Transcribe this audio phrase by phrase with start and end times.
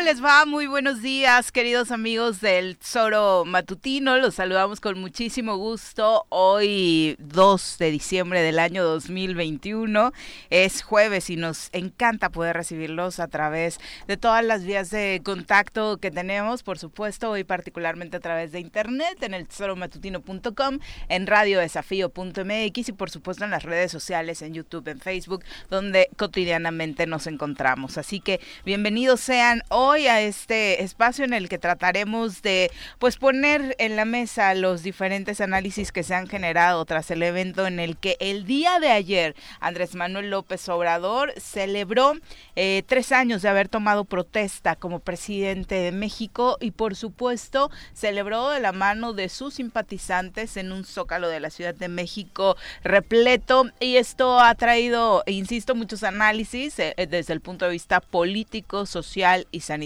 [0.00, 0.46] ¿Cómo les va?
[0.46, 4.16] Muy buenos días, queridos amigos del Zoro Matutino.
[4.16, 6.24] Los saludamos con muchísimo gusto.
[6.30, 10.14] Hoy, 2 de diciembre del año 2021,
[10.48, 15.98] es jueves y nos encanta poder recibirlos a través de todas las vías de contacto
[15.98, 16.62] que tenemos.
[16.62, 20.78] Por supuesto, hoy particularmente a través de internet, en el tesoromatutino.com,
[21.10, 27.06] en radiodesafío.mx y por supuesto en las redes sociales, en YouTube, en Facebook, donde cotidianamente
[27.06, 27.98] nos encontramos.
[27.98, 33.74] Así que bienvenidos sean hoy a este espacio en el que trataremos de pues poner
[33.78, 37.96] en la mesa los diferentes análisis que se han generado tras el evento en el
[37.96, 42.14] que el día de ayer Andrés Manuel López Obrador celebró
[42.56, 48.50] eh, tres años de haber tomado protesta como presidente de México y por supuesto celebró
[48.50, 53.66] de la mano de sus simpatizantes en un zócalo de la Ciudad de México repleto.
[53.80, 59.46] Y esto ha traído, insisto, muchos análisis eh, desde el punto de vista político, social
[59.50, 59.79] y sanitario,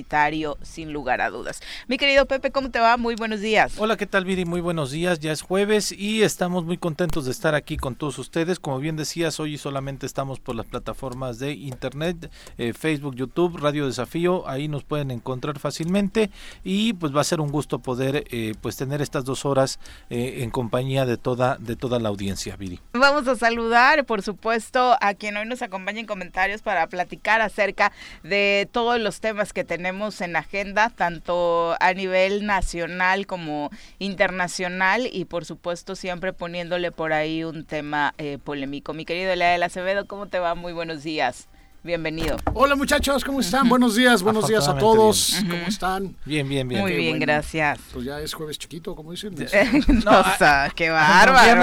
[0.63, 1.61] sin lugar a dudas.
[1.87, 2.97] Mi querido Pepe, ¿cómo te va?
[2.97, 3.75] Muy buenos días.
[3.79, 4.45] Hola, ¿qué tal, Viri?
[4.45, 5.21] Muy buenos días.
[5.21, 8.59] Ya es jueves y estamos muy contentos de estar aquí con todos ustedes.
[8.59, 13.87] Como bien decías, hoy solamente estamos por las plataformas de Internet, eh, Facebook, YouTube, Radio
[13.87, 14.49] Desafío.
[14.49, 16.31] Ahí nos pueden encontrar fácilmente
[16.65, 19.79] y pues va a ser un gusto poder eh, pues tener estas dos horas
[20.11, 22.81] eh, en compañía de toda, de toda la audiencia, Viri.
[22.93, 27.93] Vamos a saludar, por supuesto, a quien hoy nos acompaña en comentarios para platicar acerca
[28.23, 35.27] de todos los temas que tenemos en agenda, tanto a nivel nacional como internacional y
[35.27, 38.95] por supuesto siempre poniéndole por ahí un tema eh, polémico.
[38.95, 40.55] Mi querido Elael Acevedo, ¿cómo te va?
[40.55, 41.49] Muy buenos días.
[41.83, 42.39] Bienvenido.
[42.55, 43.69] Hola muchachos, ¿cómo están?
[43.69, 45.37] Buenos días, buenos días a todos.
[45.51, 46.17] ¿Cómo están?
[46.25, 46.81] Bien, bien, bien.
[46.81, 47.79] Muy bien, gracias.
[47.93, 49.35] Pues ya es jueves chiquito, como dicen.
[50.03, 51.63] no, o sea, qué bárbaro.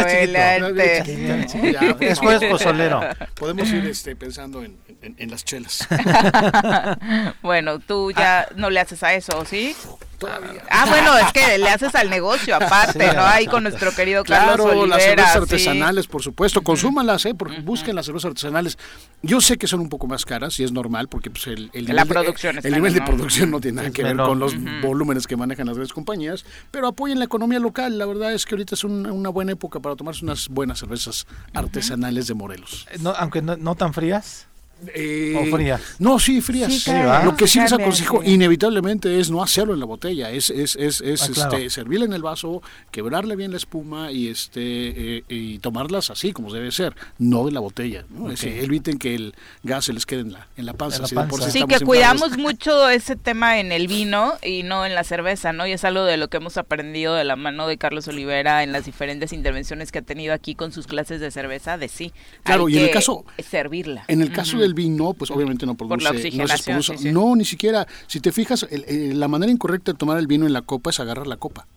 [2.00, 3.02] es jueves pozolero.
[3.33, 5.88] Podemos ir este, pensando en, en, las chelas.
[7.41, 9.75] bueno, tú ya no le haces a eso, ¿sí?
[10.17, 10.63] Todavía.
[10.69, 13.22] Ah, bueno, es que le haces al negocio aparte, ¿no?
[13.22, 17.34] Ahí con nuestro querido Carlos claro, las cervezas artesanales, por supuesto, consúmanlas, ¿eh?
[17.63, 18.78] busquen las cervezas artesanales.
[19.23, 21.88] Yo sé que son un poco más caras y es normal porque pues, el, el
[21.88, 25.25] nivel, producción de, el nivel de producción no tiene nada que ver con los volúmenes
[25.25, 27.97] que manejan las grandes compañías, pero apoyen la economía local.
[27.97, 31.25] La verdad es que ahorita es una buena época para tomarse unas buenas cervezas
[31.56, 32.88] artesanales de Morelos.
[33.00, 34.47] No, aunque no tan frías.
[34.94, 35.81] Eh, ¿O frías?
[36.00, 36.88] No, sí, frías.
[37.24, 41.02] Lo que sí les aconsejo inevitablemente es no hacerlo en la botella, es, es, es,
[41.02, 45.59] es ah, este, servirle en el vaso, quebrarle bien la espuma y este eh, y
[45.59, 48.06] tomarlas así como debe ser, no de la botella.
[48.09, 48.31] ¿no?
[48.31, 51.06] eviten que el gas se les quede en la, en la panza.
[51.50, 55.68] sí, que cuidamos mucho ese tema en el vino y no en la cerveza, ¿no?
[55.68, 58.72] Y es algo de lo que hemos aprendido de la mano de Carlos Olivera en
[58.72, 62.13] las diferentes intervenciones que ha tenido aquí con sus clases de cerveza, de sí.
[62.44, 63.25] Claro, y en el caso...
[63.38, 64.06] Servirla.
[64.08, 67.87] En el caso del vino, pues obviamente no produce, no No, ni siquiera.
[68.07, 71.27] Si te fijas, la manera incorrecta de tomar el vino en la copa es agarrar
[71.27, 71.67] la copa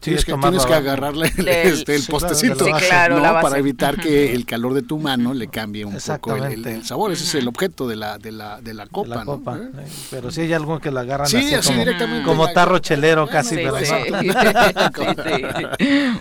[0.00, 4.82] tienes, que, tienes que agarrarle el, este, el postecito para evitar que el calor de
[4.82, 7.12] tu mano le cambie un poco el, sabor.
[7.12, 9.24] Ese es el objeto de la, de la, de la copa.
[9.56, 9.70] ¿Eh?
[10.10, 13.56] Pero si hay algo que la agarran así, como, directamente como tarro chelero casi.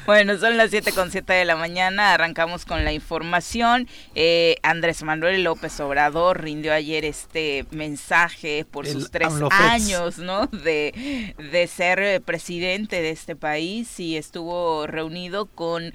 [0.06, 2.14] bueno, son las 7 con 7 de la mañana.
[2.14, 3.88] Arrancamos con la información.
[4.16, 5.97] Eh, Andrés Manuel López Obrador
[6.34, 10.48] rindió ayer este mensaje por sus tres años ¿no?
[10.48, 15.94] de, de ser presidente de este país y estuvo reunido con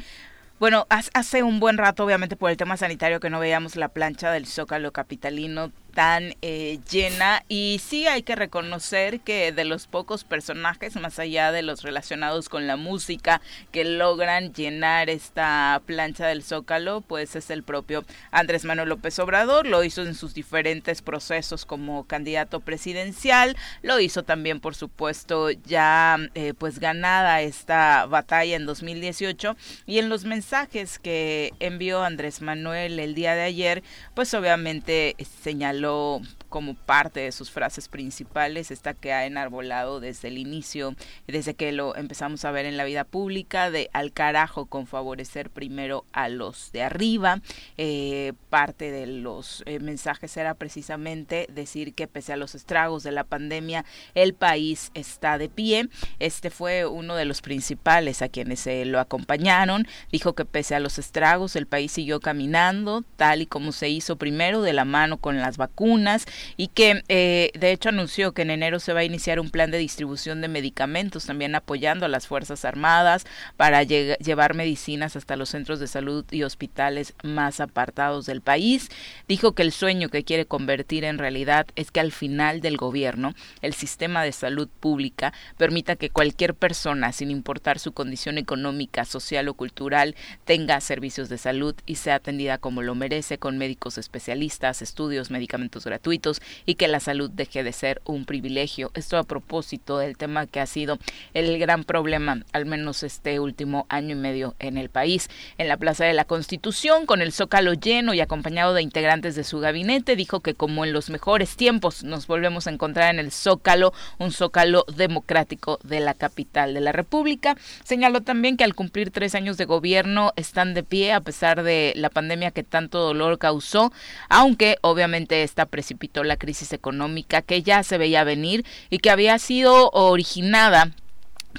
[0.63, 4.31] bueno, hace un buen rato, obviamente por el tema sanitario, que no veíamos la plancha
[4.31, 7.45] del Zócalo Capitalino tan eh, llena.
[7.49, 12.49] Y sí hay que reconocer que de los pocos personajes más allá de los relacionados
[12.49, 18.65] con la música que logran llenar esta plancha del zócalo pues es el propio Andrés
[18.65, 19.67] Manuel López Obrador.
[19.67, 23.57] Lo hizo en sus diferentes procesos como candidato presidencial.
[23.83, 30.09] Lo hizo también por supuesto ya eh, pues ganada esta batalla en 2018 y en
[30.09, 33.83] los mensajes que envió Andrés Manuel el día de ayer
[34.15, 36.23] pues obviamente señaló lo
[36.53, 40.95] como parte de sus frases principales, esta que ha enarbolado desde el inicio,
[41.27, 45.49] desde que lo empezamos a ver en la vida pública, de al carajo con favorecer
[45.49, 47.41] primero a los de arriba.
[47.79, 53.13] Eh, parte de los eh, mensajes era precisamente decir que pese a los estragos de
[53.13, 55.89] la pandemia, el país está de pie.
[56.19, 59.89] Este fue uno de los principales a quienes se lo acompañaron.
[60.13, 64.17] Dijo que pese a los estragos, el país siguió caminando, tal y como se hizo
[64.17, 66.27] primero de la mano con las vacunas vacunas
[66.57, 69.71] y que eh, de hecho anunció que en enero se va a iniciar un plan
[69.71, 73.25] de distribución de medicamentos, también apoyando a las Fuerzas Armadas
[73.57, 78.91] para llevar medicinas hasta los centros de salud y hospitales más apartados del país.
[79.29, 83.35] Dijo que el sueño que quiere convertir en realidad es que al final del gobierno
[83.63, 89.49] el sistema de salud pública permita que cualquier persona, sin importar su condición económica, social
[89.49, 90.15] o cultural,
[90.45, 95.62] tenga servicios de salud y sea atendida como lo merece con médicos especialistas, estudios, medicamentos
[95.71, 98.91] gratuitos y que la salud deje de ser un privilegio.
[98.95, 100.99] Esto a propósito del tema que ha sido
[101.35, 105.29] el gran problema, al menos este último año y medio en el país.
[105.59, 109.45] En la Plaza de la Constitución, con el zócalo lleno y acompañado de integrantes de
[109.45, 113.33] su gabinete, dijo que como en los mejores tiempos nos volvemos a encontrar en el
[113.33, 117.57] zócalo, un zócalo democrático de la capital de la República.
[117.85, 121.93] Señaló también que al cumplir tres años de gobierno están de pie a pesar de
[121.97, 123.93] la pandemia que tanto dolor causó,
[124.29, 129.91] aunque obviamente precipitó la crisis económica que ya se veía venir y que había sido
[129.91, 130.93] originada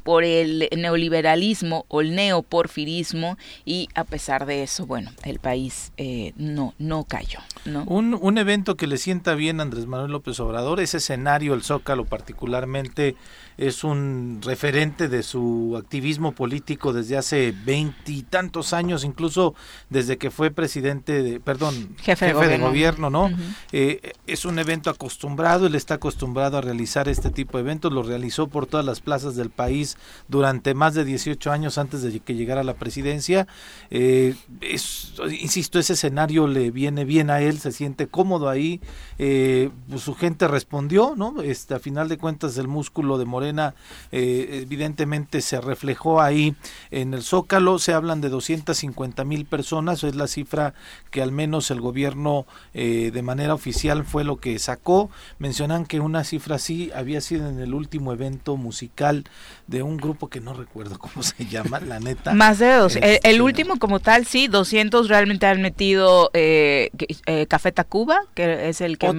[0.03, 6.33] por el neoliberalismo o el neoporfirismo y a pesar de eso, bueno, el país eh,
[6.35, 7.39] no, no cayó.
[7.85, 11.63] Un, un evento que le sienta bien a Andrés Manuel López Obrador, ese escenario, el
[11.63, 13.15] Zócalo particularmente,
[13.57, 19.55] es un referente de su activismo político desde hace veintitantos años, incluso
[19.89, 23.09] desde que fue presidente, de, perdón, jefe, de, gobierno.
[23.09, 23.31] ¿no?
[23.71, 28.03] Eh, es un evento acostumbrado, él está acostumbrado a realizar este tipo de eventos, lo
[28.03, 29.97] realizó por todas las plazas del país
[30.27, 33.47] durante más de 18 años antes de que llegara a la presidencia.
[33.89, 38.81] Eh, es, insisto, ese escenario le viene bien a él, se siente cómodo ahí,
[39.19, 41.41] eh, pues su gente respondió, ¿no?
[41.41, 46.55] Este, a final de cuentas el músculo de Moreno eh, evidentemente se reflejó ahí
[46.91, 50.73] en el Zócalo, se hablan de 250 mil personas, es la cifra
[51.11, 55.09] que al menos el gobierno eh, de manera oficial fue lo que sacó,
[55.39, 59.25] mencionan que una cifra así había sido en el último evento musical
[59.67, 62.33] de un grupo que no recuerdo cómo se llama, la neta.
[62.33, 66.89] Más de dos, el, este, último como tal, sí, 200 realmente han metido eh,
[67.25, 69.11] eh, Café Tacuba, que es el que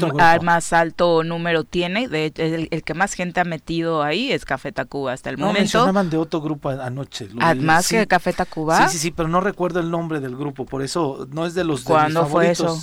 [0.42, 4.72] más alto número tiene, de, el, el que más gente ha metido ahí es Café
[4.72, 5.60] Tacuba hasta el no, momento.
[5.60, 7.28] mencionaban de otro grupo anoche.
[7.40, 8.88] Ah, ¿Más que Café Tacuba?
[8.88, 11.64] Sí, sí, sí, pero no recuerdo el nombre del grupo, por eso no es de
[11.64, 12.78] los ¿Cuándo fue eso?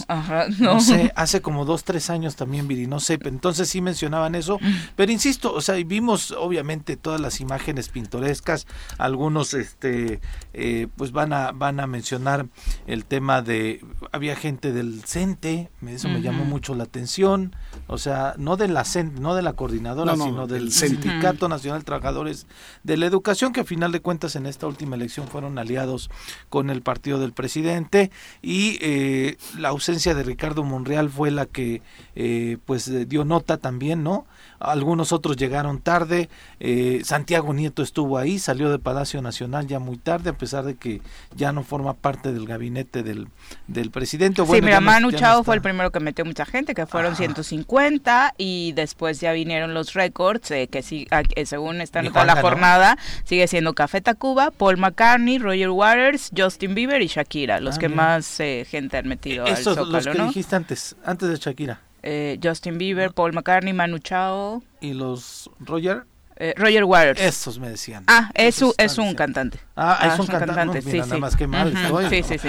[0.60, 0.80] no.
[0.80, 4.75] sé, hace como dos, tres años también, Viri, no sé, entonces sí mencionaban eso, mm.
[4.95, 8.68] pero insisto, o sea, vimos obviamente todas las imágenes pintorescas,
[8.98, 10.19] algunos este
[10.54, 12.48] eh, pues van a van a mencionar
[12.88, 17.56] el tema de había gente del CENTE, eso me llamó mucho la atención,
[17.88, 18.86] o sea, no de la
[19.19, 20.72] no de la coordinadora, sino del
[21.21, 22.47] Sindicato Nacional de Trabajadores
[22.83, 26.09] de la Educación, que a final de cuentas en esta última elección fueron aliados
[26.50, 31.81] con el partido del presidente y eh, la ausencia de Ricardo Monreal fue la que
[32.15, 34.25] eh, pues dio nota también, ¿no?
[34.62, 36.30] Algunos otros llegaron tarde,
[36.60, 40.75] eh, Santiago Nieto estuvo ahí, salió de Palacio Nacional ya muy tarde, a pesar de
[40.75, 41.02] que
[41.36, 43.28] ya no forma parte del gabinete del,
[43.68, 44.46] del presidente.
[44.46, 48.74] sí, mira, Manu Chao fue el primero que metió mucha gente, que fueron 150, y
[48.74, 53.48] después ya vinieron los récords, eh, que sí, ah, según está toda la jornada, sigue
[53.48, 58.40] siendo Café Tacuba, Paul McCartney, Roger Waters, Justin Bieber y Shakira, los ah, que más
[58.40, 61.80] eh, gente han metido al los que dijiste antes, antes de Shakira.
[62.03, 64.63] Eh, Justin Bieber, Paul McCartney, Manu Chao.
[64.80, 66.06] ¿Y los Roger?
[66.44, 67.21] Eh, Roger Waters.
[67.21, 68.03] Estos me decían.
[68.07, 69.59] Ah, es, un, es un cantante.
[69.75, 70.81] Ah, es ah, un, cantante.
[70.81, 71.71] sí, nada más que mal.
[72.09, 72.48] Sí, sí, sí.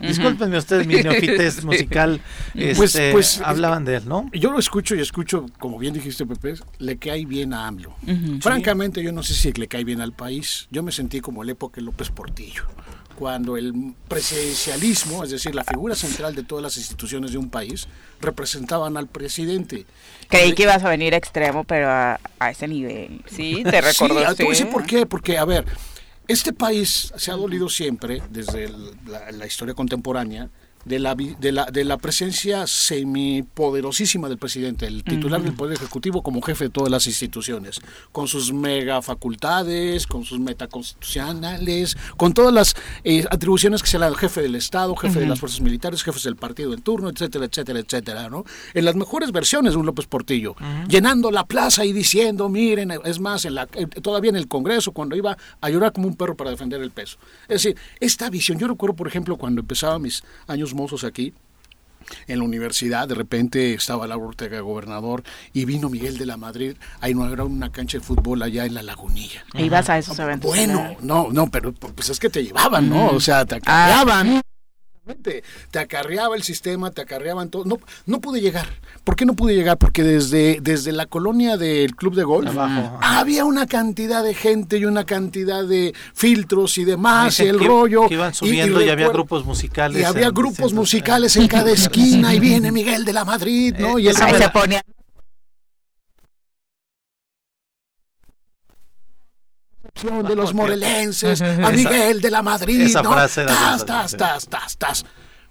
[0.00, 2.18] Discúlpenme ustedes, mi neofites musical.
[2.54, 4.30] Pues, este, pues, hablaban de él, ¿no?
[4.32, 7.94] Yo lo escucho y escucho, como bien dijiste, Pepe, le cae bien a AMLO.
[8.40, 10.68] Francamente, yo no sé si le cae bien al país.
[10.70, 12.64] Yo me sentí como el época López Portillo
[13.18, 17.88] cuando el presidencialismo, es decir, la figura central de todas las instituciones de un país,
[18.20, 19.86] representaban al presidente.
[20.28, 22.18] Creí que ibas a venir extremo, pero a,
[22.50, 23.62] ese nivel, ¿sí?
[23.64, 24.20] Te recuerdo.
[24.20, 25.64] sí, te voy a decir por qué, porque, a ver,
[26.28, 28.70] este país se ha dolido siempre, desde
[29.32, 30.50] la historia contemporánea,
[30.86, 36.22] de la, de la, de la presencia semipoderosísima del presidente, el titular del Poder Ejecutivo
[36.22, 37.80] como jefe de todas las instituciones,
[38.12, 44.04] con sus mega facultades, con sus metaconstitucionales, con todas las eh, atribuciones que se le
[44.04, 47.46] dan jefe del Estado, jefe de las fuerzas militares, jefes del partido en turno, etcétera,
[47.46, 48.44] etcétera, etcétera, ¿no?
[48.72, 50.54] En las mejores versiones de un López Portillo,
[50.88, 54.92] llenando la plaza y diciendo, miren, es más, en la, eh, todavía en el Congreso,
[54.92, 57.18] cuando iba a llorar como un perro para defender el peso.
[57.48, 61.32] Es decir, esta visión, yo recuerdo, por ejemplo, cuando empezaba mis años mozos aquí,
[62.26, 66.76] en la universidad, de repente estaba Laura Ortega gobernador y vino Miguel de la Madrid
[67.00, 69.44] a inaugurar una cancha de fútbol allá en la lagunilla.
[69.54, 70.48] ¿E ibas a esos eventos?
[70.48, 73.08] Bueno, no, no, pero pues es que te llevaban, ¿no?
[73.08, 73.56] O sea, te
[75.14, 77.64] te acarreaba el sistema, te acarreaban todo.
[77.64, 78.66] No, no pude llegar.
[79.04, 79.78] ¿Por qué no pude llegar?
[79.78, 82.50] Porque desde, desde la colonia del club de golf
[83.00, 88.08] había una cantidad de gente y una cantidad de filtros y demás, y el rollo.
[88.08, 90.02] Que iban subiendo y, había grupos musicales.
[90.02, 93.98] Y había grupos musicales en cada esquina y viene Miguel de la Madrid, ¿no?
[93.98, 94.82] y él se ponía
[100.02, 103.12] de los morelenses, a Miguel de la Madrid, esa ¿no?
[103.12, 105.04] Frase tas, tas, tas, tas,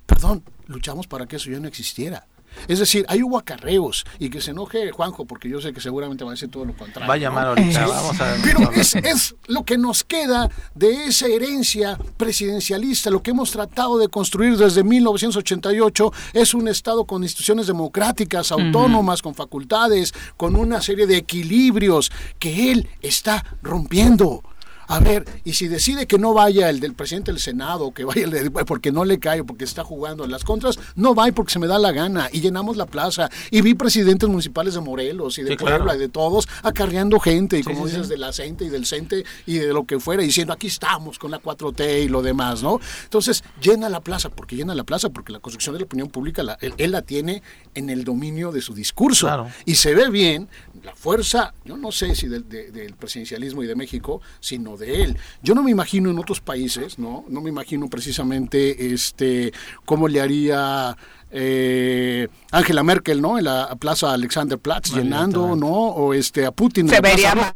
[0.06, 2.25] Perdón, luchamos para que eso ya no existiera.
[2.67, 6.24] Es decir, hay hubo acarreos y que se enoje Juanjo, porque yo sé que seguramente
[6.24, 7.07] va a decir todo lo contrario.
[7.07, 11.27] Va a llamar ahorita, vamos a Pero es, es, lo que nos queda de esa
[11.27, 17.67] herencia presidencialista, lo que hemos tratado de construir desde 1988 es un Estado con instituciones
[17.67, 24.43] democráticas, autónomas, con facultades, con una serie de equilibrios que él está rompiendo.
[24.88, 28.24] A ver, y si decide que no vaya el del presidente del Senado, que vaya
[28.24, 31.54] el de, porque no le cae, porque está jugando en las contras, no va porque
[31.54, 32.30] se me da la gana.
[32.32, 33.30] Y llenamos la plaza.
[33.51, 37.63] Y vi presidentes municipales de Morelos y de Puebla y de todos acarreando gente, y
[37.63, 40.68] como dices, de la gente y del CENTE y de lo que fuera, diciendo aquí
[40.68, 42.80] estamos con la 4T y lo demás, ¿no?
[43.04, 46.44] Entonces, llena la plaza, porque llena la plaza, porque la construcción de la opinión pública
[46.77, 47.42] él, la tiene
[47.74, 49.48] en el dominio de su discurso.
[49.65, 50.48] Y se ve bien
[50.84, 55.17] la fuerza, yo no sé si del, del presidencialismo y de México, sino de él.
[55.41, 57.25] Yo no me imagino en otros países, ¿no?
[57.27, 59.53] No me imagino precisamente este
[59.86, 60.96] cómo le haría
[61.32, 63.38] eh, Angela Merkel, ¿no?
[63.38, 65.67] En la Plaza Alexanderplatz llenando, ¿no?
[65.67, 66.89] O este a Putin.
[66.89, 67.53] Se vería mal.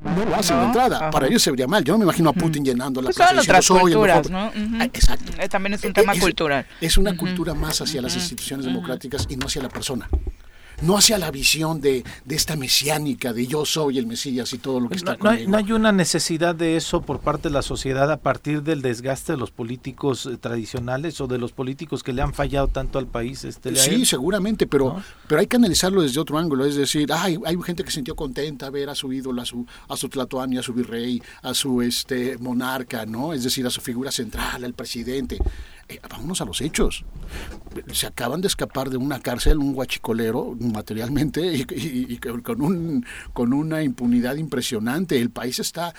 [0.00, 1.10] No lo hacen de entrada.
[1.10, 1.84] Para ellos se vería mal.
[1.84, 3.30] Yo no me imagino a Putin llenando la pues plaza.
[3.30, 4.52] Son otras culturas, ¿no?
[4.80, 5.32] Ah, exacto.
[5.38, 6.66] Eh, también es un tema cultural.
[6.80, 10.08] Es una cultura más hacia las instituciones democráticas y no hacia la persona
[10.80, 14.80] no hacia la visión de, de, esta mesiánica de yo soy el Mesías y todo
[14.80, 18.10] lo que está no, no hay, una necesidad de eso por parte de la sociedad
[18.10, 22.22] a partir del desgaste de los políticos eh, tradicionales o de los políticos que le
[22.22, 23.44] han fallado tanto al país.
[23.44, 26.64] Este, sí, seguramente, pero, pero hay que analizarlo desde otro ángulo.
[26.64, 29.66] Es decir, hay, hay gente que se sintió contenta ver a su ídolo, a su,
[29.88, 33.32] a su tlatoani, a su virrey, a su este monarca, ¿no?
[33.32, 35.38] Es decir, a su figura central, al presidente.
[35.92, 37.04] Eh, vámonos a los hechos.
[37.92, 43.82] Se acaban de escapar de una cárcel, un guachicolero, materialmente, y, con, un, con una
[43.82, 45.18] impunidad impresionante.
[45.18, 45.94] El país está,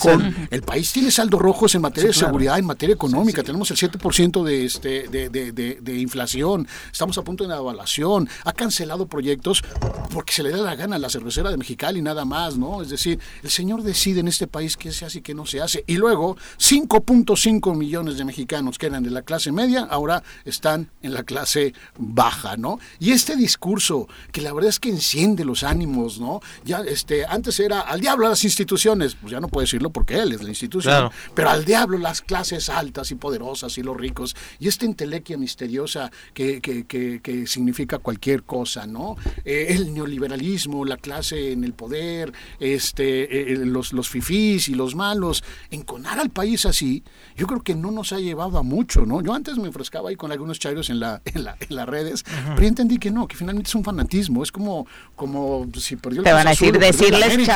[0.00, 0.48] con...
[0.50, 3.42] El país tiene saldos rojos en materia de seguridad, en materia económica.
[3.42, 6.66] Tenemos el 7% de, este, de, de, de, inflación.
[6.90, 8.28] Estamos a punto de una evaluación.
[8.44, 9.62] Ha cancelado proyectos
[10.10, 12.82] porque se le da la gana a la cervecera de Mexicali, nada más, ¿no?
[12.82, 15.60] Es decir, el señor decide en este país qué se hace y qué no se
[15.60, 15.84] hace.
[15.86, 21.12] Y luego, 5.5 millones de mexicanos que eran de la clase media, ahora están en
[21.12, 22.80] la clase baja, ¿no?
[22.98, 26.40] Y este discurso, que la verdad es que enciende los ánimos, ¿no?
[26.64, 30.18] Ya, este, antes era al diablo a las instituciones, pues ya no puede decirlo porque
[30.18, 34.34] él es la institución, pero al diablo las clases altas y poderosas y los ricos,
[34.58, 39.16] y esta intelequia misteriosa que, que, que, significa cualquier cosa, ¿no?
[39.44, 44.94] Eh, el neoliberalismo, la clase en el poder, este, eh, los, los fifís y los
[44.94, 47.02] malos, enconar al país así,
[47.36, 49.17] yo creo que no nos ha llevado a mucho, ¿no?
[49.22, 52.68] Yo antes me enfrescaba ahí con algunos chairos en, la, en, las redes, pero ya
[52.68, 56.32] entendí que no, que finalmente es un fanatismo, es como, como si perdió el Te
[56.32, 57.48] van a decir, decirles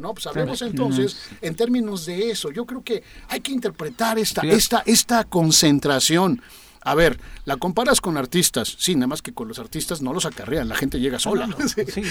[0.00, 0.14] ¿no?
[0.14, 2.50] Pues hablemos entonces en términos de eso.
[2.50, 6.40] Yo creo que hay que interpretar esta, esta, esta concentración.
[6.88, 10.24] A ver, la comparas con artistas, sí, nada más que con los artistas no los
[10.24, 11.46] acarrean, la gente llega sola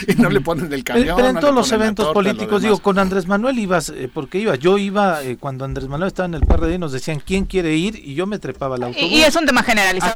[0.08, 1.16] y no le ponen el camión.
[1.16, 4.78] Pero, en todos los eventos políticos, digo, con Andrés Manuel ibas, eh, porque iba, yo
[4.78, 8.14] iba, eh, cuando Andrés Manuel estaba en el PRD nos decían quién quiere ir y
[8.14, 9.10] yo me trepaba al autobús.
[9.10, 10.14] Y, es un tema generalizado.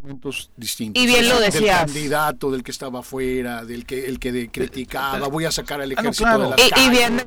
[0.00, 1.02] momentos distintos.
[1.02, 1.86] Y bien lo decías.
[1.86, 5.90] Del candidato, del que estaba afuera, del que el que criticaba, voy a sacar al
[5.90, 7.20] ah, ejército de las y, y bien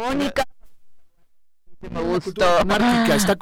[0.00, 0.44] Mónica.
[1.80, 2.60] Me gustó.
[3.10, 3.36] está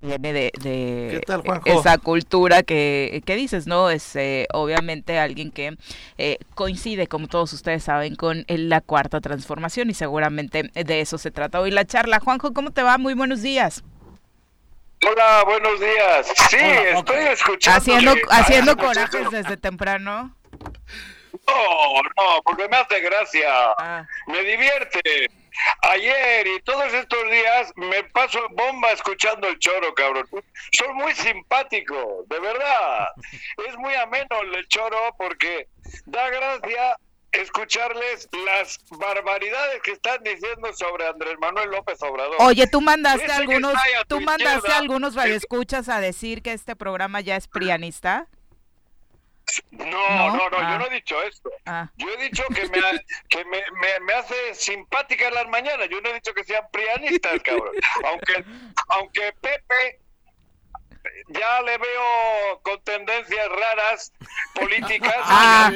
[0.00, 1.20] viene de, de
[1.66, 3.90] esa cultura que, que, dices, ¿no?
[3.90, 5.76] Es eh, obviamente alguien que
[6.18, 11.30] eh, coincide, como todos ustedes saben, con la cuarta transformación y seguramente de eso se
[11.30, 12.20] trata hoy la charla.
[12.20, 12.98] Juanjo, ¿cómo te va?
[12.98, 13.84] Muy buenos días.
[15.08, 16.26] Hola, buenos días.
[16.48, 17.78] Sí, estoy escuchando.
[17.78, 20.34] Haciendo, haciendo corajes desde temprano.
[21.46, 23.48] No, no, porque me hace gracia.
[23.78, 24.06] Ah.
[24.26, 25.30] Me divierte.
[25.82, 30.26] Ayer y todos estos días me paso bomba escuchando el choro, cabrón.
[30.72, 33.08] Soy muy simpático, de verdad.
[33.68, 35.68] Es muy ameno el choro porque
[36.06, 36.96] da gracia
[37.32, 42.36] escucharles las barbaridades que están diciendo sobre Andrés Manuel López Obrador.
[42.40, 43.74] Oye, tú mandaste algunos,
[44.06, 48.28] tú mandaste algunos radioescuchas a decir que este programa ya es prianista.
[49.70, 50.94] No, no, no, yo no he ah.
[50.94, 51.50] dicho esto.
[51.66, 51.90] Ah.
[51.96, 52.80] Yo he dicho que, me,
[53.28, 53.62] que me,
[54.00, 55.88] me, hace simpática en las mañanas.
[55.90, 57.74] Yo no he dicho que sean prianistas, cabrón.
[58.04, 58.44] Aunque,
[58.88, 60.00] aunque Pepe
[61.28, 64.12] ya le veo con tendencias raras
[64.54, 65.14] políticas.
[65.18, 65.72] Ah,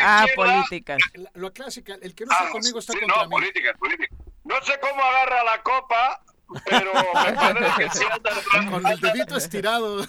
[0.00, 0.98] ah políticas.
[1.34, 4.18] Lo clásica, el que no está conmigo está contra no, políticas, políticas.
[4.44, 6.22] No sé cómo agarra la copa,
[6.64, 8.70] pero me parece que sí anda...
[8.70, 10.04] Con el dedito estirado.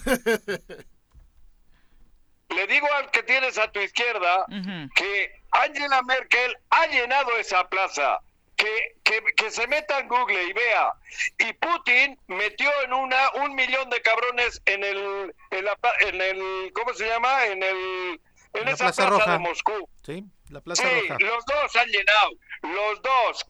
[2.50, 4.46] Le digo al que tienes a tu izquierda
[4.94, 8.20] que Angela Merkel ha llenado esa plaza.
[8.56, 8.94] Que,
[9.36, 10.92] que, se meta en Google y vea.
[11.38, 16.72] Y Putin metió en una un millón de cabrones en el, en, la, en el
[16.72, 17.44] ¿cómo se llama?
[17.46, 18.20] En el
[18.54, 19.88] en, esa plaza, de Moscú.
[20.06, 22.30] Sí, la plaza sí, los dos han llenado.
[22.62, 23.46] Los dos.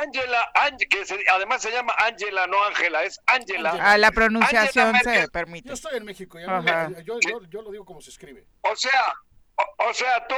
[0.00, 0.52] Angela,
[0.90, 3.76] que además se llama Angela, no Ángela, es Angela.
[3.80, 5.68] Ah, la pronunciación se permite.
[5.68, 8.44] Yo estoy en México, yo, yo, lo digo como se escribe.
[8.62, 9.14] O sea,
[9.78, 10.36] o, sea, tú,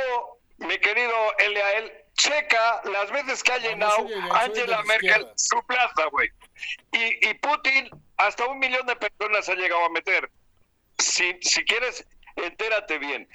[0.59, 6.31] mi querido Eliael, checa las veces que ha llenado Angela Merkel su plaza, güey.
[6.93, 10.31] Y, y Putin, hasta un millón de personas ha llegado a meter.
[10.99, 13.29] Si, si quieres, entérate bien.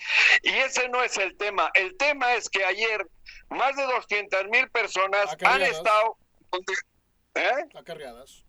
[0.43, 1.71] Y ese no es el tema.
[1.73, 3.07] El tema es que ayer
[3.51, 6.17] más de 200 mil personas han estado...
[7.36, 7.65] ¿Eh?
[7.75, 8.43] Acarreadas.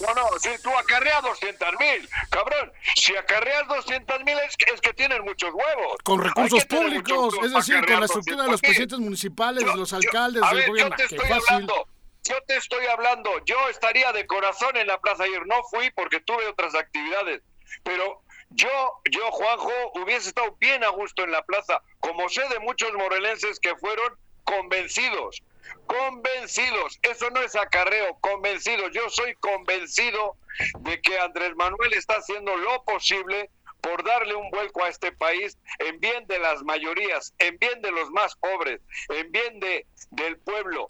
[0.00, 4.92] No, no, si tú acarreas 200 mil, cabrón, si acarreas 200 mil es, es, que
[4.94, 5.96] tienen muchos huevos.
[6.02, 10.66] Con recursos públicos, es decir, con la estructura de los presidentes municipales, los alcaldes, del
[10.66, 10.96] gobierno.
[10.96, 11.88] Yo te estoy hablando,
[12.24, 16.20] yo te estoy hablando, yo estaría de corazón en la plaza ayer, no fui porque
[16.20, 17.42] tuve otras actividades,
[17.84, 18.21] pero
[18.54, 22.92] yo, yo, Juanjo, hubiese estado bien a gusto en la plaza, como sé de muchos
[22.94, 25.42] morelenses que fueron convencidos,
[25.86, 30.36] convencidos, eso no es acarreo, convencidos, yo soy convencido
[30.80, 35.58] de que Andrés Manuel está haciendo lo posible por darle un vuelco a este país
[35.80, 40.38] en bien de las mayorías, en bien de los más pobres, en bien de, del
[40.38, 40.88] pueblo.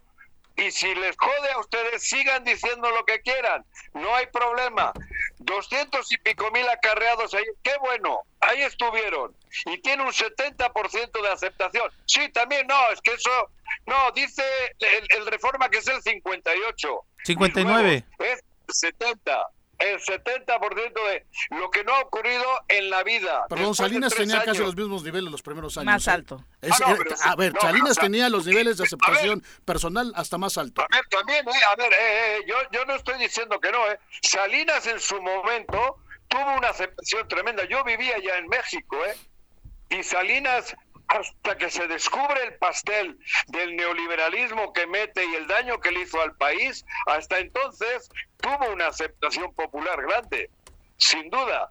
[0.56, 3.64] Y si les jode a ustedes, sigan diciendo lo que quieran.
[3.94, 4.92] No hay problema.
[5.44, 7.44] Doscientos y pico mil acarreados ahí.
[7.62, 8.20] Qué bueno.
[8.40, 9.34] Ahí estuvieron.
[9.66, 11.90] Y tiene un 70% de aceptación.
[12.06, 12.90] Sí, también no.
[12.90, 13.50] Es que eso.
[13.86, 14.42] No, dice
[14.78, 17.04] el, reforma que es el 58.
[17.24, 18.04] 59.
[18.18, 19.46] es 70
[19.78, 23.46] el 70% de lo que no ha ocurrido en la vida.
[23.48, 25.86] Perdón, Salinas tenía casi los mismos niveles los primeros años.
[25.86, 26.10] Más ¿eh?
[26.10, 26.44] alto.
[26.70, 30.82] Ah, a ver, Salinas tenía los niveles de aceptación personal hasta más alto.
[30.82, 33.98] A ver, también, eh, a ver, eh, yo, yo no estoy diciendo que no, eh.
[34.22, 35.96] Salinas en su momento
[36.28, 37.64] tuvo una aceptación tremenda.
[37.68, 39.16] Yo vivía ya en México, ¿eh?
[39.90, 40.74] Y Salinas
[41.12, 46.02] hasta que se descubre el pastel del neoliberalismo que mete y el daño que le
[46.02, 50.50] hizo al país, hasta entonces tuvo una aceptación popular grande,
[50.96, 51.70] sin duda.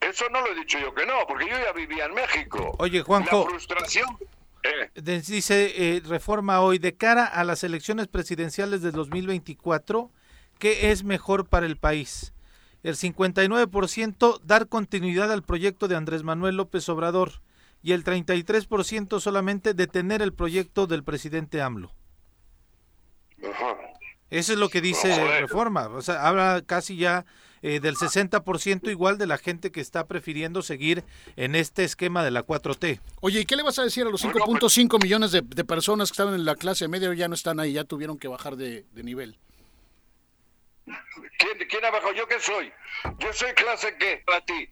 [0.00, 2.74] Eso no lo he dicho yo que no, porque yo ya vivía en México.
[2.78, 3.44] Oye, Juanjo.
[3.44, 4.18] La frustración.
[4.62, 4.90] Eh.
[4.94, 10.10] Dice eh, Reforma hoy, de cara a las elecciones presidenciales de 2024,
[10.58, 12.32] ¿qué es mejor para el país?
[12.82, 17.42] El 59% dar continuidad al proyecto de Andrés Manuel López Obrador
[17.82, 21.92] y el 33% solamente detener el proyecto del presidente AMLO.
[24.30, 25.88] Eso es lo que dice Reforma.
[25.88, 27.24] O sea, habla casi ya
[27.62, 31.04] eh, del 60% igual de la gente que está prefiriendo seguir
[31.36, 33.00] en este esquema de la 4T.
[33.20, 36.34] Oye, ¿y qué le vas a decir a los 5.5 millones de, personas que estaban
[36.34, 39.38] en la clase media y ya no están ahí, ya tuvieron que bajar de, nivel?
[40.84, 42.12] ¿Quién, ¿Quién ha bajado?
[42.14, 42.72] ¿Yo qué soy?
[43.18, 44.68] Yo soy clase qué para ti.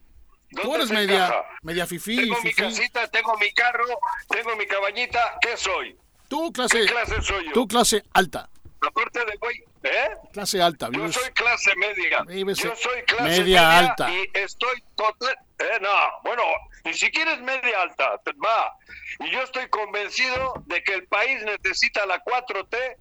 [0.51, 2.17] Tú eres media, media fifí.
[2.17, 3.85] Tengo mi casita, tengo mi carro,
[4.29, 5.39] tengo mi cabañita.
[5.41, 5.97] ¿Qué soy?
[6.29, 7.53] Tú clase, ¿Qué clase soy yo?
[7.53, 8.49] Tú clase alta.
[8.81, 10.09] Aparte de güey, ¿eh?
[10.33, 10.89] Clase alta.
[10.93, 12.25] Yo soy clase media.
[12.29, 14.13] Yo soy clase media, media alta.
[14.13, 15.37] Y estoy total...
[15.59, 15.91] Eh, no,
[16.23, 16.43] bueno,
[16.85, 18.73] ni siquiera es media alta, va.
[19.21, 22.97] Y yo estoy convencido de que el país necesita la 4T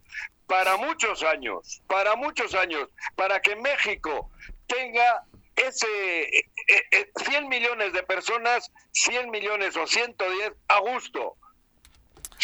[0.47, 4.31] para muchos años, para muchos años, para que México
[4.67, 5.23] tenga
[5.55, 6.47] ese
[7.15, 11.35] 100 eh, millones de personas, 100 millones o 110 a gusto.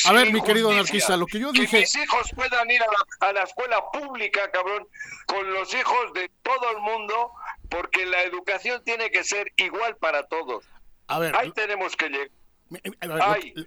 [0.06, 1.68] A ver, mi querido anarquista, lo que yo dije...
[1.68, 2.82] Que mis hijos puedan ir
[3.20, 4.88] a la, escuela pública, cabrón,
[5.26, 7.32] con los hijos de todo el mundo,
[7.70, 10.66] porque la educación tiene que ser igual para todos.
[11.08, 11.36] A ver...
[11.36, 12.30] Ahí tenemos que llegar.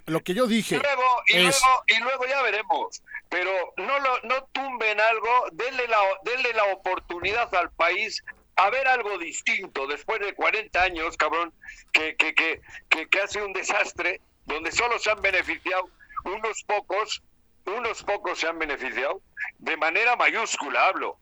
[0.07, 4.19] Lo, que yo dije y luego, y, luego, y luego ya veremos pero no lo,
[4.23, 8.23] no tumben algo denle la denle la oportunidad al país
[8.57, 11.53] a ver algo distinto después de 40 años, cabrón,
[11.91, 15.89] que, que, que, que, hace un desastre donde solo se han beneficiado
[16.23, 17.21] unos pocos,
[17.65, 19.21] unos pocos se han beneficiado,
[19.59, 21.19] de manera mayúscula hablo,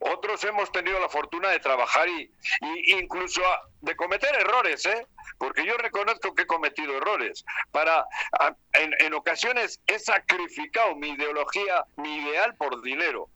[0.00, 2.30] otros hemos tenido la fortuna de trabajar y,
[2.86, 3.42] incluso
[3.82, 5.06] de cometer errores, ¿eh?
[5.36, 7.44] porque yo reconozco que he cometido errores.
[7.70, 8.06] Para,
[8.72, 13.28] en, ocasiones he sacrificado mi ideología, mi ideal por dinero.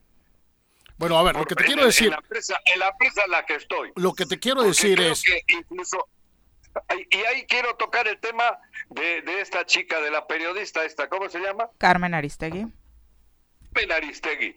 [0.96, 2.06] Bueno, a ver, lo que te quiero decir.
[2.06, 3.92] En la, empresa, en la empresa en la que estoy.
[3.96, 5.22] Lo que te quiero decir es.
[5.22, 6.08] Que incluso.
[7.10, 8.58] Y ahí quiero tocar el tema
[8.90, 11.68] de, de esta chica, de la periodista, esta, ¿cómo se llama?
[11.78, 12.66] Carmen Aristegui.
[13.72, 14.56] Carmen Aristegui.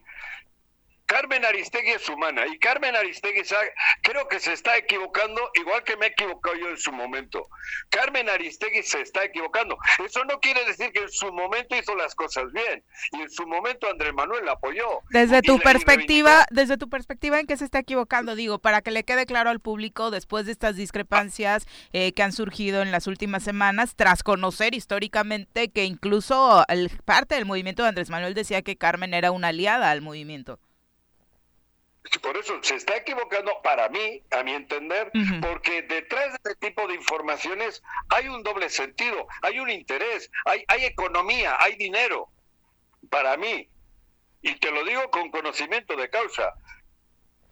[1.07, 3.41] Carmen Aristegui es humana y Carmen Aristegui
[4.01, 7.47] creo que se está equivocando igual que me he equivocado yo en su momento.
[7.89, 9.77] Carmen Aristegui se está equivocando.
[10.05, 13.47] Eso no quiere decir que en su momento hizo las cosas bien y en su
[13.47, 14.99] momento Andrés Manuel la apoyó.
[15.09, 19.05] Desde tu perspectiva, desde tu perspectiva en qué se está equivocando, digo, para que le
[19.05, 23.43] quede claro al público después de estas discrepancias eh, que han surgido en las últimas
[23.43, 28.75] semanas, tras conocer históricamente que incluso el, parte del movimiento de Andrés Manuel decía que
[28.75, 30.59] Carmen era una aliada al movimiento.
[32.21, 36.87] Por eso se está equivocando para mí, a mi entender, porque detrás de este tipo
[36.87, 42.29] de informaciones hay un doble sentido, hay un interés, hay, hay economía, hay dinero,
[43.09, 43.69] para mí.
[44.41, 46.53] Y te lo digo con conocimiento de causa.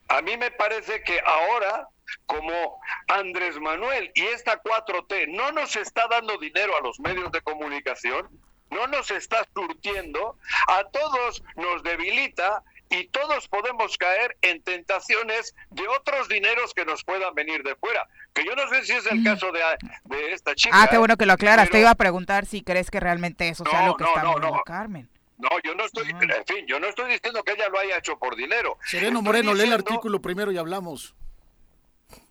[0.08, 1.90] A mí me parece que ahora,
[2.26, 7.42] como Andrés Manuel y esta 4T no nos está dando dinero a los medios de
[7.42, 8.30] comunicación,
[8.70, 10.38] no nos está surtiendo,
[10.68, 17.04] a todos nos debilita y todos podemos caer en tentaciones de otros dineros que nos
[17.04, 18.08] puedan venir de fuera.
[18.34, 19.24] Que yo no sé si es el mm.
[19.24, 19.62] caso de,
[20.06, 20.82] de esta chica.
[20.82, 21.70] Ah, qué bueno que lo aclaras.
[21.70, 25.10] Te iba a preguntar si crees que realmente eso sea lo que está no, Carmen.
[25.38, 26.20] No, yo no estoy, ah.
[26.22, 28.78] en fin, yo no estoy diciendo que ella lo haya hecho por dinero.
[28.86, 31.16] Sereno Moreno, lee el artículo primero y hablamos.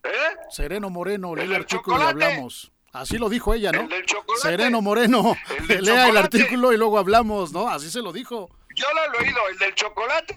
[0.04, 0.36] ¿Eh?
[0.50, 2.72] Sereno Moreno, lee el, artículo y hablamos.
[2.92, 3.88] Así lo dijo ella, ¿no?
[4.40, 5.36] Sereno Moreno,
[5.80, 7.68] lea el artículo y luego hablamos, ¿no?
[7.68, 8.48] Así se lo dijo.
[8.74, 10.36] Yo lo he oído, el del chocolate.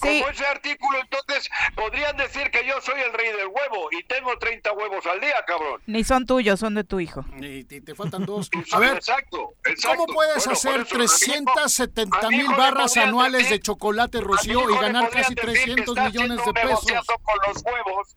[0.00, 4.36] Como ese artículo, entonces podrían decir que yo soy el rey del huevo y tengo
[4.38, 5.80] 30 huevos al día, cabrón.
[5.86, 7.24] Ni son tuyos, son de tu hijo.
[7.40, 8.50] Y te, faltan dos.
[8.72, 15.08] A ver, exacto, ¿cómo puedes hacer 370 mil barras anuales de chocolate Rocío y ganar
[15.10, 16.84] casi 300 millones de pesos?
[17.22, 18.16] Con los huevos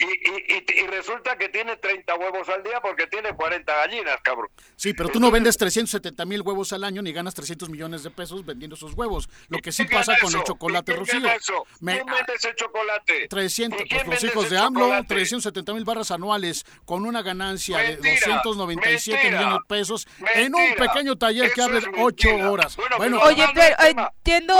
[0.00, 4.48] y, y, resulta que tiene 30 huevos al día porque tiene 40 gallinas, cabrón.
[4.76, 8.10] Sí, pero tú no vendes 370 mil huevos al año ni ganas 300 millones de
[8.10, 9.28] pesos vendiendo esos huevos.
[9.48, 11.20] Lo que sí pasa con el chocolate Rocío.
[11.20, 13.28] ¿Quién vende ese chocolate?
[13.28, 19.30] 300, pues los hijos de AMLO, 370 mil barras anuales con una ganancia de 297
[19.30, 22.76] millones de pesos en un pequeño taller que abre 8 horas.
[22.96, 24.54] Bueno, oye, pero, entiendo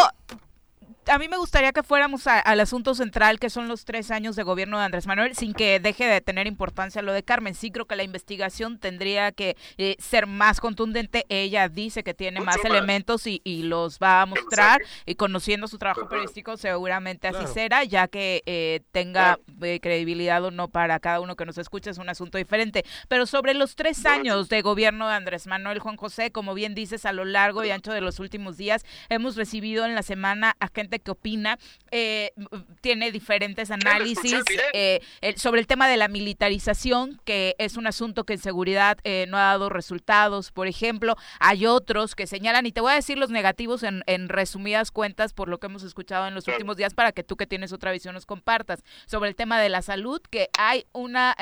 [1.06, 4.42] a mí me gustaría que fuéramos al asunto central, que son los tres años de
[4.42, 7.54] gobierno de Andrés Manuel, sin que deje de tener importancia lo de Carmen.
[7.54, 11.24] Sí creo que la investigación tendría que eh, ser más contundente.
[11.28, 14.80] Ella dice que tiene más, elementos y, los va a mostrar.
[15.06, 20.50] Y conociendo su trabajo periodístico, seguramente así será, ya que eh, tenga eh, credibilidad o
[20.50, 22.84] no para cada uno que nos escuche, es un asunto diferente.
[23.08, 27.06] Pero sobre los tres años de gobierno de Andrés Manuel Juan José, como bien dices,
[27.06, 30.68] a lo largo y ancho de los últimos días, hemos recibido en la semana a
[30.68, 31.58] gente que opina,
[31.90, 32.32] eh,
[32.80, 35.00] tiene diferentes análisis eh,
[35.36, 39.36] sobre el tema de la militarización, que es un asunto que en seguridad eh, no
[39.36, 41.16] ha dado resultados, por ejemplo.
[41.38, 45.48] Hay otros que señalan, y te voy a decir los negativos en, resumidas cuentas por
[45.48, 48.14] lo que hemos escuchado en los últimos días para que tú que tienes otra visión
[48.14, 48.82] nos compartas.
[49.06, 51.36] Sobre el tema de la salud, que hay una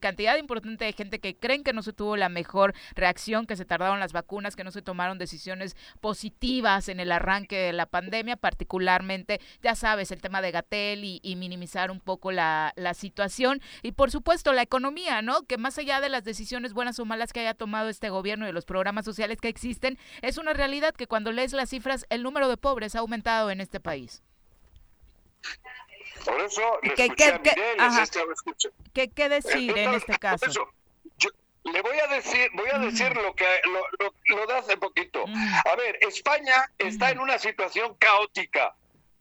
[0.00, 3.64] cantidad importante de gente que creen que no se tuvo la mejor reacción, que se
[3.64, 8.36] tardaron las vacunas, que no se tomaron decisiones positivas en el arranque de la pandemia,
[9.62, 13.60] ya sabes, el tema de Gatel y, minimizar un poco la, situación.
[13.82, 15.42] Y por supuesto, la economía, ¿no?
[15.42, 18.48] Que más allá de las decisiones buenas o malas que haya tomado este gobierno y
[18.48, 22.22] de los programas sociales que existen, es una realidad que cuando lees las cifras, el
[22.22, 24.22] número de pobres ha aumentado en este país.
[26.24, 27.08] Por eso, ¿Qué,
[28.92, 30.70] qué, qué, decir en este caso?
[31.64, 35.24] le voy a decir, voy a decir lo que lo, lo, de hace poquito.
[35.64, 38.74] A ver, España está en una situación caótica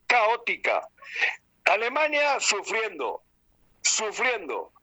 [0.09, 0.81] caótica.
[1.65, 3.21] Alemania sufriendo,
[3.81, 4.73] sufriendo.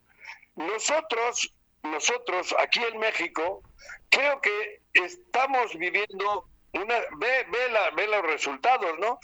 [0.55, 3.63] Nosotros, nosotros aquí en México,
[4.09, 9.19] creo que estamos viviendo una, ve, ve, la, ve los resultados, ¿no?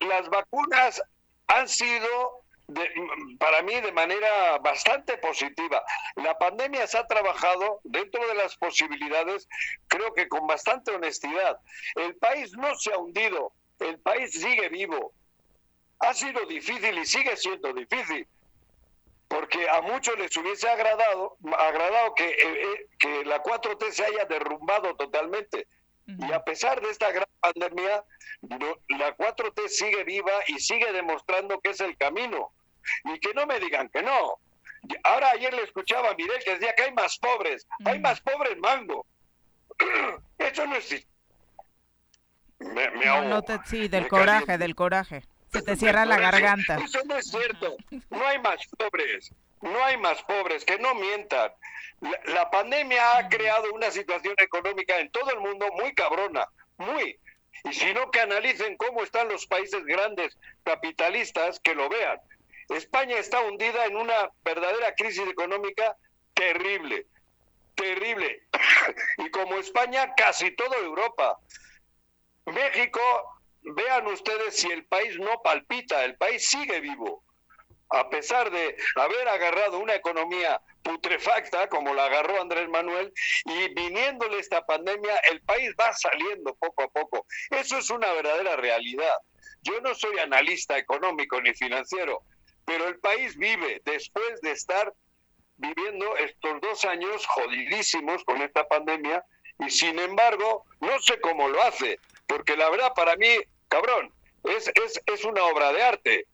[0.00, 1.02] Las vacunas
[1.48, 2.44] han sido
[3.38, 5.82] para mí de manera bastante positiva.
[6.16, 9.48] La pandemia se ha trabajado dentro de las posibilidades,
[9.86, 11.58] creo que con bastante honestidad.
[11.94, 15.12] El país no se ha hundido, el país sigue vivo.
[16.00, 18.26] Ha sido difícil y sigue siendo difícil,
[19.28, 24.24] porque a muchos les hubiese agradado, agradado que, eh, eh, que la 4T se haya
[24.26, 25.66] derrumbado totalmente.
[26.06, 28.04] Y a pesar de esta gran pandemia,
[28.88, 32.52] la 4T sigue viva y sigue demostrando que es el camino.
[33.04, 34.38] Y que no me digan que no.
[35.02, 37.66] Ahora ayer le escuchaba a Mirel que decía que hay más pobres.
[37.84, 39.04] Hay más pobres mango.
[40.38, 41.06] Eso no es...
[42.58, 45.22] Me, no, sí, del coraje, del coraje.
[45.52, 46.76] Se te cierra la garganta.
[46.84, 47.76] Eso no es cierto.
[48.10, 49.32] No hay más pobres.
[49.62, 50.64] No hay más pobres.
[50.64, 51.52] Que no mientan.
[52.26, 56.46] La, pandemia ha creado una situación económica en todo el mundo muy cabrona.
[56.76, 57.18] Muy.
[57.64, 62.18] Y si no, que analicen cómo están los países grandes capitalistas, que lo vean.
[62.68, 65.96] España está hundida en una verdadera crisis económica
[66.34, 67.06] terrible,
[67.74, 68.42] terrible.
[69.18, 71.38] y como España, casi toda Europa.
[72.46, 73.00] México
[73.62, 77.24] vean ustedes si el país no palpita, el país sigue vivo.
[77.90, 83.12] A pesar de haber agarrado una economía putrefacta como la agarró Andrés Manuel
[83.44, 87.26] y viniéndole esta pandemia, el país va saliendo poco a poco.
[87.50, 89.14] Eso es una verdadera realidad.
[89.62, 92.22] Yo no soy analista económico ni financiero,
[92.64, 94.92] pero el país vive después de estar
[95.56, 99.24] viviendo estos dos años jodidísimos con esta pandemia
[99.58, 103.28] y sin embargo no sé cómo lo hace, porque la verdad para mí
[103.68, 104.12] cabrón,
[104.44, 106.26] es, es, es una obra de arte.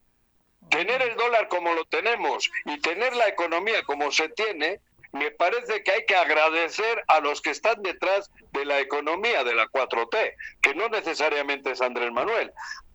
[0.71, 4.81] Tener el dólar como lo tenemos y tener la economía como se tiene,
[5.13, 9.55] me parece que hay que agradecer a los que están detrás de la economía de
[9.55, 12.53] la 4T, que no necesariamente es Andrés Manuel.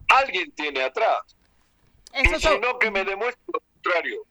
[0.08, 1.20] Alguien tiene atrás.
[2.14, 3.60] y si no, que me demuestre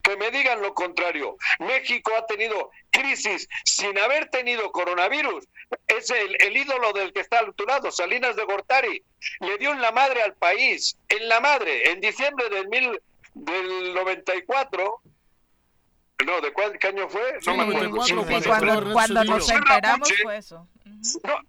[0.03, 1.37] que me digan lo contrario.
[1.61, 5.47] México ha tenido crisis sin haber tenido coronavirus.
[5.87, 9.03] Es el, ídolo del que está al tu lado, Salinas de Gortari.
[9.40, 13.01] Le dio en la madre al país, en la madre, en diciembre del, mil,
[13.35, 15.01] del 94.
[16.25, 17.38] No, ¿de cuál año fue?
[18.92, 20.66] cuando, nos enteramos fue eso.
[21.25, 21.40] No,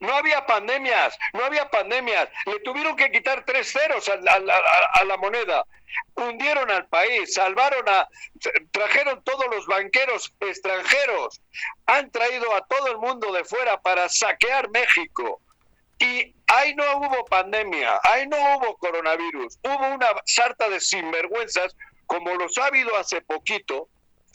[0.00, 2.28] no había pandemias, no había pandemias.
[2.46, 5.64] Le tuvieron que quitar tres ceros a, la moneda.
[6.14, 8.08] Hundieron al país, salvaron a,
[8.70, 11.40] trajeron todos los banqueros extranjeros,
[11.86, 15.40] han traído a todo el mundo de fuera para saquear México.
[15.98, 21.74] Y ahí no hubo pandemia, ahí no hubo coronavirus, hubo una sarta de sinvergüenzas,
[22.06, 23.88] como los ha habido hace poquito,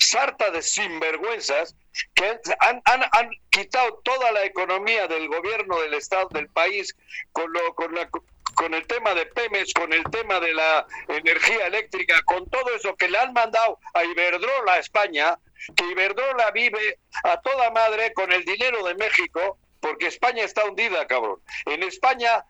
[0.03, 1.75] sarta de sinvergüenzas
[2.13, 6.95] que han, han, quitado toda la economía del gobierno del Estado del país
[7.31, 8.09] con, lo, con, la,
[8.55, 12.95] con el tema de Pemex, con el tema de la energía eléctrica, con todo eso
[12.95, 15.37] que le han mandado a Iberdrola a España,
[15.75, 21.05] que Iberdrola vive a toda madre con el dinero de México, porque España está hundida,
[21.07, 21.41] cabrón.
[21.65, 22.43] En España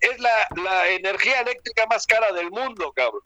[0.00, 3.22] es la, la energía eléctrica más cara del mundo, cabrón.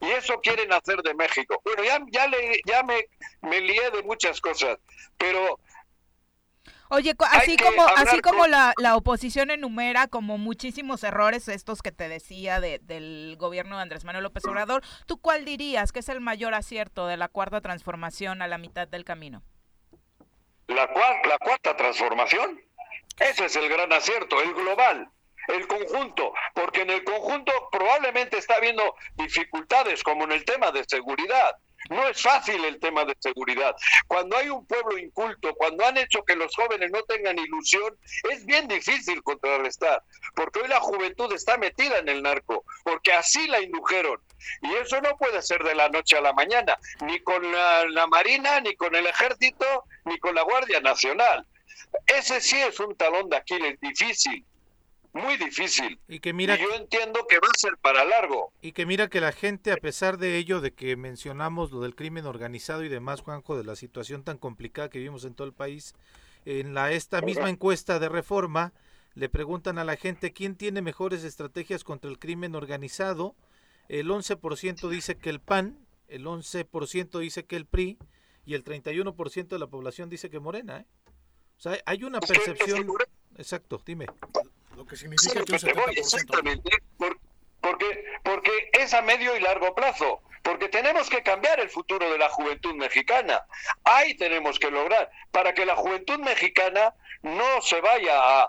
[0.00, 1.60] Y eso quieren hacer de México.
[1.64, 3.06] Bueno, ya, ya, le, ya me,
[3.42, 4.78] me lié de muchas cosas,
[5.16, 5.58] pero
[6.88, 12.08] Oye, así como, así como la, la, oposición enumera como muchísimos errores estos que te
[12.08, 16.20] decía de, del gobierno de Andrés Manuel López Obrador, ¿tú cuál dirías que es el
[16.20, 19.42] mayor acierto de la cuarta transformación a la mitad del camino?
[20.68, 20.88] La,
[21.28, 22.60] la cuarta transformación,
[23.18, 25.10] ese es el gran acierto, el global
[25.48, 30.84] el conjunto, porque en el conjunto probablemente está habiendo dificultades, como en el tema de
[30.84, 31.56] seguridad.
[31.90, 33.76] No es fácil el tema de seguridad.
[34.08, 37.96] Cuando hay un pueblo inculto, cuando han hecho que los jóvenes no tengan ilusión,
[38.30, 40.02] es bien difícil contrarrestar,
[40.34, 44.20] porque hoy la juventud está metida en el narco, porque así la indujeron.
[44.62, 48.06] Y eso no puede ser de la noche a la mañana, ni con la, la
[48.08, 51.46] Marina, ni con el Ejército, ni con la Guardia Nacional.
[52.06, 54.44] Ese sí es un talón de Aquiles difícil
[55.16, 55.98] muy difícil.
[56.08, 58.52] Y que mira, yo entiendo que va a ser para largo.
[58.62, 61.94] Y que mira que la gente, a pesar de ello, de que mencionamos lo del
[61.94, 65.54] crimen organizado y demás, Juanjo, de la situación tan complicada que vivimos en todo el
[65.54, 65.94] país,
[66.44, 68.72] en la esta misma encuesta de reforma
[69.16, 73.34] le preguntan a la gente quién tiene mejores estrategias contra el crimen organizado.
[73.88, 77.98] El 11% dice que el PAN, el 11% dice que el PRI
[78.44, 80.80] y el 31% de la población dice que Morena.
[80.80, 80.86] ¿eh?
[81.56, 82.86] O sea, hay una percepción...
[83.38, 84.06] Exacto, dime.
[84.76, 86.70] Lo que significa que Exactamente,
[87.62, 92.18] porque, porque es a medio y largo plazo, porque tenemos que cambiar el futuro de
[92.18, 93.46] la juventud mexicana.
[93.84, 98.46] Ahí tenemos que lograr, para que la juventud mexicana no se vaya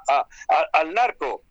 [0.74, 1.44] al narco.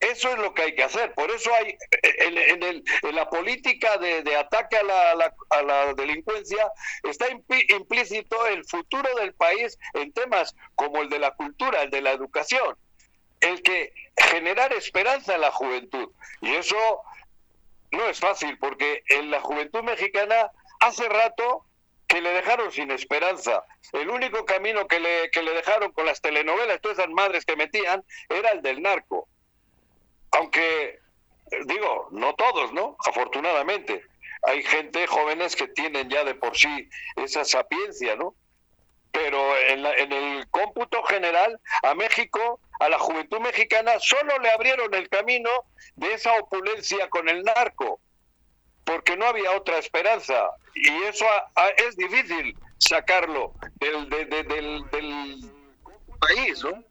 [0.00, 1.14] Eso es lo que hay que hacer.
[1.14, 6.70] Por eso hay en, el, en la política de, ataque a la, a la, delincuencia
[7.04, 12.02] está implícito el futuro del país en temas como el de la cultura, el de
[12.02, 12.76] la educación
[13.42, 16.10] el que generar esperanza en la juventud.
[16.40, 17.02] Y eso
[17.90, 20.50] no es fácil, porque en la juventud mexicana
[20.80, 21.66] hace rato
[22.08, 23.64] que le dejaron sin esperanza.
[23.92, 27.56] El único camino que le, que le dejaron con las telenovelas, todas esas madres que
[27.56, 29.28] metían, era el del narco.
[30.32, 30.98] Aunque,
[31.66, 32.96] digo, no todos, ¿no?
[33.06, 34.04] Afortunadamente.
[34.42, 38.34] Hay gente, jóvenes, que tienen ya de por sí esa sapiencia, ¿no?
[39.10, 44.92] Pero en, en el cómputo general, a México, a la juventud mexicana, solo le abrieron
[44.92, 45.50] el camino
[45.94, 48.00] de esa opulencia con el narco
[48.84, 50.50] porque no había otra esperanza.
[50.74, 51.24] Y eso
[51.76, 54.28] es difícil sacarlo del, del,
[54.90, 55.50] del
[56.18, 56.82] país, ¿no?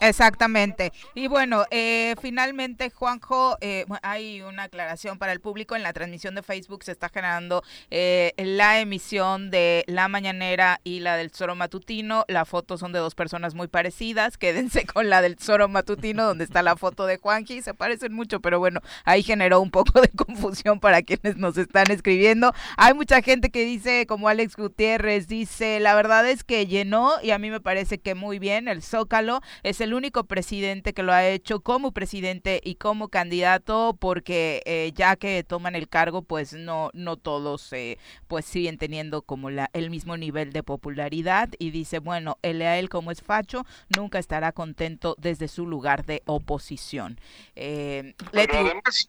[0.00, 0.92] Exactamente.
[1.14, 5.74] Y bueno, eh, finalmente, Juanjo, eh, hay una aclaración para el público.
[5.74, 11.00] En la transmisión de Facebook se está generando eh, la emisión de La Mañanera y
[11.00, 12.24] la del Zoro Matutino.
[12.28, 14.36] La foto son de dos personas muy parecidas.
[14.38, 17.62] Quédense con la del Zoro Matutino, donde está la foto de Juanji.
[17.62, 21.90] Se parecen mucho, pero bueno, ahí generó un poco de confusión para quienes nos están
[21.90, 22.52] escribiendo.
[22.76, 27.30] Hay mucha gente que dice, como Alex Gutiérrez, dice, la verdad es que llenó y
[27.30, 28.68] a mí me parece que muy bien.
[28.68, 33.08] El Zócalo es el el único presidente que lo ha hecho como presidente y como
[33.08, 37.96] candidato porque eh, ya que toman el cargo pues no no todos eh,
[38.26, 42.78] pues siguen teniendo como la el mismo nivel de popularidad y dice bueno él a
[42.78, 43.64] él como es facho
[43.96, 47.20] nunca estará contento desde su lugar de oposición
[47.54, 49.08] eh, además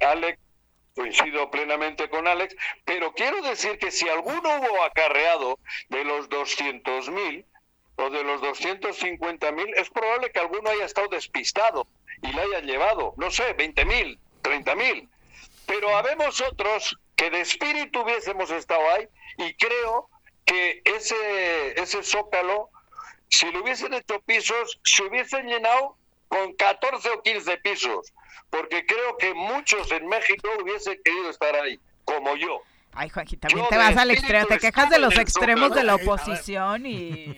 [0.00, 0.38] Alex
[0.98, 7.10] coincido plenamente con Alex, pero quiero decir que si alguno hubo acarreado de los 200
[7.10, 7.46] mil,
[7.98, 11.86] o de los 250 mil, es probable que alguno haya estado despistado
[12.22, 15.08] y le hayan llevado, no sé, 20 mil, 30 mil.
[15.66, 20.08] Pero habemos otros que de espíritu hubiésemos estado ahí y creo
[20.44, 22.70] que ese, ese zócalo,
[23.28, 25.96] si lo hubiesen hecho pisos, se hubiesen llenado
[26.28, 28.12] con 14 o 15 pisos,
[28.48, 32.62] porque creo que muchos en México hubiesen querido estar ahí, como yo.
[32.92, 36.86] Ay, Juanji, también te vas al extremo, te quejas de los extremos de la oposición
[36.86, 37.36] y...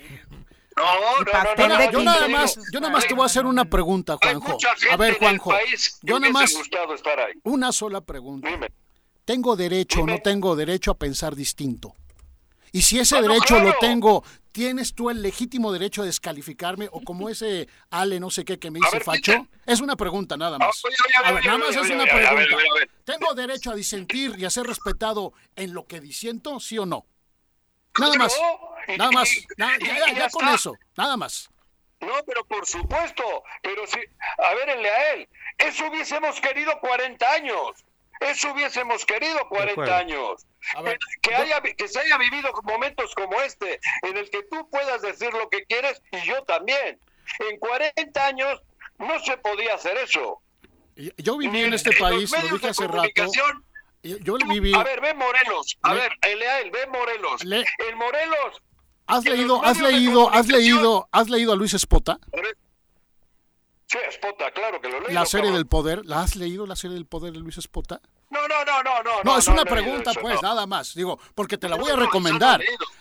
[0.80, 4.16] No, no, no, yo nada más, yo nada más te voy a hacer una pregunta,
[4.20, 4.56] Juanjo.
[4.90, 5.52] A ver, Juanjo,
[6.02, 6.54] yo nada más
[7.44, 8.48] una sola pregunta.
[9.24, 11.94] ¿Tengo derecho o no tengo derecho a pensar distinto?
[12.72, 17.28] Y si ese derecho lo tengo, ¿tienes tú el legítimo derecho a descalificarme o como
[17.28, 19.48] ese Ale no sé qué que me dice facho?
[19.66, 20.80] Es una pregunta nada más.
[21.24, 22.56] A ver, nada más es una pregunta.
[23.04, 27.06] ¿Tengo derecho a disentir y a ser respetado en lo que disiento, sí o no?
[27.98, 28.40] Nada más.
[28.96, 29.28] Nada más.
[30.16, 30.76] ya, con eso.
[30.96, 31.48] Nada más.
[32.00, 33.42] No, pero por supuesto.
[33.62, 33.98] Pero si.
[34.38, 35.28] A ver, a él.
[35.58, 37.84] Eso hubiésemos querido 40 años.
[38.20, 40.46] Eso hubiésemos querido 40 años.
[41.22, 45.32] que, haya, que se haya vivido momentos como este, en el que tú puedas decir
[45.32, 47.00] lo que quieres y yo también.
[47.38, 48.60] En 40 años
[48.98, 50.42] no se podía hacer eso.
[51.16, 53.08] Yo viví en este país, lo dije hace rato.
[54.02, 54.74] Yo viví.
[54.74, 55.78] A ver, ve Morelos.
[55.82, 57.42] A ver, el ve Morelos.
[57.42, 58.62] El Morelos.
[59.06, 62.18] ¿Has leído, has leído, has leído, has leído a Luis Espota?
[63.86, 65.12] Sí, Espota, claro que lo leí.
[65.12, 68.00] La serie del poder, ¿la has leído la serie del poder de Luis Espota?
[68.30, 69.24] No, no, no, no, no.
[69.24, 70.94] No, es una pregunta, pues, nada más.
[70.94, 72.60] Digo, porque te la voy a recomendar.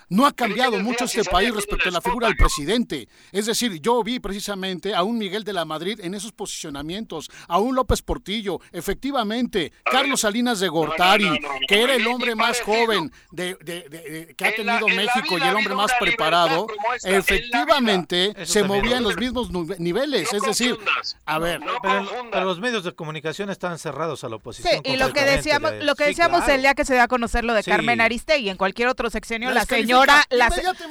[0.10, 3.08] No ha cambiado mucho este país respecto a la figura del presidente.
[3.32, 7.60] Es decir, yo vi precisamente a un Miguel de la Madrid en esos posicionamientos, a
[7.60, 13.56] un López Portillo, efectivamente, Carlos Salinas de Gortari, que era el hombre más joven de,
[14.36, 16.66] que ha tenido México y el hombre más preparado,
[17.04, 20.34] efectivamente se movía en los mismos niveles.
[20.34, 20.76] Es decir,
[21.26, 21.62] a ver.
[22.32, 24.82] Pero, los medios de comunicación están cerrados a la oposición.
[25.20, 27.64] Lo que decíamos, lo que decíamos el día que se dio a conocer lo de
[27.64, 30.26] Carmen Aristegui, en cualquier otro sexenio, la señora,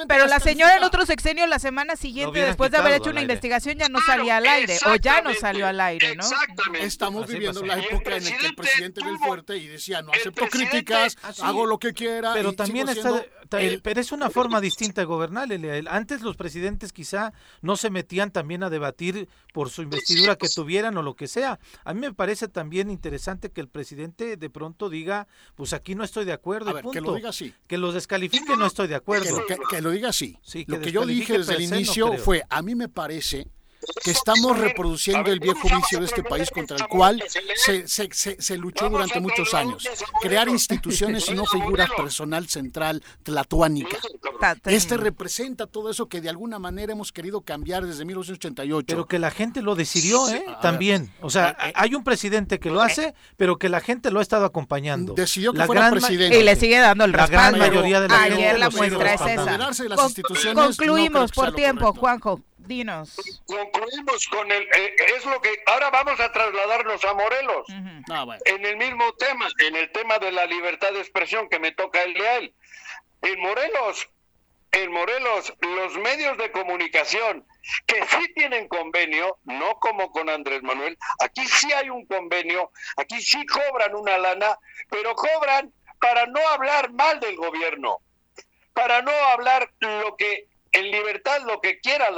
[0.06, 3.78] pero la señora en otro sexenio la semana siguiente, después de haber hecho una investigación,
[3.78, 6.24] ya no salía al aire, o ya no salió al aire, ¿no?
[6.24, 6.86] Exactamente.
[6.86, 10.46] Estamos viviendo la época en la que el presidente del fuerte y decía, no acepto
[10.48, 12.32] críticas, hago lo que quiera.
[12.34, 15.48] Pero también está, pero es una forma distinta de gobernar.
[15.88, 17.32] Antes los presidentes quizá
[17.62, 21.58] no se metían también a debatir por su investidura que tuvieran o lo que sea.
[21.84, 26.04] A mí me parece también interesante que el presidente de pronto diga, pues aquí no
[26.04, 26.74] estoy de acuerdo.
[26.90, 27.54] que lo diga así.
[27.66, 29.42] Que los descalifique, no estoy de acuerdo.
[29.70, 30.38] Que, lo diga así.
[30.66, 33.48] lo que yo dije desde el inicio fue, a mí me parece
[34.02, 37.22] que estamos reproduciendo el viejo vicio de este país contra el cual
[37.56, 39.88] se, se, se, luchó durante muchos años.
[40.20, 43.96] Crear instituciones y no figura personal central tlatuánica.
[44.64, 48.86] Este representa todo eso que de alguna manera hemos querido cambiar desde 1988.
[48.86, 50.44] Pero que la gente lo decidió, ¿eh?
[50.62, 51.12] También.
[51.20, 54.44] O sea, hay un presidente que lo hace, pero que la gente lo ha estado
[54.44, 55.14] acompañando.
[55.14, 56.38] Decidió que fuera presidente.
[56.38, 57.58] Y le sigue dando el respaldo.
[57.58, 60.54] La gran mayoría de la Ayer la muestra es esa.
[60.54, 63.42] Concluimos por tiempo, Juanjo dinos.
[63.46, 67.66] Concluimos con el, eh, es lo que, ahora vamos a trasladarnos a Morelos,
[68.10, 71.72] ah, en el mismo tema, en el tema de la libertad de expresión que me
[71.72, 72.54] toca el de él.
[73.22, 74.08] En Morelos,
[74.70, 77.44] en Morelos, los medios de comunicación
[77.86, 83.20] que sí tienen convenio, no como con Andrés Manuel, aquí sí hay un convenio, aquí
[83.20, 84.58] sí cobran una lana,
[84.90, 87.98] pero cobran para no hablar mal del gobierno,
[88.72, 92.08] para no hablar lo que en libertad lo que quiera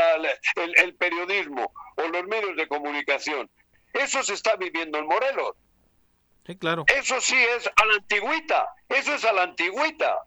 [0.56, 3.50] el, el periodismo o los medios de comunicación.
[3.92, 5.52] Eso se está viviendo en Morelos.
[6.46, 6.84] Sí, claro.
[6.88, 10.18] Eso sí es a la antigüita, eso es a la antigüita.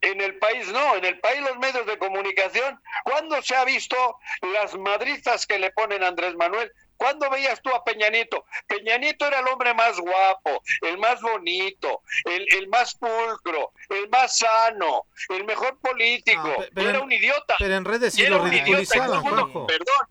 [0.00, 4.18] En el país no, en el país los medios de comunicación, ¿cuándo se ha visto
[4.42, 6.70] las madrizas que le ponen a Andrés Manuel?
[6.96, 8.46] ¿Cuándo veías tú a Peñanito?
[8.66, 14.38] Peñanito era el hombre más guapo, el más bonito, el, el más pulcro, el más
[14.38, 16.54] sano, el mejor político.
[16.58, 17.56] Ah, era un idiota.
[17.58, 20.08] Pero en redes sí lo ridiculizaban, Perdón,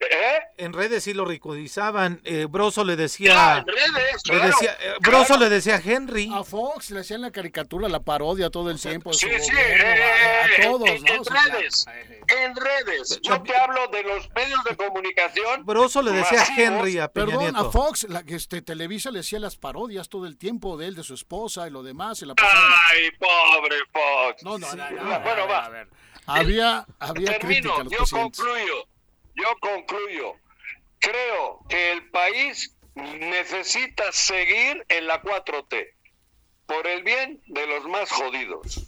[0.00, 0.40] ¿Eh?
[0.56, 2.20] En redes sí lo ridiculizaban.
[2.24, 3.58] Eh, Broso le decía.
[3.58, 6.30] en redes, le decía, eh, Broso le decía a Henry.
[6.32, 9.12] A Fox le hacían la caricatura, la parodia todo el tiempo.
[9.12, 10.88] Sí, sí, a, eh, todos.
[10.88, 11.12] En, ¿no?
[11.12, 11.86] en redes.
[12.28, 13.20] En redes.
[13.22, 15.66] Yo te hablo de los medios de comunicación.
[15.66, 17.58] Broso le decía a Henry a Peña Perdón, Nieto.
[17.58, 21.02] a Fox, la, este, Televisa le hacía las parodias todo el tiempo de él, de
[21.02, 22.22] su esposa y lo demás.
[22.22, 24.42] Y la Ay, pobre Fox.
[24.44, 24.90] No, no, no.
[24.90, 25.66] no, bueno, va.
[25.66, 25.88] A ver.
[26.26, 28.86] Había, había Termino, crítica yo concluyo
[29.40, 30.34] yo concluyo,
[30.98, 35.94] creo que el país necesita seguir en la 4T
[36.66, 38.84] por el bien de los más jodidos.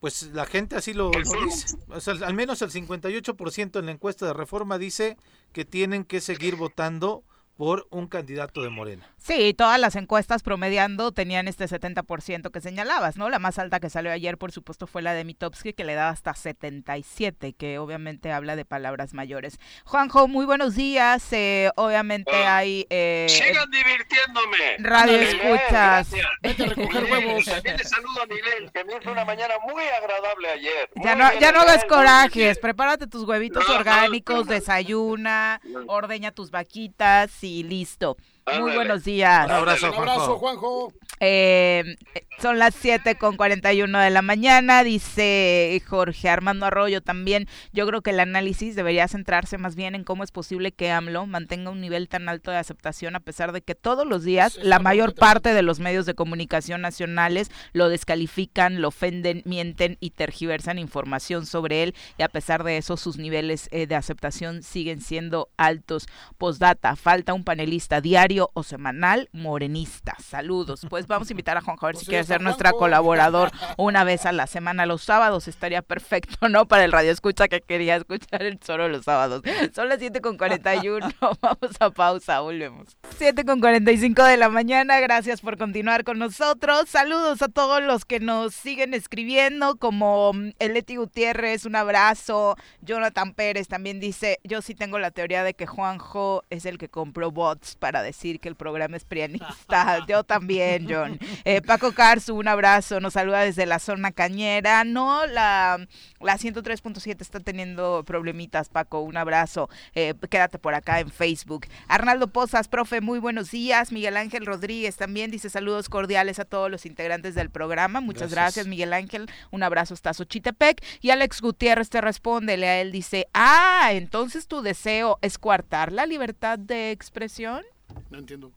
[0.00, 1.76] Pues la gente así lo, dice.
[2.24, 5.18] al menos el 58% en la encuesta de reforma dice
[5.52, 7.22] que tienen que seguir votando
[7.56, 9.14] por un candidato de Morena.
[9.22, 13.28] Sí, todas las encuestas promediando tenían este 70% que señalabas, ¿no?
[13.28, 16.08] La más alta que salió ayer, por supuesto, fue la de Mitowski, que le da
[16.08, 19.58] hasta 77, que obviamente habla de palabras mayores.
[19.84, 21.22] Juanjo, muy buenos días.
[21.32, 22.86] Eh, obviamente hay...
[22.88, 24.76] Eh, sigan divirtiéndome.
[24.78, 26.10] Radio escuchas.
[26.40, 27.44] Vete a recoger huevos.
[27.44, 30.88] También le saludo a Miguel, que me hizo una mañana muy agradable ayer.
[30.96, 32.58] ya no, ya no hagas corajes.
[32.58, 38.16] Prepárate tus huevitos orgánicos, desayuna, ordeña tus vaquitas y listo.
[38.58, 39.46] Muy buenos días.
[39.46, 39.92] Un abrazo,
[40.38, 40.92] Juanjo.
[41.22, 41.96] Eh,
[42.38, 47.46] son las 7 con 41 de la mañana, dice Jorge Armando Arroyo también.
[47.72, 51.26] Yo creo que el análisis debería centrarse más bien en cómo es posible que AMLO
[51.26, 54.78] mantenga un nivel tan alto de aceptación a pesar de que todos los días la
[54.78, 60.78] mayor parte de los medios de comunicación nacionales lo descalifican, lo ofenden, mienten y tergiversan
[60.78, 65.50] información sobre él y a pesar de eso sus niveles eh, de aceptación siguen siendo
[65.58, 66.06] altos.
[66.38, 70.16] Postdata, falta un panelista diario o semanal morenista.
[70.22, 70.86] Saludos.
[70.88, 74.32] Pues vamos a invitar a Juan Javier si quiere ser nuestra colaborador una vez a
[74.32, 75.48] la semana los sábados.
[75.48, 76.66] Estaría perfecto, ¿no?
[76.66, 79.42] Para el radio escucha que quería escuchar el solo los sábados.
[79.74, 81.10] Son las 7 con 41.
[81.40, 82.96] Vamos a pausa, volvemos.
[83.18, 85.00] 7 con 45 de la mañana.
[85.00, 86.88] Gracias por continuar con nosotros.
[86.88, 92.56] Saludos a todos los que nos siguen escribiendo, como mm, Eleti Gutiérrez, un abrazo.
[92.80, 96.88] Jonathan Pérez también dice: Yo sí tengo la teoría de que Juanjo es el que
[96.88, 100.04] compró bots para decir que el programa es prianista.
[100.08, 101.18] Yo también, John.
[101.44, 104.84] Eh, Paco Carzu, un abrazo, nos saluda desde la zona cañera.
[104.84, 105.86] No, la,
[106.20, 109.68] la 103.7 está teniendo problemitas, Paco, un abrazo.
[109.94, 111.66] Eh, quédate por acá en Facebook.
[111.88, 113.90] Arnaldo Pozas, profe, muy buenos días.
[113.90, 118.00] Miguel Ángel Rodríguez también dice saludos cordiales a todos los integrantes del programa.
[118.00, 119.30] Muchas gracias, Miguel Ángel.
[119.50, 120.84] Un abrazo hasta Xochitepec.
[121.00, 126.06] Y Alex Gutiérrez te responde, a él, dice, ah, entonces tu deseo es coartar la
[126.06, 127.62] libertad de expresión.
[128.10, 128.52] No entiendo.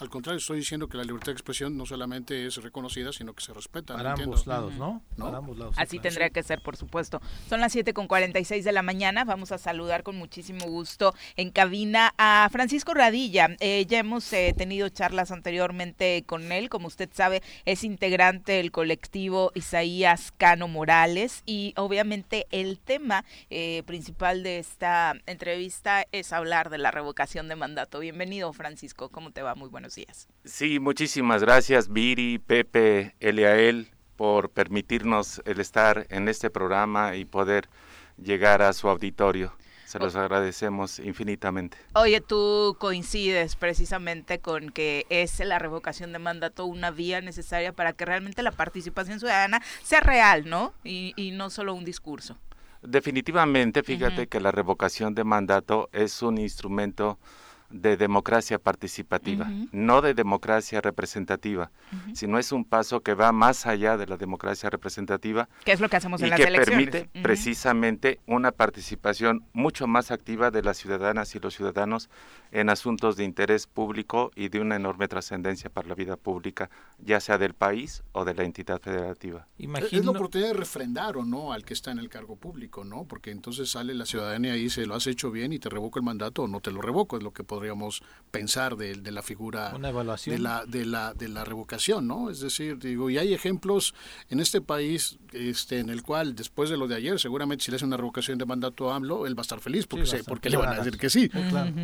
[0.00, 3.42] Al contrario, estoy diciendo que la libertad de expresión no solamente es reconocida, sino que
[3.42, 3.96] se respeta.
[3.96, 5.02] Para ambos lados, ¿no?
[5.18, 5.74] Para ambos lados.
[5.76, 7.20] Así tendría que ser, por supuesto.
[7.48, 9.24] Son las 7 con 46 de la mañana.
[9.24, 13.56] Vamos a saludar con muchísimo gusto en cabina a Francisco Radilla.
[13.58, 16.68] Eh, ya hemos eh, tenido charlas anteriormente con él.
[16.68, 21.42] Como usted sabe, es integrante del colectivo Isaías Cano Morales.
[21.44, 27.56] Y obviamente el tema eh, principal de esta entrevista es hablar de la revocación de
[27.56, 27.98] mandato.
[27.98, 29.08] Bienvenido, Francisco.
[29.08, 29.56] ¿Cómo te va?
[29.56, 30.28] Muy buenos días.
[30.44, 37.68] Sí, muchísimas gracias Viri, Pepe, Eliael por permitirnos el estar en este programa y poder
[38.22, 39.54] llegar a su auditorio.
[39.86, 41.78] Se los agradecemos infinitamente.
[41.94, 47.94] Oye, tú coincides precisamente con que es la revocación de mandato una vía necesaria para
[47.94, 50.74] que realmente la participación ciudadana sea real, ¿no?
[50.84, 52.36] Y, y no solo un discurso.
[52.82, 57.18] Definitivamente, fíjate que la revocación de mandato es un instrumento
[57.70, 61.70] de democracia participativa, no de democracia representativa,
[62.14, 65.48] sino es un paso que va más allá de la democracia representativa.
[65.64, 70.50] ¿Qué es lo que hacemos en las que permite precisamente una participación mucho más activa
[70.50, 72.08] de las ciudadanas y los ciudadanos
[72.52, 77.20] en asuntos de interés público y de una enorme trascendencia para la vida pública, ya
[77.20, 79.46] sea del país o de la entidad federativa.
[79.58, 83.04] Es la oportunidad de refrendar o no al que está en el cargo público, ¿no?
[83.04, 86.04] Porque entonces sale la ciudadanía y dice, lo has hecho bien y te revoco el
[86.04, 90.38] mandato o no te lo revoco, es lo que podríamos pensar de, la figura de
[90.38, 93.94] la de la de la revocación no es decir digo y hay ejemplos
[94.30, 97.76] en este país este en el cual después de lo de ayer seguramente si le
[97.76, 100.50] hace una revocación de mandato a AMLO él va a estar feliz porque sé, porque
[100.50, 101.28] le van a decir que sí.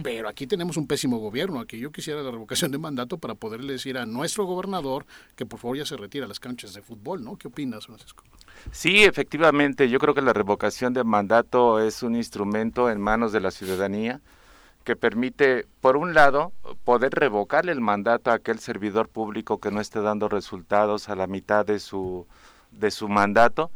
[0.05, 3.73] pero aquí tenemos un pésimo gobierno aquí yo quisiera la revocación de mandato para poderle
[3.73, 7.25] decir a nuestro gobernador que por favor ya se retira a las canchas de fútbol
[7.25, 8.23] no qué opinas Francisco
[8.71, 13.41] Sí, efectivamente, yo creo que la revocación de mandato es un instrumento en manos de
[13.41, 14.21] la ciudadanía
[14.85, 16.53] que permite, por un lado,
[16.85, 21.27] poder revocarle el mandato a aquel servidor público que no esté dando resultados a la
[21.27, 22.27] mitad de su,
[22.71, 23.71] de su mandato,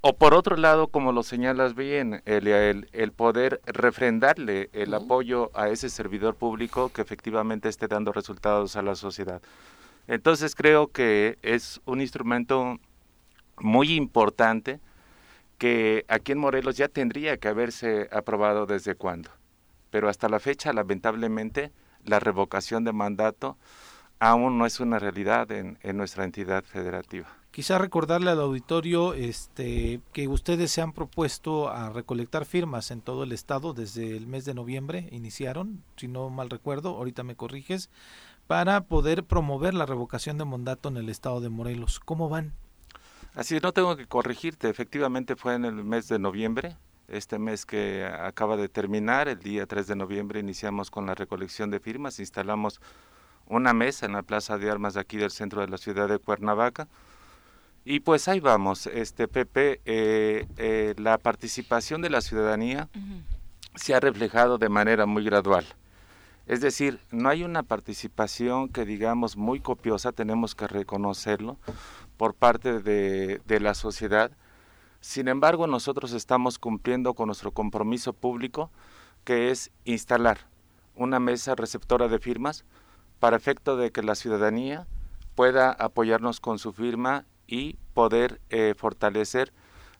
[0.00, 5.68] o por otro lado, como lo señalas bien, el, el, poder refrendarle el apoyo a
[5.68, 9.40] ese servidor público que efectivamente esté dando resultados a la sociedad.
[10.08, 12.80] Entonces creo que es un instrumento
[13.60, 14.80] muy importante
[15.56, 19.30] que aquí en Morelos ya tendría que haberse aprobado desde cuándo
[19.92, 21.70] pero hasta la fecha, lamentablemente,
[22.04, 23.58] la revocación de mandato
[24.18, 27.28] aún no es una realidad en, nuestra entidad federativa.
[27.50, 33.24] Quizá recordarle al auditorio este, que ustedes se han propuesto a recolectar firmas en todo
[33.24, 37.90] el estado desde el mes de noviembre, iniciaron, si no mal recuerdo, ahorita me corriges,
[38.46, 42.00] para poder promover la revocación de mandato en el estado de Morelos.
[42.00, 42.54] ¿Cómo van?
[43.34, 46.76] Así no tengo que corregirte, efectivamente fue en el mes de noviembre,
[47.08, 51.70] este mes que acaba de terminar, el día 3 de noviembre, iniciamos con la recolección
[51.70, 52.80] de firmas, instalamos
[53.46, 56.18] una mesa en la Plaza de Armas de aquí del centro de la ciudad de
[56.18, 56.88] Cuernavaca.
[57.84, 62.88] Y pues ahí vamos, este Pepe, eh, eh, la participación de la ciudadanía
[63.74, 65.66] se ha reflejado de manera muy gradual.
[66.46, 71.56] Es decir, no hay una participación que digamos muy copiosa, tenemos que reconocerlo,
[72.16, 74.30] por parte de, de la sociedad,
[75.02, 78.70] sin embargo, nosotros estamos cumpliendo con nuestro compromiso público,
[79.24, 80.46] que es instalar
[80.94, 82.64] una mesa receptora de firmas
[83.18, 84.86] para efecto de que la ciudadanía
[85.34, 89.52] pueda apoyarnos con su firma y poder eh, fortalecer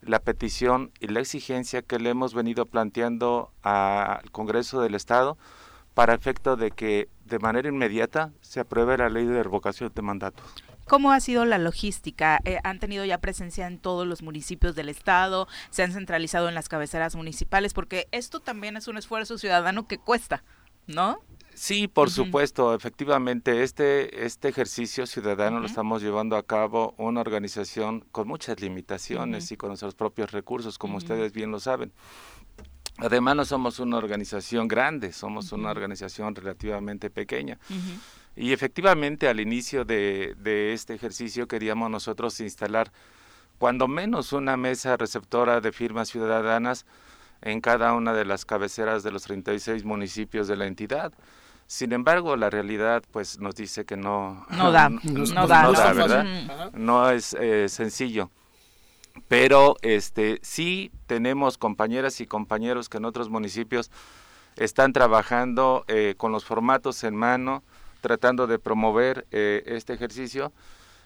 [0.02, 5.36] la petición y la exigencia que le hemos venido planteando al Congreso del Estado
[5.94, 10.44] para efecto de que de manera inmediata se apruebe la ley de revocación de mandatos.
[10.86, 12.40] ¿Cómo ha sido la logística?
[12.44, 15.48] Eh, ¿Han tenido ya presencia en todos los municipios del estado?
[15.70, 17.72] ¿Se han centralizado en las cabeceras municipales?
[17.74, 20.44] Porque esto también es un esfuerzo ciudadano que cuesta,
[20.86, 21.20] ¿no?
[21.54, 28.00] Sí, por supuesto, efectivamente, este, este ejercicio ciudadano lo estamos llevando a cabo una organización
[28.10, 31.92] con muchas limitaciones y con nuestros propios recursos, como ustedes bien lo saben.
[32.98, 37.58] Además, no somos una organización grande, somos una organización relativamente pequeña.
[38.34, 40.34] Y efectivamente al inicio de,
[40.72, 42.90] este ejercicio queríamos nosotros instalar
[43.58, 46.86] cuando menos una mesa receptora de firmas ciudadanas
[47.42, 51.12] en cada una de las cabeceras de los 36 municipios de la entidad.
[51.66, 56.72] Sin embargo, la realidad pues nos dice que no no da, no, da, ¿verdad?
[56.72, 58.30] No es eh, sencillo.
[59.28, 63.90] Pero este sí tenemos compañeras y compañeros que en otros municipios
[64.56, 67.62] están trabajando eh, con los formatos en mano,
[68.02, 70.52] tratando de promover eh, este ejercicio.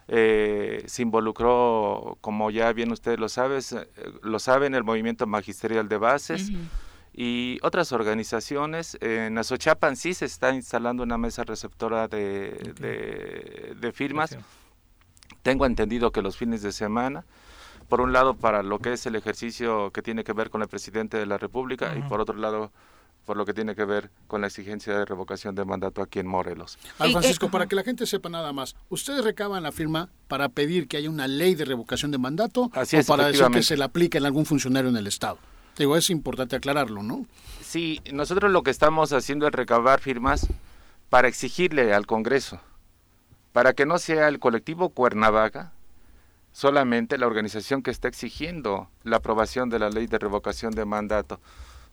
[0.09, 3.87] Eh, se involucró, como ya bien ustedes lo, sabes, eh,
[4.23, 6.51] lo saben, el movimiento magisterial de bases
[7.13, 8.99] y otras organizaciones.
[9.01, 14.37] En Azochapan sí se está instalando una mesa receptora de, de, firmas.
[15.43, 17.25] Tengo entendido que los fines de semana,
[17.89, 20.69] por un lado para lo que es el ejercicio que tiene que ver con el
[20.69, 22.73] presidente de la República y por otro lado
[23.27, 26.29] por lo que tiene que ver con la exigencia de revocación de mandato aquí en
[26.29, 26.79] Morelos.
[26.99, 30.87] Al Francisco, para que la gente sepa nada más, ¿ustedes recaban la firma para pedir
[30.87, 34.19] que haya una ley de revocación de mandato o para decir que se la aplique
[34.19, 35.39] en algún funcionario en el Estado?
[35.77, 37.27] Digo, es importante aclararlo, ¿no?
[37.61, 40.47] Sí, nosotros lo que estamos haciendo es recabar firmas
[41.11, 42.61] para exigirle al Congreso,
[43.53, 45.73] para que no sea el colectivo Cuernavaca
[46.53, 51.39] solamente la organización que está exigiendo la aprobación de la ley de revocación de mandato,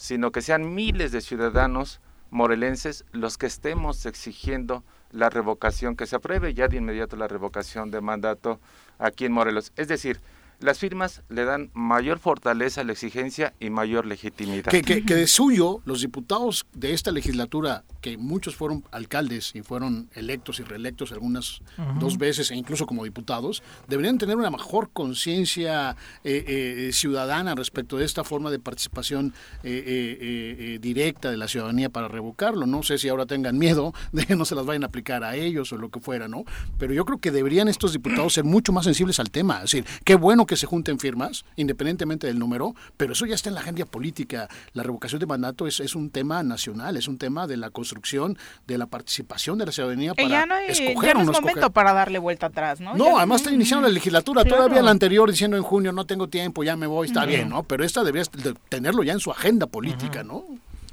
[0.03, 6.17] sino que sean miles de ciudadanos morelenses los que estemos exigiendo la revocación, que se
[6.17, 8.59] apruebe ya de inmediato la revocación de mandato
[8.99, 9.71] aquí en Morelos.
[9.77, 10.19] Es decir,
[10.63, 14.71] las firmas le dan mayor fortaleza a la exigencia y mayor legitimidad.
[14.71, 20.09] Que, que, de suyo, los diputados de esta legislatura, que muchos fueron alcaldes y fueron
[20.13, 21.61] electos y reelectos algunas
[21.99, 27.97] dos veces e incluso como diputados, deberían tener una mejor conciencia eh, eh, ciudadana respecto
[27.97, 29.33] de esta forma de participación
[29.63, 32.65] eh, directa de la ciudadanía para revocarlo.
[32.65, 35.35] No sé si ahora tengan miedo de que no se las vayan a aplicar a
[35.35, 36.45] ellos o lo que fuera, ¿no?
[36.77, 39.57] Pero yo creo que deberían estos diputados ser mucho más sensibles al tema.
[39.57, 43.49] Es decir, qué bueno que se junten firmas, independientemente del número, pero eso ya está
[43.49, 44.47] en la agenda política.
[44.73, 48.37] La revocación de mandato es, es un tema nacional, es un tema de la construcción,
[48.67, 52.47] de la participación de la ciudadanía para ya no escoger es momento para darle vuelta
[52.47, 52.95] atrás, ¿no?
[52.95, 56.63] No, además está iniciando la legislatura, todavía la anterior diciendo en junio no tengo tiempo,
[56.63, 57.63] ya me voy, está bien, ¿no?
[57.63, 58.29] Pero esta debería
[58.69, 60.45] tenerlo ya en su agenda política, ¿no?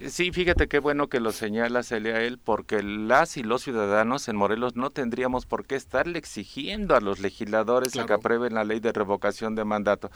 [0.09, 4.37] Sí, fíjate qué bueno que lo señala Celia él, porque las y los ciudadanos en
[4.37, 8.81] Morelos no tendríamos por qué estarle exigiendo a los legisladores a que aprueben la ley
[8.81, 10.11] de revocación de mandato.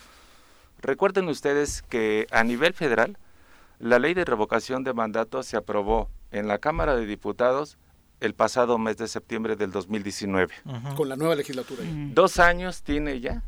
[0.81, 3.19] Recuerden ustedes que a nivel federal,
[3.79, 7.77] la ley de revocación de mandato se aprobó en la Cámara de Diputados
[8.21, 10.55] el pasado mes de septiembre del 2019.
[10.97, 11.83] Con la nueva legislatura.
[11.85, 13.43] Dos años tiene ya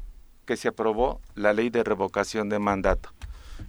[0.44, 3.10] que se aprobó la ley de revocación de mandato.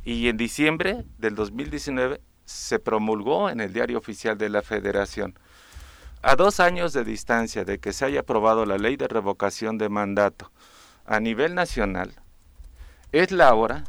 [0.03, 5.38] Y en diciembre del 2019 se promulgó en el diario oficial de la Federación.
[6.22, 9.89] A dos años de distancia de que se haya aprobado la ley de revocación de
[9.89, 10.50] mandato
[11.06, 12.16] a nivel nacional,
[13.12, 13.84] es la hora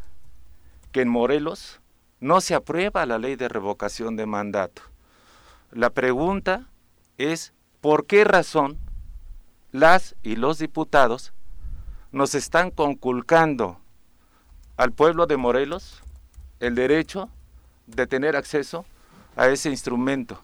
[0.92, 1.80] que en Morelos
[2.20, 4.82] no se aprueba la ley de revocación de mandato.
[5.70, 6.66] La pregunta
[7.16, 8.76] es por qué razón
[9.70, 11.32] las y los diputados
[12.10, 13.78] nos están conculcando
[14.76, 16.02] al pueblo de Morelos
[16.58, 17.30] el derecho
[17.88, 18.84] de tener acceso
[19.36, 20.40] a ese instrumento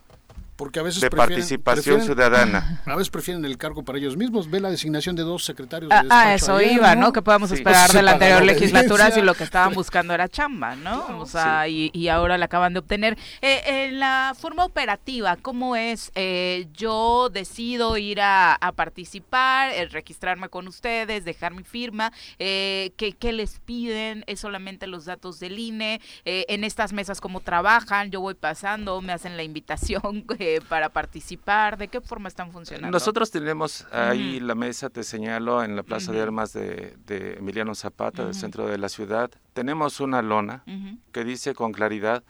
[0.56, 2.82] porque a veces de participación ciudadana.
[2.86, 4.48] A veces prefieren el cargo para ellos mismos.
[4.48, 7.12] Ve la designación de dos secretarios de Ah, eso iba, ¿no?
[7.12, 11.18] Que podamos esperar de la anterior legislatura si lo que estaban buscando era chamba, ¿no?
[11.18, 13.18] o sea, y, ahora la acaban de obtener.
[13.40, 16.12] Eh, en la forma operativa, ¿cómo es?
[16.14, 22.12] Eh, yo decido ir a, participar, eh, registrarme con ustedes, dejar mi firma.
[22.38, 24.24] ¿qué, ¿Qué les piden?
[24.26, 26.00] ¿Es solamente los datos del INE?
[26.24, 28.10] en estas mesas, ¿cómo trabajan?
[28.10, 30.24] Yo voy pasando, me hacen la invitación
[30.68, 31.76] para participar?
[31.76, 32.90] ¿De qué forma están funcionando?
[32.90, 36.96] Nosotros tenemos ahí la mesa, te señalo, en la Plaza de Armas de,
[37.38, 39.30] Emiliano Zapata, del centro de la ciudad.
[39.52, 40.64] Tenemos una lona
[41.12, 42.22] que dice con claridad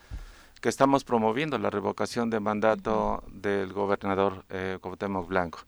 [0.60, 4.78] que estamos promoviendo la revocación de mandato del gobernador eh,
[5.28, 5.58] Blanco.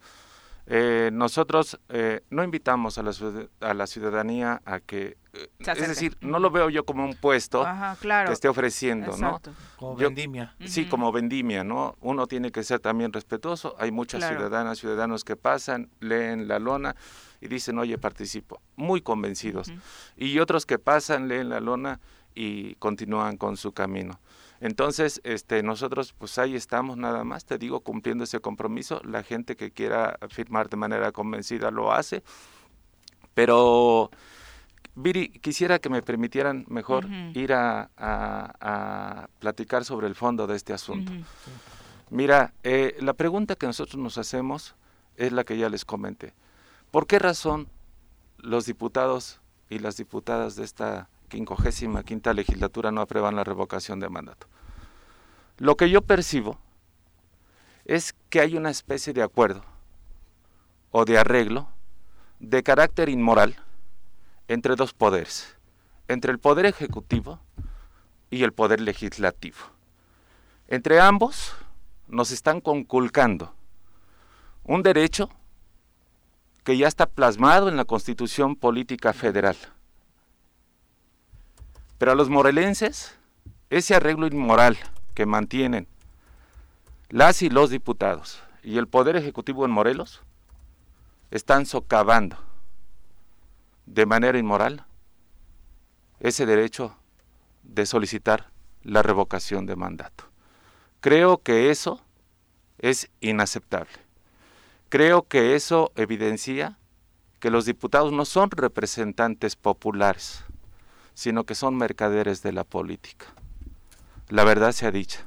[0.68, 3.12] Eh, nosotros eh, no invitamos a la,
[3.60, 7.64] a la ciudadanía a que, eh, es decir, no lo veo yo como un puesto
[8.00, 9.40] que esté ofreciendo, ¿no?
[9.76, 10.56] Como vendimia.
[10.64, 11.96] Sí, como vendimia, ¿no?
[12.00, 13.76] Uno tiene que ser también respetuoso.
[13.78, 16.96] Hay muchas ciudadanas, ciudadanos que pasan, leen la lona
[17.40, 19.72] y dicen, oye, participo, muy convencidos.
[20.16, 22.00] Y otros que pasan, leen la lona
[22.34, 24.20] y continúan con su camino.
[24.60, 29.00] Entonces, este, nosotros pues ahí estamos nada más, te digo, cumpliendo ese compromiso.
[29.04, 32.22] La gente que quiera firmar de manera convencida lo hace.
[33.34, 34.10] Pero,
[34.94, 40.72] Viri, quisiera que me permitieran mejor ir a, a, platicar sobre el fondo de este
[40.72, 41.12] asunto.
[42.08, 44.74] Mira, eh, la pregunta que nosotros nos hacemos
[45.16, 46.34] es la que ya les comenté.
[46.90, 47.68] ¿Por qué razón
[48.38, 54.08] los diputados y las diputadas de esta quincuagésima quinta legislatura no aprueban la revocación de
[54.08, 54.46] mandato.
[55.58, 56.58] Lo que yo percibo
[57.84, 59.64] es que hay una especie de acuerdo
[60.90, 61.68] o de arreglo
[62.40, 63.56] de carácter inmoral
[64.48, 65.56] entre dos poderes,
[66.08, 67.40] entre el poder ejecutivo
[68.30, 69.58] y el poder legislativo.
[70.68, 71.54] Entre ambos
[72.08, 73.54] nos están conculcando
[74.64, 75.30] un derecho
[76.64, 79.56] que ya está plasmado en la Constitución Política Federal
[81.98, 83.16] pero a los morelenses,
[83.70, 84.78] ese arreglo inmoral
[85.14, 85.88] que mantienen
[87.08, 90.22] las y los diputados y el Poder Ejecutivo en Morelos
[91.30, 92.36] están socavando
[93.86, 94.84] de manera inmoral
[96.20, 96.96] ese derecho
[97.62, 98.50] de solicitar
[98.82, 100.24] la revocación de mandato.
[101.00, 102.00] Creo que eso
[102.78, 103.92] es inaceptable.
[104.88, 106.78] Creo que eso evidencia
[107.40, 110.44] que los diputados no son representantes populares
[111.16, 113.24] sino que son mercaderes de la política.
[114.28, 115.20] La verdad se ha dicho.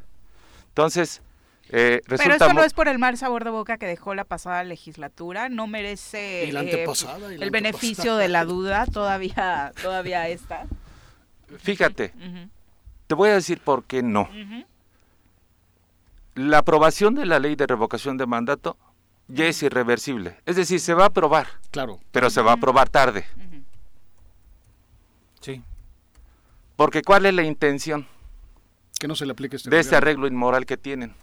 [0.68, 1.24] Entonces,
[1.70, 4.64] eh, Pero eso no es por el mal sabor de boca que dejó la pasada
[4.64, 6.86] legislatura, no merece eh,
[7.40, 10.68] el beneficio de la duda, todavía, todavía está.
[11.58, 12.14] Fíjate,
[13.08, 14.30] te voy a decir por qué no.
[16.36, 18.78] La aprobación de la ley de revocación de mandato
[19.28, 22.90] ya es irreversible, es decir, se va a aprobar, claro, pero se va a aprobar
[22.90, 23.26] tarde.
[25.42, 25.64] Sí.
[26.80, 28.07] Porque ¿cuál es la intención?
[29.01, 31.13] Que no se le aplique este de este arreglo inmoral que tienen.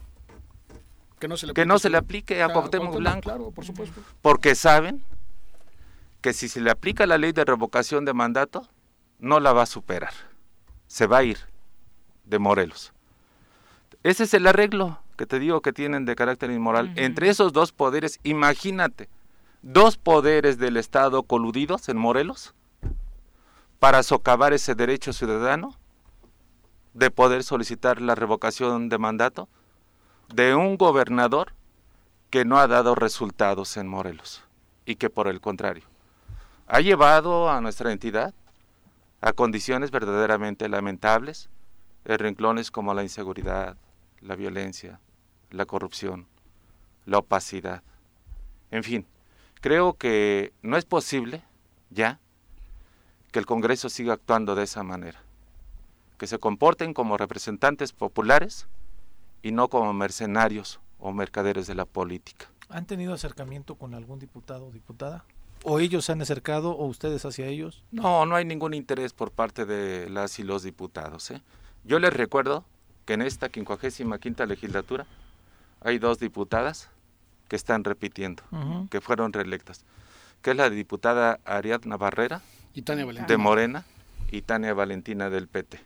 [1.18, 3.22] Que no se le aplique, que no se le aplique a Cuauhtémoc Blanco.
[3.22, 4.02] Claro, por supuesto.
[4.20, 5.02] Porque saben
[6.20, 8.68] que si se le aplica la ley de revocación de mandato,
[9.18, 10.12] no la va a superar.
[10.88, 11.38] Se va a ir
[12.26, 12.92] de Morelos.
[14.02, 16.92] Ese es el arreglo que te digo que tienen de carácter inmoral.
[16.96, 19.09] Entre esos dos poderes, imagínate,
[19.62, 22.54] dos poderes del Estado coludidos en Morelos
[23.79, 25.74] para socavar ese derecho ciudadano
[26.95, 29.49] de poder solicitar la revocación de mandato
[30.33, 31.53] de un gobernador
[32.31, 34.43] que no ha dado resultados en Morelos
[34.85, 35.85] y que por el contrario
[36.66, 38.35] ha llevado a nuestra entidad
[39.20, 41.49] a condiciones verdaderamente lamentables,
[42.05, 43.77] en renglones como la inseguridad,
[44.20, 45.01] la violencia,
[45.51, 46.27] la corrupción,
[47.07, 47.83] la opacidad.
[48.70, 49.07] En fin,
[49.61, 51.43] creo que no es posible
[51.91, 52.20] ya
[53.37, 55.20] que el Congreso siga actuando de esa manera,
[56.16, 58.66] que se comporten como representantes populares
[59.43, 62.47] y no como mercenarios o mercaderes de la política.
[62.70, 65.26] ¿Han tenido acercamiento con algún diputado o diputada?
[65.64, 67.84] ¿O ellos se han acercado o ustedes hacia ellos?
[67.91, 71.30] No, no hay ningún interés por parte de las y los diputados.
[71.30, 71.43] ¿eh?
[71.84, 72.64] Yo les recuerdo
[73.05, 75.05] que en esta 55 legislatura
[75.82, 76.89] hay dos diputadas
[77.49, 78.43] que están repitiendo,
[78.89, 79.84] que fueron reelectas,
[80.41, 82.41] que es la diputada Ariadna Barrera
[82.83, 83.85] de Morena
[84.31, 85.81] y Tania Valentina del PT.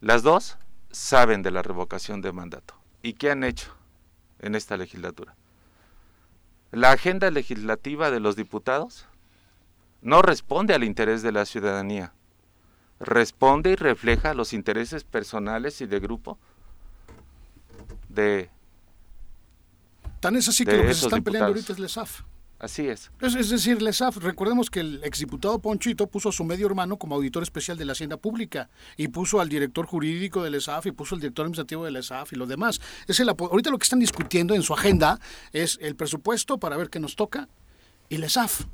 [0.00, 0.56] Las dos
[0.90, 2.74] saben de la revocación de mandato.
[3.02, 3.74] ¿Y qué han hecho
[4.40, 5.34] en esta legislatura?
[6.70, 9.06] La agenda legislativa de los diputados
[10.00, 12.12] no responde al interés de la ciudadanía,
[13.00, 16.38] responde y refleja los intereses personales y de grupo
[18.08, 18.50] de
[20.20, 22.22] Tan es así que lo que se están peleando ahorita es LESAF.
[22.58, 23.10] Así es.
[23.20, 23.50] es.
[23.50, 27.78] decir, LESAF, recordemos que el exdiputado Ponchito puso a su medio hermano como auditor especial
[27.78, 31.44] de la Hacienda Pública y puso al director jurídico de LESAF y puso al director
[31.44, 32.80] administrativo de LESAF y lo demás.
[33.06, 35.20] Es el, ahorita lo que están discutiendo en su agenda
[35.52, 37.48] es el presupuesto para ver qué nos toca
[38.08, 38.64] y LESAF.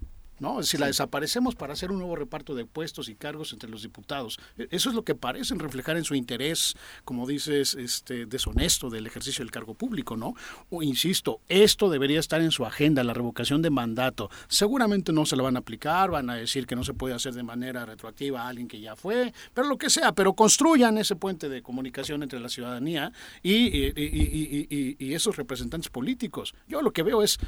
[0.44, 0.62] ¿No?
[0.62, 4.38] Si la desaparecemos para hacer un nuevo reparto de puestos y cargos entre los diputados.
[4.58, 9.06] E, eso es lo que parecen reflejar en su interés, como dices, este deshonesto del
[9.06, 10.34] ejercicio del cargo público, ¿no?
[10.70, 14.30] O insisto, esto debería estar en su agenda, la revocación de mandato.
[14.48, 17.32] Seguramente no se la van a aplicar, van a decir que no se puede hacer
[17.32, 21.16] de manera retroactiva a alguien que ya fue, pero lo que sea, pero construyan ese
[21.16, 26.54] puente de comunicación entre la ciudadanía y, y esos representantes políticos.
[26.68, 27.38] Yo lo que veo es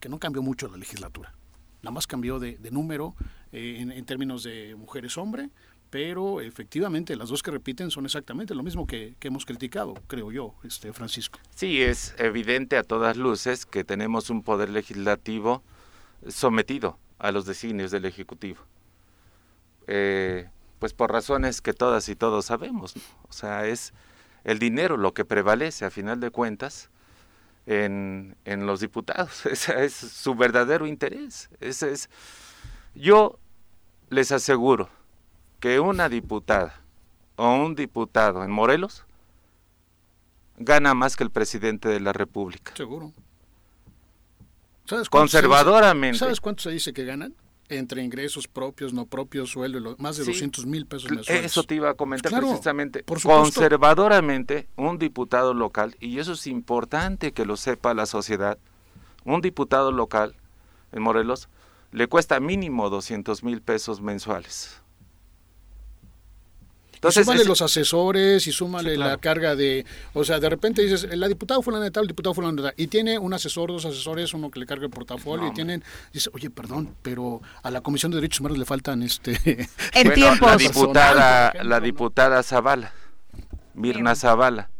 [0.00, 1.32] que no cambió mucho la legislatura
[1.84, 3.14] nada más cambió de, número
[3.52, 5.50] eh, en, términos de mujeres-hombre,
[5.90, 10.54] pero efectivamente las dos que repiten son exactamente lo mismo que, hemos criticado, creo yo,
[10.64, 11.38] este Francisco.
[11.54, 15.62] Sí, es evidente a todas luces que tenemos un poder legislativo
[16.26, 18.60] sometido a los designios del Ejecutivo.
[19.86, 22.94] Eh, pues por razones que todas y todos sabemos,
[23.28, 23.92] o sea, es
[24.42, 26.90] el dinero lo que prevalece a final de cuentas
[27.66, 29.46] en, en los diputados.
[29.46, 31.50] Ese es su verdadero interés.
[31.60, 32.10] Ese es.
[32.94, 33.38] Yo
[34.10, 34.88] les aseguro
[35.60, 36.80] que una diputada
[37.36, 39.04] o un diputado en Morelos
[40.56, 42.72] gana más que el presidente de la República.
[42.76, 43.12] Seguro.
[45.10, 46.18] Conservadoramente.
[46.18, 47.34] ¿Sabes cuánto se dice que ganan?
[47.68, 51.44] Entre ingresos propios, no propios, sueldo, más de 200 mil pesos mensuales.
[51.44, 53.04] Eso te iba a comentar precisamente.
[53.04, 58.58] Conservadoramente, un diputado local, y eso es importante que lo sepa la sociedad,
[59.24, 60.34] un diputado local
[60.92, 61.48] en Morelos
[61.92, 64.80] le cuesta mínimo 200 mil pesos mensuales.
[67.04, 69.84] Entonces, súmale los asesores y súmale la carga de,
[70.14, 72.74] o sea, de repente dices, la diputada fulana de tal, el diputado fulano de tal,
[72.78, 75.84] y tiene un asesor, dos asesores, uno que le carga el portafolio, y tienen,
[76.14, 79.38] dice, oye, perdón, pero a la Comisión de Derechos Humanos le faltan este...
[79.92, 80.08] En
[80.40, 82.94] La diputada, la diputada Zavala,
[83.74, 84.70] Mirna Zavala,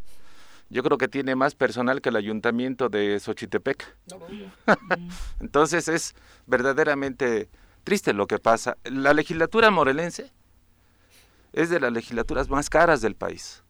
[0.71, 3.97] yo creo que tiene más personal que el ayuntamiento de Xochitepec.
[5.41, 6.15] Entonces es
[6.47, 7.51] verdaderamente
[7.85, 8.79] triste lo que pasa.
[8.85, 10.33] La legislatura morelense
[11.55, 13.63] es de las legislaturas más caras del país.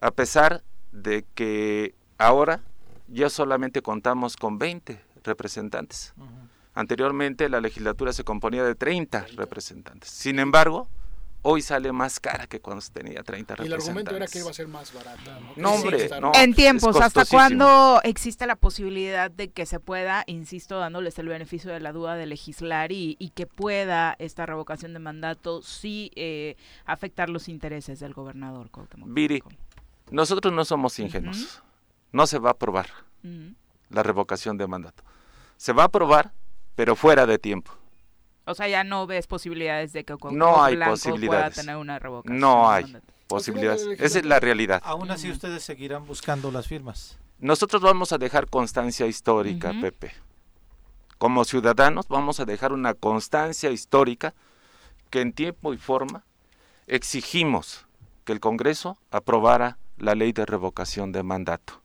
[0.00, 0.62] A pesar
[0.92, 2.60] de que ahora
[3.08, 6.14] ya solamente contamos con 20 representantes.
[6.74, 10.10] Anteriormente la legislatura se componía de 30 representantes.
[10.10, 10.88] Sin embargo,
[11.44, 13.64] hoy sale más cara que cuando tenía 30 representantes.
[13.64, 15.38] Y el argumento era que iba a ser más barata.
[15.56, 20.78] No, hombre, no, En tiempos, ¿hasta cuándo existe la posibilidad de que se pueda, insisto,
[20.78, 25.60] dándoles el beneficio de la duda de legislar y, que pueda esta revocación de mandato
[25.60, 28.70] sí eh, afectar los intereses del gobernador
[29.06, 29.42] Viri,
[30.10, 31.62] nosotros no somos ingenuos.
[32.12, 32.88] No se va a aprobar
[33.90, 35.02] la revocación de mandato.
[35.56, 36.32] Se va a aprobar,
[36.74, 37.72] pero fuera de tiempo.
[38.46, 41.28] O sea, ya no ves posibilidades de que no hay posibilidades.
[41.28, 42.38] pueda tener una revocación.
[42.38, 43.86] No hay posibilidades.
[43.98, 44.82] Esa es la realidad.
[44.84, 47.18] Aún así ustedes seguirán buscando las firmas.
[47.38, 50.12] Nosotros vamos a dejar constancia histórica, Pepe.
[51.18, 54.34] Como ciudadanos vamos a dejar una constancia histórica
[55.10, 56.24] que en tiempo y forma
[56.86, 57.86] exigimos
[58.24, 61.82] que el Congreso aprobara la ley de revocación de mandato.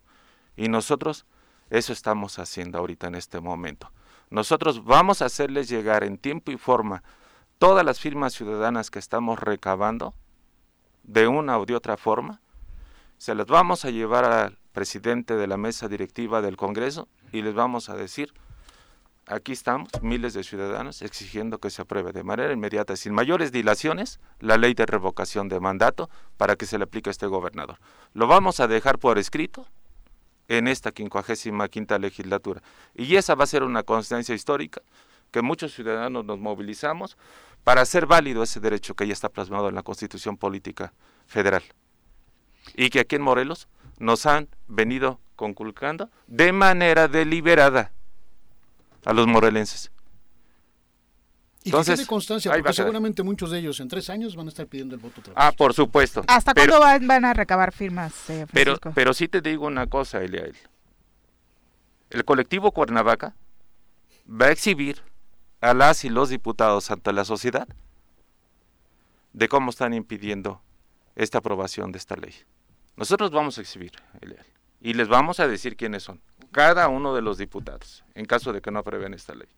[0.58, 1.26] Y nosotros
[1.70, 3.92] eso estamos haciendo ahorita en este momento.
[4.30, 7.04] Nosotros vamos a hacerles llegar en tiempo y forma
[7.58, 10.14] todas las firmas ciudadanas que estamos recabando
[11.04, 12.42] de una o de otra forma.
[13.18, 17.54] Se las vamos a llevar al presidente de la mesa directiva del Congreso y les
[17.54, 18.34] vamos a decir,
[19.26, 24.20] aquí estamos, miles de ciudadanos, exigiendo que se apruebe de manera inmediata, sin mayores dilaciones,
[24.40, 27.80] la ley de revocación de mandato para que se le aplique a este gobernador.
[28.14, 29.68] Lo vamos a dejar por escrito
[30.50, 32.62] en esta quincuagésima quinta legislatura.
[32.96, 34.82] Y esa va a ser una constancia histórica
[35.32, 37.18] que muchos ciudadanos nos movilizamos
[37.64, 40.92] para hacer válido ese derecho que ya está plasmado en la Constitución Política
[41.28, 41.64] Federal.
[42.76, 43.70] Y que aquí en Morelos
[44.00, 47.92] nos han venido conculcando de manera deliberada
[49.06, 49.92] a los morelenses.
[51.70, 54.66] Y Entonces, que constancia, porque seguramente muchos de ellos en tres años van a estar
[54.66, 56.24] pidiendo el voto otra Ah, por supuesto.
[56.26, 60.56] ¿Hasta cuándo van, a recabar firmas, eh, pero, pero sí te digo una cosa, Eliael.
[62.10, 63.36] El colectivo Cuernavaca
[64.28, 65.04] va a exhibir
[65.62, 67.68] a las y los diputados ante la sociedad
[69.34, 70.64] de cómo están impidiendo
[71.16, 72.34] esta aprobación de esta ley.
[72.96, 73.92] Nosotros vamos a exhibir,
[74.22, 74.44] Eliel,
[74.82, 76.20] y les vamos a decir quiénes son,
[76.52, 79.50] cada uno de los diputados, en caso de que no aprueben esta ley.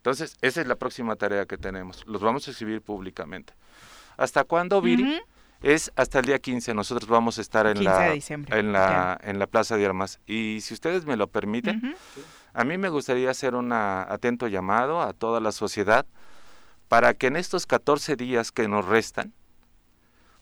[0.00, 2.06] Entonces, esa es la próxima tarea que tenemos.
[2.06, 3.52] Los vamos a exhibir públicamente.
[4.16, 5.20] ¿Hasta cuándo, Viri?
[5.62, 6.72] Es hasta el día 15.
[6.72, 10.18] Nosotros vamos a estar en, la, en, la, en la Plaza de Armas.
[10.26, 11.94] Y si ustedes me lo permiten,
[12.54, 16.06] a mí me gustaría hacer un atento llamado a toda la sociedad
[16.88, 19.34] para que en estos 14 días que nos restan,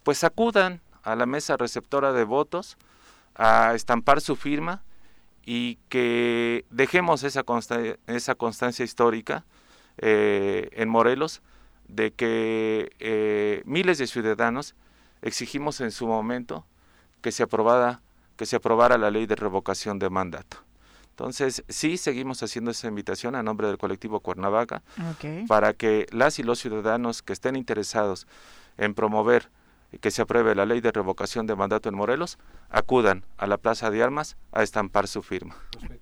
[0.05, 2.79] pues acudan a la mesa receptora de votos
[3.35, 4.85] a estampar su firma
[5.51, 7.43] y que dejemos esa,
[8.07, 9.47] esa constancia histórica
[9.97, 11.41] eh, en Morelos
[11.89, 14.75] de que eh, miles de ciudadanos
[15.23, 16.67] exigimos en su momento
[17.23, 18.03] que se aprobara
[18.37, 20.59] que se aprobara la ley de revocación de mandato.
[21.11, 24.83] Entonces, sí seguimos haciendo esa invitación a nombre del colectivo Cuernavaca
[25.49, 28.27] para que las y los ciudadanos que estén interesados
[28.77, 29.49] en promover
[30.01, 33.91] que se apruebe la ley de revocación de mandato en Morelos, acudan a la Plaza
[33.91, 35.57] de Armas a estampar su firma.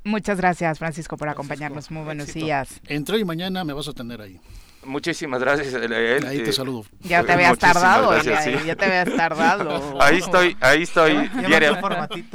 [0.05, 1.91] Muchas gracias, Francisco, por acompañarnos.
[1.91, 2.81] Muy buenos días.
[2.87, 4.41] Entre y mañana me vas a tener ahí.
[4.85, 5.75] Muchísimas gracias.
[5.75, 6.85] ahí te saludo.
[7.01, 10.01] Ya te habías tardado, ya, te habías tardado.
[10.01, 11.31] ahí estoy, ahí estoy.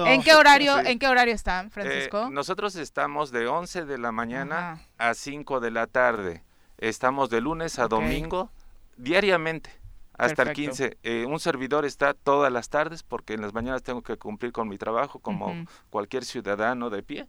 [0.06, 2.28] ¿En qué horario, en qué horario están, Francisco?
[2.28, 6.44] Eh, nosotros estamos de 11 de la mañana a 5 de la tarde.
[6.78, 8.52] Estamos de lunes a domingo
[8.98, 9.81] diariamente
[10.22, 10.98] hasta el 15.
[11.04, 14.68] Eh, un servidor está todas las tardes porque en las mañanas tengo que cumplir con
[14.68, 17.28] mi trabajo como cualquier ciudadano de pie.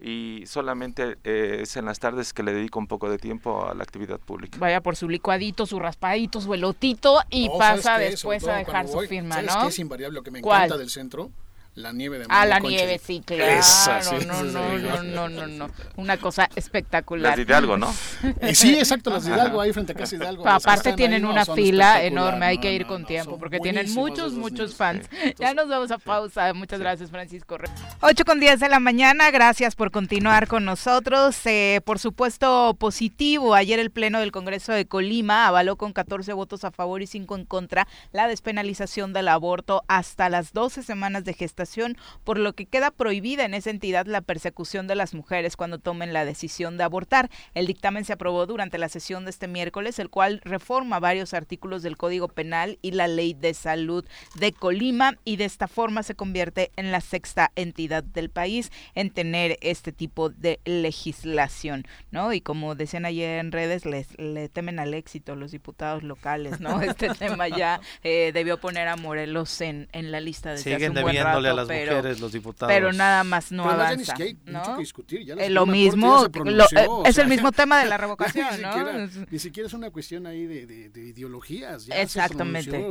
[0.00, 3.74] Y solamente eh, es en las tardes que le dedico un poco de tiempo a
[3.74, 4.58] la actividad pública.
[4.58, 9.36] Vaya por su licuadito, su raspadito, su elotito y pasa después a dejar su firma,
[9.36, 9.68] ¿sabes ¿no?
[9.68, 11.30] es invariable lo que me encanta del centro?
[11.76, 13.60] La nieve de Ah, la nieve, sí, claro.
[14.26, 17.30] no, no, no, no, no, no, Una cosa espectacular.
[17.30, 17.92] Las de Hidalgo, ¿no?
[18.48, 20.48] Y sí, exacto, las de Hidalgo, ahí frente a casa Hidalgo.
[20.48, 25.08] aparte tienen una fila enorme, hay que ir con tiempo, porque tienen muchos, muchos fans.
[25.40, 26.54] Ya nos vamos a pausa.
[26.54, 27.56] Muchas gracias, Francisco.
[28.02, 31.36] 8 con 10 de la mañana, gracias por continuar con nosotros.
[31.46, 33.52] Eh, por supuesto, positivo.
[33.54, 37.34] Ayer el Pleno del Congreso de Colima avaló con 14 votos a favor y 5
[37.34, 41.63] en contra la despenalización del aborto hasta las 12 semanas de gestación
[42.24, 46.12] por lo que queda prohibida en esa entidad la persecución de las mujeres cuando tomen
[46.12, 47.30] la decisión de abortar.
[47.54, 51.82] El dictamen se aprobó durante la sesión de este miércoles, el cual reforma varios artículos
[51.82, 54.04] del Código Penal y la Ley de Salud
[54.34, 59.10] de Colima y de esta forma se convierte en la sexta entidad del país en
[59.10, 62.32] tener este tipo de legislación, ¿no?
[62.32, 66.80] Y como decían ayer en redes, les le temen al éxito los diputados locales, ¿no?
[66.94, 70.98] Este tema ya eh, debió poner a Morelos en, en la lista de Siguen hace
[70.98, 72.72] un buen rato las pero, mujeres, los diputados.
[72.72, 74.14] Pero nada más no avanza.
[74.46, 74.78] ¿no?
[74.78, 78.72] Eh, lo mismo, eh, es el mismo tema de la revocación, ni, ¿no?
[78.72, 81.88] Siquiera, ni siquiera es una cuestión ahí de, de, ideologías.
[81.90, 82.84] Exactamente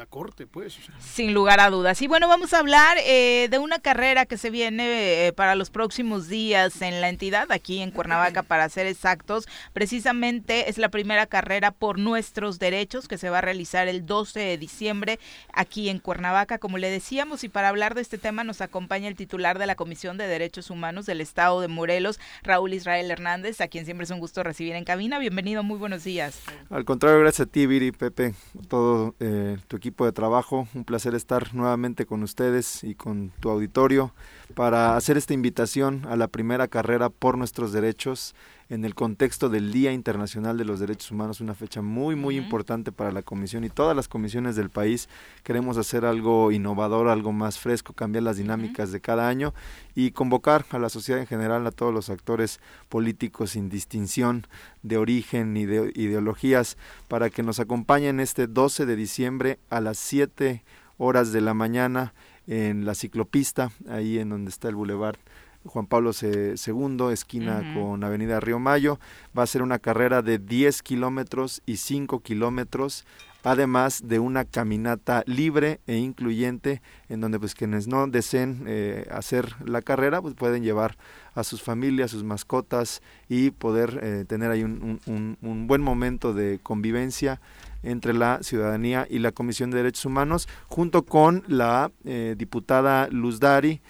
[0.00, 0.78] la corte, pues.
[0.98, 2.00] Sin lugar a dudas.
[2.00, 5.68] Y bueno, vamos a hablar eh, de una carrera que se viene eh, para los
[5.68, 9.46] próximos días en la entidad, aquí en Cuernavaca, para ser exactos.
[9.74, 14.40] Precisamente es la primera carrera por nuestros derechos que se va a realizar el 12
[14.40, 15.18] de diciembre
[15.52, 17.44] aquí en Cuernavaca, como le decíamos.
[17.44, 20.70] Y para hablar de este tema nos acompaña el titular de la Comisión de Derechos
[20.70, 24.76] Humanos del Estado de Morelos, Raúl Israel Hernández, a quien siempre es un gusto recibir
[24.76, 25.18] en cabina.
[25.18, 26.40] Bienvenido, muy buenos días.
[26.70, 28.32] Al contrario, gracias a ti, Viri, Pepe,
[28.68, 30.66] todo eh, tu equipo de trabajo.
[30.74, 34.12] Un placer estar nuevamente con ustedes y con tu auditorio
[34.54, 38.34] para hacer esta invitación a la primera carrera por nuestros derechos
[38.70, 42.92] en el contexto del Día Internacional de los Derechos Humanos, una fecha muy, muy importante
[42.92, 45.08] para la Comisión y todas las comisiones del país.
[45.42, 49.54] Queremos hacer algo innovador, algo más fresco, cambiar las dinámicas de cada año
[49.96, 54.46] y convocar a la sociedad en general, a todos los actores políticos sin distinción
[54.84, 59.98] de origen ni de ideologías, para que nos acompañen este 12 de diciembre a las
[59.98, 60.62] 7
[60.96, 62.14] horas de la mañana
[62.46, 65.18] en la ciclopista, ahí en donde está el Boulevard
[65.64, 68.98] Juan Pablo II, esquina con Avenida Río Mayo.
[69.36, 73.04] Va a ser una carrera de 10 kilómetros y 5 kilómetros,
[73.42, 79.54] además de una caminata libre e incluyente, en donde pues quienes no deseen eh, hacer
[79.64, 80.96] la carrera, pues pueden llevar
[81.34, 86.58] a sus familias, sus mascotas y poder eh, tener ahí un, un, buen momento de
[86.62, 87.40] convivencia
[87.82, 93.40] entre la ciudadanía y la Comisión de Derechos Humanos, junto con la eh, diputada Luz
[93.40, 93.80] Dari,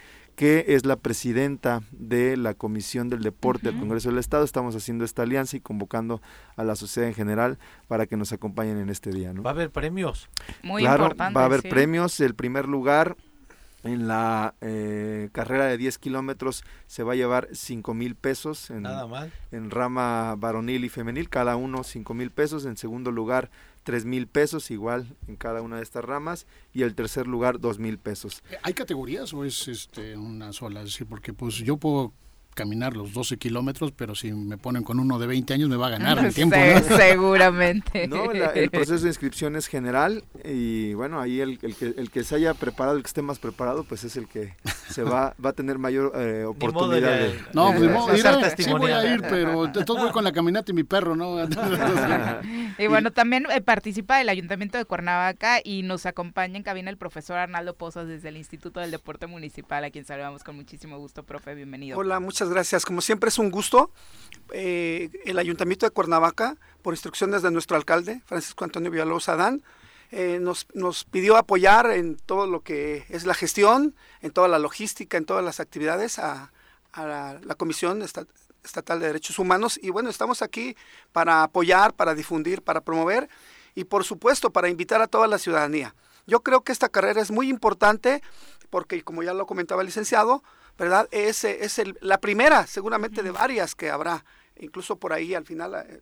[0.41, 4.43] que es la presidenta de la Comisión del Deporte del Congreso del Estado.
[4.43, 6.23] Estamos haciendo esta alianza y convocando
[6.57, 9.35] a la sociedad en general para que nos acompañen en este día.
[9.35, 9.43] ¿no?
[9.43, 10.31] Va a haber premios.
[10.63, 11.35] Muy importante.
[11.35, 12.19] Va a haber premios.
[12.21, 13.19] El primer lugar
[13.85, 18.85] en la eh, carrera de 10 kilómetros se va a llevar 5 mil pesos en,
[18.85, 19.31] Nada mal.
[19.53, 22.65] en rama varonil y femenil, cada uno 5 mil pesos.
[22.65, 23.51] En segundo lugar,
[23.91, 27.81] tres mil pesos igual en cada una de estas ramas y el tercer lugar dos
[27.81, 28.41] mil pesos.
[28.63, 30.83] ¿Hay categorías o es este una sola?
[30.83, 32.13] Es decir, porque pues yo puedo
[32.61, 35.87] caminar los 12 kilómetros, pero si me ponen con uno de 20 años me va
[35.87, 36.57] a ganar el tiempo.
[36.97, 38.09] Seguramente.
[38.11, 42.25] No, el proceso de inscripción es general y bueno, ahí el, el, que, el que
[42.25, 44.55] se haya preparado, el que esté más preparado, pues es el que
[44.89, 49.23] se va, va a tener mayor eh, oportunidad de, No, pues sí voy a ir,
[49.23, 51.37] pero entonces voy con la caminata y mi perro, ¿no?
[52.79, 56.97] y bueno, también eh, participa el Ayuntamiento de Cuernavaca y nos acompaña en cabina el
[56.97, 61.23] profesor Arnaldo Pozas desde el Instituto del Deporte Municipal, a quien saludamos con muchísimo gusto,
[61.23, 61.99] profe, bienvenido.
[61.99, 62.85] Hola, muchas gracias.
[62.85, 63.91] Como siempre es un gusto.
[64.53, 69.63] Eh, el Ayuntamiento de Cuernavaca, por instrucciones de nuestro alcalde, Francisco Antonio Villalobos Adán,
[70.11, 74.59] eh, nos, nos, pidió apoyar en todo lo que es la gestión, en toda la
[74.59, 76.51] logística, en todas las actividades a,
[76.97, 79.79] la, Comisión Estatal de Derechos Humanos.
[79.81, 80.77] Y bueno, estamos aquí
[81.13, 83.29] para apoyar, para difundir, para promover
[83.77, 85.95] y por supuesto para invitar a toda la ciudadanía.
[86.27, 88.21] Yo creo que esta carrera es muy importante
[88.69, 90.43] porque, como ya lo comentaba el licenciado,
[90.81, 91.09] ¿verdad?
[91.11, 94.25] Es, es la primera, seguramente, de varias que habrá.
[94.57, 96.01] Incluso por ahí al final, eh,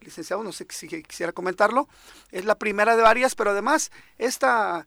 [0.00, 1.88] licenciado, no sé si quisiera comentarlo,
[2.32, 4.84] es la primera de varias, pero además esta,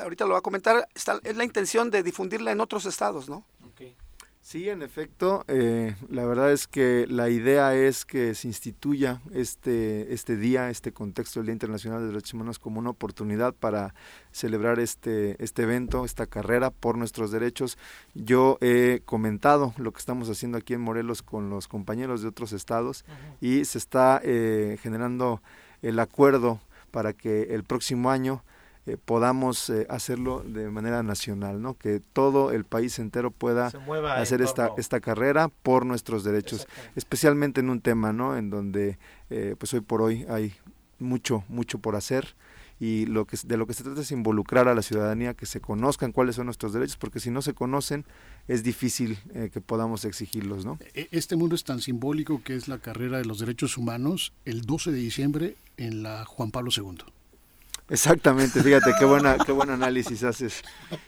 [0.00, 3.44] ahorita lo va a comentar, está, es la intención de difundirla en otros estados, ¿no?
[4.46, 10.14] Sí, en efecto, eh, la verdad es que la idea es que se instituya este,
[10.14, 13.92] este día, este contexto del Día Internacional de Derechos Humanos como una oportunidad para
[14.30, 17.76] celebrar este, este evento, esta carrera por nuestros derechos.
[18.14, 22.52] Yo he comentado lo que estamos haciendo aquí en Morelos con los compañeros de otros
[22.52, 23.04] estados
[23.40, 25.42] y se está eh, generando
[25.82, 26.60] el acuerdo
[26.92, 28.44] para que el próximo año
[28.86, 31.76] eh, podamos eh, hacerlo de manera nacional, ¿no?
[31.76, 33.72] Que todo el país entero pueda
[34.14, 38.36] hacer esta, esta carrera por nuestros derechos, especialmente en un tema, ¿no?
[38.36, 40.54] En donde, eh, pues hoy por hoy hay
[41.00, 42.36] mucho, mucho por hacer
[42.78, 45.60] y lo que de lo que se trata es involucrar a la ciudadanía que se
[45.60, 48.04] conozcan cuáles son nuestros derechos porque si no se conocen
[48.48, 49.18] es difícil
[49.50, 53.24] que podamos exigirlos no e, este mundo es tan simbólico que es la carrera de
[53.24, 57.15] los derechos humanos el 12 de diciembre en la Juan Pablo II
[57.88, 60.62] Exactamente, fíjate qué buena qué buen análisis haces.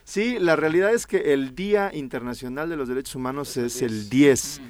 [0.05, 4.61] Sí, la realidad es que el Día Internacional de los Derechos Humanos es el 10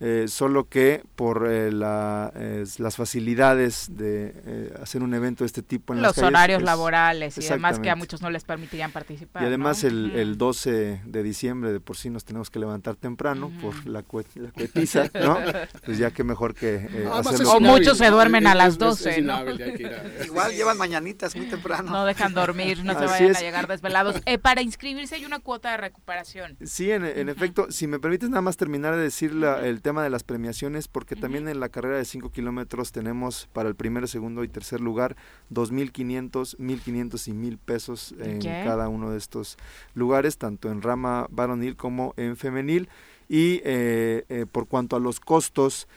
[0.00, 2.32] eh, solo que por eh, la,
[2.78, 7.36] las facilidades de eh, hacer un evento de este tipo en los las horarios laborales
[7.36, 9.42] y además que a muchos no les permitirían participar.
[9.42, 13.50] Y además el, el, 12 de diciembre de por sí nos tenemos que levantar temprano
[13.60, 14.04] por la,
[14.36, 15.38] la cuetiza, ¿no?
[15.84, 17.52] pues ya que mejor que hacerlo.
[17.54, 19.18] O muchos se duermen a las 12,
[20.24, 21.90] Igual llevan mañanitas muy temprano.
[21.90, 24.22] No dejan dormir, no se vayan a llegar desvelados.
[24.42, 26.56] para inscribirse hay una cuota de recuperación.
[26.64, 29.87] Sí, en, en efecto, si me permites nada más terminar de decir la, el tema
[29.88, 33.74] tema de las premiaciones, porque también en la carrera de 5 kilómetros tenemos para el
[33.74, 35.16] primer, segundo y tercer lugar
[35.50, 39.56] 2.500, 1.500 y 1.000 pesos en cada uno de estos
[39.94, 42.90] lugares, tanto en rama varonil como en femenil.
[43.30, 45.88] Y eh, eh, por cuanto a los costos,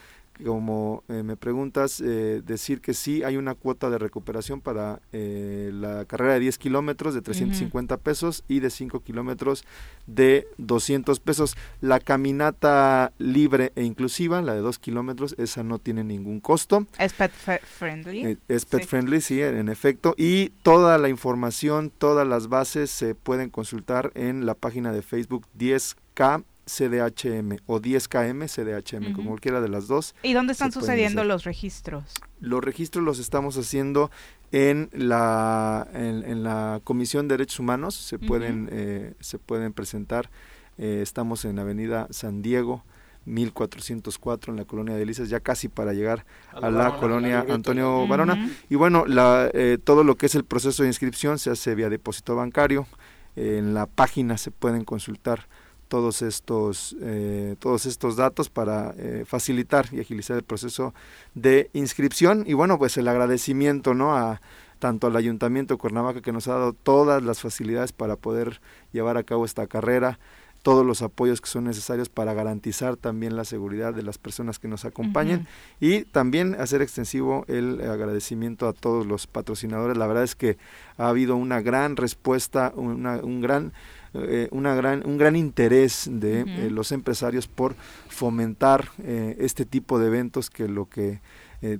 [0.44, 5.70] como eh, me preguntas, eh, decir que sí hay una cuota de recuperación para eh,
[5.72, 9.64] la carrera de 10 kilómetros de 350 pesos y de 5 kilómetros
[10.06, 11.56] de 200 pesos.
[11.80, 16.86] La caminata libre e inclusiva, la de 2 kilómetros, esa no tiene ningún costo.
[16.98, 18.38] ¿Es pet friendly?
[18.48, 20.14] es pet friendly, sí, en efecto.
[20.16, 25.46] Y toda la información, todas las bases se pueden consultar en la página de Facebook
[25.58, 30.14] 10K CDHM o 10KM CDHM, como cualquiera de las dos.
[30.22, 32.04] ¿Y dónde están sucediendo los registros?
[32.40, 34.10] Los registros los estamos haciendo
[34.52, 40.30] en la, en, la Comisión de Derechos Humanos, se, pueden, eh, se pueden presentar.
[40.78, 42.84] Eh, estamos en Avenida San Diego,
[43.24, 48.50] 1404 en la colonia de Delicias, ya casi para llegar a la, colonia Antonio Barona.
[48.68, 51.88] Y bueno, la, eh, todo lo que es el proceso de inscripción se hace vía
[51.88, 52.86] depósito bancario.
[53.34, 55.48] en la página se pueden consultar
[55.92, 60.94] todos estos, eh, todos estos datos para eh, facilitar y agilizar el proceso
[61.34, 62.44] de inscripción.
[62.46, 64.16] Y bueno, pues el agradecimiento ¿no?
[64.16, 64.40] a
[64.78, 68.62] tanto al Ayuntamiento de Cuernavaca que nos ha dado todas las facilidades para poder
[68.94, 70.18] llevar a cabo esta carrera,
[70.62, 74.68] todos los apoyos que son necesarios para garantizar también la seguridad de las personas que
[74.68, 75.46] nos acompañen
[75.78, 79.98] y también hacer extensivo el agradecimiento a todos los patrocinadores.
[79.98, 80.56] La verdad es que
[80.96, 83.74] ha habido una gran respuesta, una, un gran
[84.14, 87.74] eh, una gran, un gran interés de eh, los empresarios por
[88.08, 91.20] fomentar eh, este tipo de eventos que lo que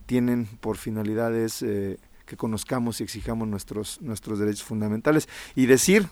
[0.06, 5.28] tienen por finalidad es que conozcamos y exijamos nuestros nuestros derechos fundamentales.
[5.56, 6.06] Y decir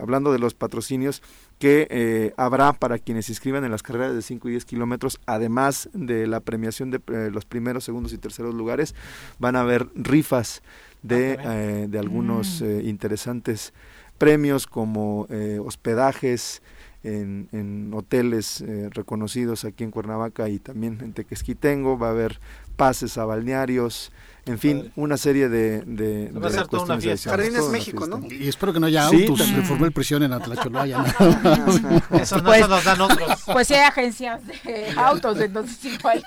[0.00, 1.20] hablando de los patrocinios
[1.58, 5.90] que habrá para quienes se inscriban en las carreras de 5 y 10 kilómetros además
[5.94, 7.00] de la premiación de
[7.32, 8.94] los primeros segundos y terceros lugares
[9.40, 10.62] van a haber rifas
[11.02, 12.86] de, ah, de algunos mm.
[12.86, 13.72] interesantes
[14.18, 16.62] premios como eh, hospedajes
[17.02, 22.40] en, en hoteles eh, reconocidos aquí en Cuernavaca y también en Tequesquitengo, va a haber
[22.76, 24.10] pases a balnearios,
[24.46, 27.30] en fin, una serie de, de, va a ser toda una fiesta.
[27.30, 28.20] Jardines México, ¿no?
[28.30, 29.54] Y espero que no haya autos, sí.
[29.54, 31.04] reformó el prisión en Atlacholoaya.
[32.10, 33.44] Eso no, pues, nos dan otros.
[33.46, 36.22] Pues sí hay agencias de autos, entonces igual.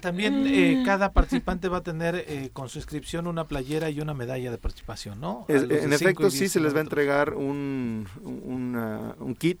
[0.00, 4.14] También eh, cada participante va a tener eh, con su inscripción una playera y una
[4.14, 5.44] medalla de participación, ¿no?
[5.48, 9.58] en efecto, sí se les va a entregar un, un kit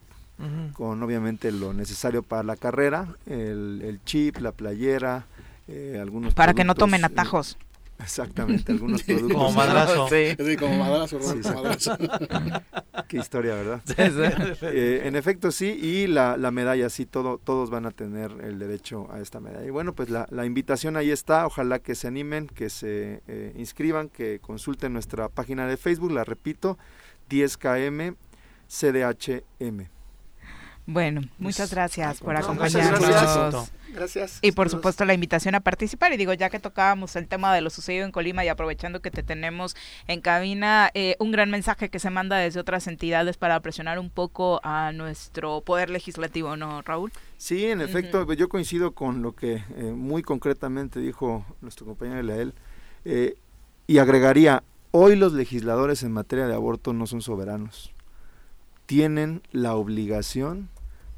[0.74, 5.26] con obviamente lo necesario para la carrera, el, el chip, la playera,
[5.68, 7.56] eh, algunos para que no tomen eh, atajos.
[7.98, 9.32] Exactamente, algunos productos.
[9.32, 10.08] Como madrazo.
[10.08, 10.56] Sí.
[10.56, 11.18] como madrazo,
[13.08, 13.82] Qué historia, ¿verdad?
[14.62, 18.58] Eh, en efecto, sí, y la, la, medalla, sí, todo, todos van a tener el
[18.58, 19.66] derecho a esta medalla.
[19.66, 23.22] Y bueno, pues la, la invitación ahí está, ojalá que se animen, que se
[23.56, 26.78] inscriban, que consulten nuestra página de Facebook, la repito,
[27.30, 28.16] 10KM
[28.68, 29.95] CDHM.
[30.86, 33.70] Bueno, muchas gracias por acompañarnos.
[33.96, 34.40] Gracias.
[34.42, 36.12] Y por supuesto la invitación a participar.
[36.12, 39.10] Y digo, ya que tocábamos el tema de lo sucedido en Colima y aprovechando que
[39.10, 39.74] te tenemos
[40.06, 44.10] en cabina, eh, un gran mensaje que se manda desde otras entidades para presionar un
[44.10, 47.10] poco a nuestro poder legislativo, ¿no, Raúl?
[47.38, 52.54] Sí, en efecto, yo coincido con lo que eh, muy concretamente dijo nuestro compañero Lael
[53.06, 53.36] eh,
[53.86, 57.92] y agregaría, hoy los legisladores en materia de aborto no son soberanos.
[58.84, 60.68] Tienen la obligación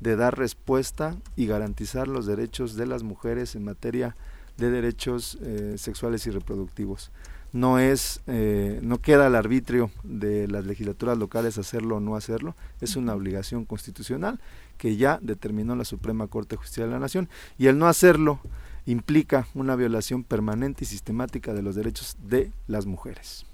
[0.01, 4.15] de dar respuesta y garantizar los derechos de las mujeres en materia
[4.57, 7.11] de derechos eh, sexuales y reproductivos.
[7.53, 12.55] No es, eh, no queda al arbitrio de las legislaturas locales hacerlo o no hacerlo,
[12.81, 14.39] es una obligación constitucional
[14.77, 18.41] que ya determinó la Suprema Corte de Justicia de la Nación y el no hacerlo
[18.85, 23.47] implica una violación permanente y sistemática de los derechos de las mujeres.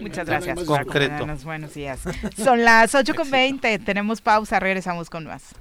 [0.00, 1.26] Muchas gracias Concreto.
[1.44, 2.00] Buenos días.
[2.36, 5.54] Son las 8.20, tenemos pausa, regresamos con más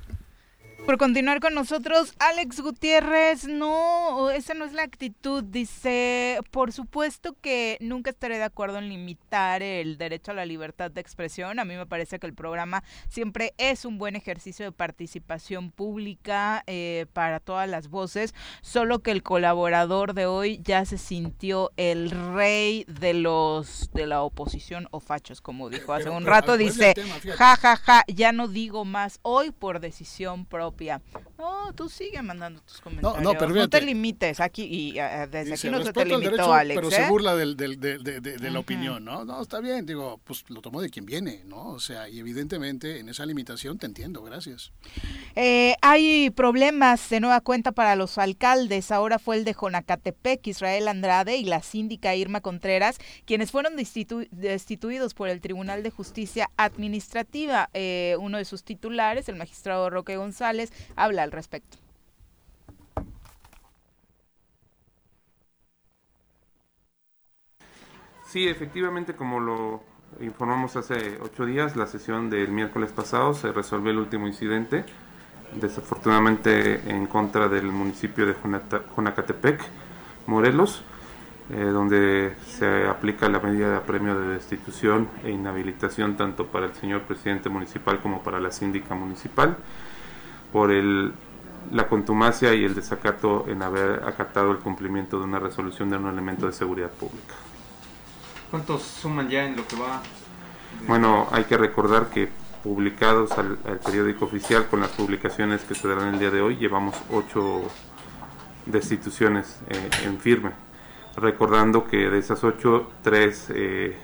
[0.86, 2.14] por continuar con nosotros.
[2.20, 5.44] Alex Gutiérrez, no, esa no es la actitud.
[5.44, 10.92] Dice, por supuesto que nunca estaré de acuerdo en limitar el derecho a la libertad
[10.92, 11.60] de expresión.
[11.60, 16.64] A mí me parece que el programa siempre es un buen ejercicio de participación pública
[16.68, 22.12] eh, para todas las voces, solo que el colaborador de hoy ya se sintió el
[22.36, 26.58] rey de los de la oposición o fachos, como dijo hace un rato.
[26.58, 26.94] Dice,
[27.38, 30.73] ja, ja, ja, ya no digo más hoy por decisión propia.
[31.38, 33.22] No, No, tú sigue mandando tus comentarios.
[33.22, 36.54] No, no, pero no te limites aquí y uh, desde aquí no se te limitó,
[36.54, 36.80] Alex.
[36.80, 37.10] Pero se ¿eh?
[37.10, 39.26] burla del, del, de, de, de la opinión, ¿no?
[39.26, 41.68] No, está bien, digo, pues lo tomo de quien viene, ¿no?
[41.68, 44.72] O sea, y evidentemente en esa limitación te entiendo, gracias.
[45.36, 48.92] Eh, hay problemas de nueva cuenta para los alcaldes.
[48.92, 55.14] Ahora fue el de Jonacatepec, Israel Andrade y la síndica Irma Contreras, quienes fueron destituidos
[55.14, 57.70] por el Tribunal de Justicia Administrativa.
[57.74, 60.63] Eh, uno de sus titulares, el magistrado Roque González,
[60.96, 61.78] habla al respecto.
[68.26, 69.84] Sí, efectivamente, como lo
[70.20, 74.86] informamos hace ocho días, la sesión del miércoles pasado se resolvió el último incidente,
[75.54, 78.36] desafortunadamente en contra del municipio de
[78.96, 79.62] Jonacatepec,
[80.26, 80.84] Morelos,
[81.52, 86.74] eh, donde se aplica la medida de apremio de destitución e inhabilitación tanto para el
[86.74, 89.58] señor presidente municipal como para la síndica municipal
[90.54, 91.12] por el,
[91.72, 96.08] la contumacia y el desacato en haber acatado el cumplimiento de una resolución de un
[96.08, 97.34] elemento de seguridad pública.
[98.52, 100.02] ¿Cuántos suman ya en lo que va?
[100.88, 102.30] Bueno, hay que recordar que
[102.64, 106.96] publicados al, periódico oficial con las publicaciones que se darán el día de hoy, llevamos
[107.12, 107.64] ocho
[108.66, 110.52] destituciones eh, en firme.
[111.18, 113.98] Recordando que de esas ocho, tres eh,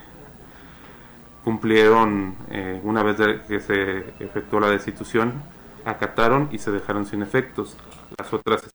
[1.44, 3.18] cumplieron eh, una vez
[3.48, 5.42] que se efectuó la destitución,
[5.86, 7.78] acataron y se dejaron sin efectos.
[8.18, 8.70] Las otras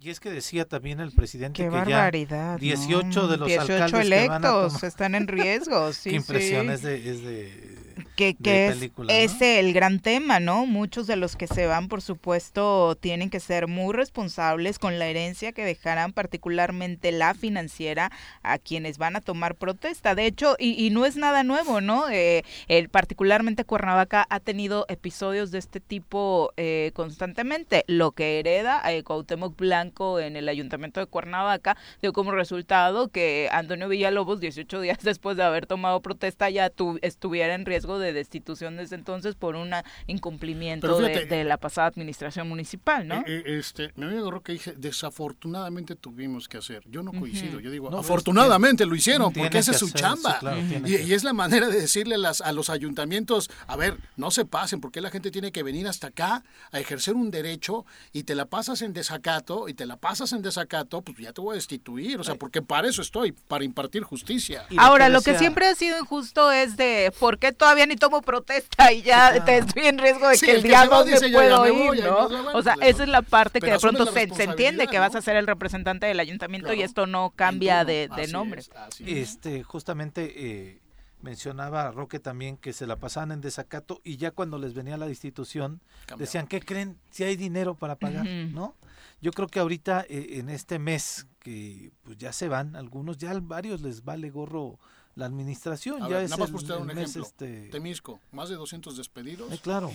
[0.00, 4.82] y es que decía también el presidente que ya 18 de los 18 alcaldes electos
[4.82, 5.90] están en riesgo.
[6.00, 7.78] Sí, Qué impresión es de
[8.16, 10.66] que, que es ese el gran tema, ¿no?
[10.66, 15.06] Muchos de los que se van, por supuesto, tienen que ser muy responsables con la
[15.06, 18.10] herencia que dejarán, particularmente la financiera,
[18.42, 20.14] a quienes van a tomar protesta.
[20.14, 22.08] De hecho, y, no es nada nuevo, ¿no?
[22.10, 27.84] Eh, el, particularmente Cuernavaca ha tenido episodios de este tipo eh, constantemente.
[27.86, 33.48] Lo que hereda eh, Cuauhtémoc Blanco en el ayuntamiento de Cuernavaca dio como resultado que
[33.52, 36.72] Antonio Villalobos, 18 días después de haber tomado protesta, ya
[37.02, 39.70] estuviera en riesgo de destitución desde entonces por un
[40.06, 43.16] incumplimiento de, la pasada administración municipal, ¿no?
[43.20, 46.82] Eh, eh, este, mi amigo que dice, desafortunadamente tuvimos que hacer.
[46.86, 50.40] Yo no coincido, yo digo, afortunadamente lo hicieron, porque esa es su chamba.
[50.84, 54.44] y, es la manera de decirle a, las, a los ayuntamientos, a ver, no se
[54.44, 58.34] pasen, porque la gente tiene que venir hasta acá a ejercer un derecho y te
[58.34, 61.56] la pasas en desacato y te la pasas en desacato, pues ya te voy a
[61.56, 64.66] destituir, o sea, porque para eso estoy, para impartir justicia.
[64.76, 68.92] Ahora, lo que siempre ha sido injusto es de por qué todavía ni tomo protesta
[68.92, 72.26] y ya te estoy en riesgo de que el, día no se puedo ir, ¿no?
[72.54, 75.36] o sea, esa es la parte que de pronto se, entiende que vas a ser
[75.36, 78.62] el representante del ayuntamiento y esto no cambia de, nombre.
[79.04, 80.80] este, justamente eh,
[81.22, 85.06] mencionaba Roque también que se la pasaban en desacato y ya cuando les venía la
[85.06, 85.80] destitución
[86.16, 86.98] decían, ¿qué creen?
[87.10, 88.74] Si hay dinero para pagar, ¿no?
[89.20, 93.38] Yo creo que ahorita eh, en este mes que pues ya se van algunos, ya
[93.40, 94.78] varios les vale gorro
[95.20, 96.08] la administración.
[96.08, 97.22] ya es nada más por un ejemplo.
[97.22, 97.68] Este...
[97.68, 99.52] Temisco, más de 200 despedidos.
[99.52, 99.90] Eh, claro.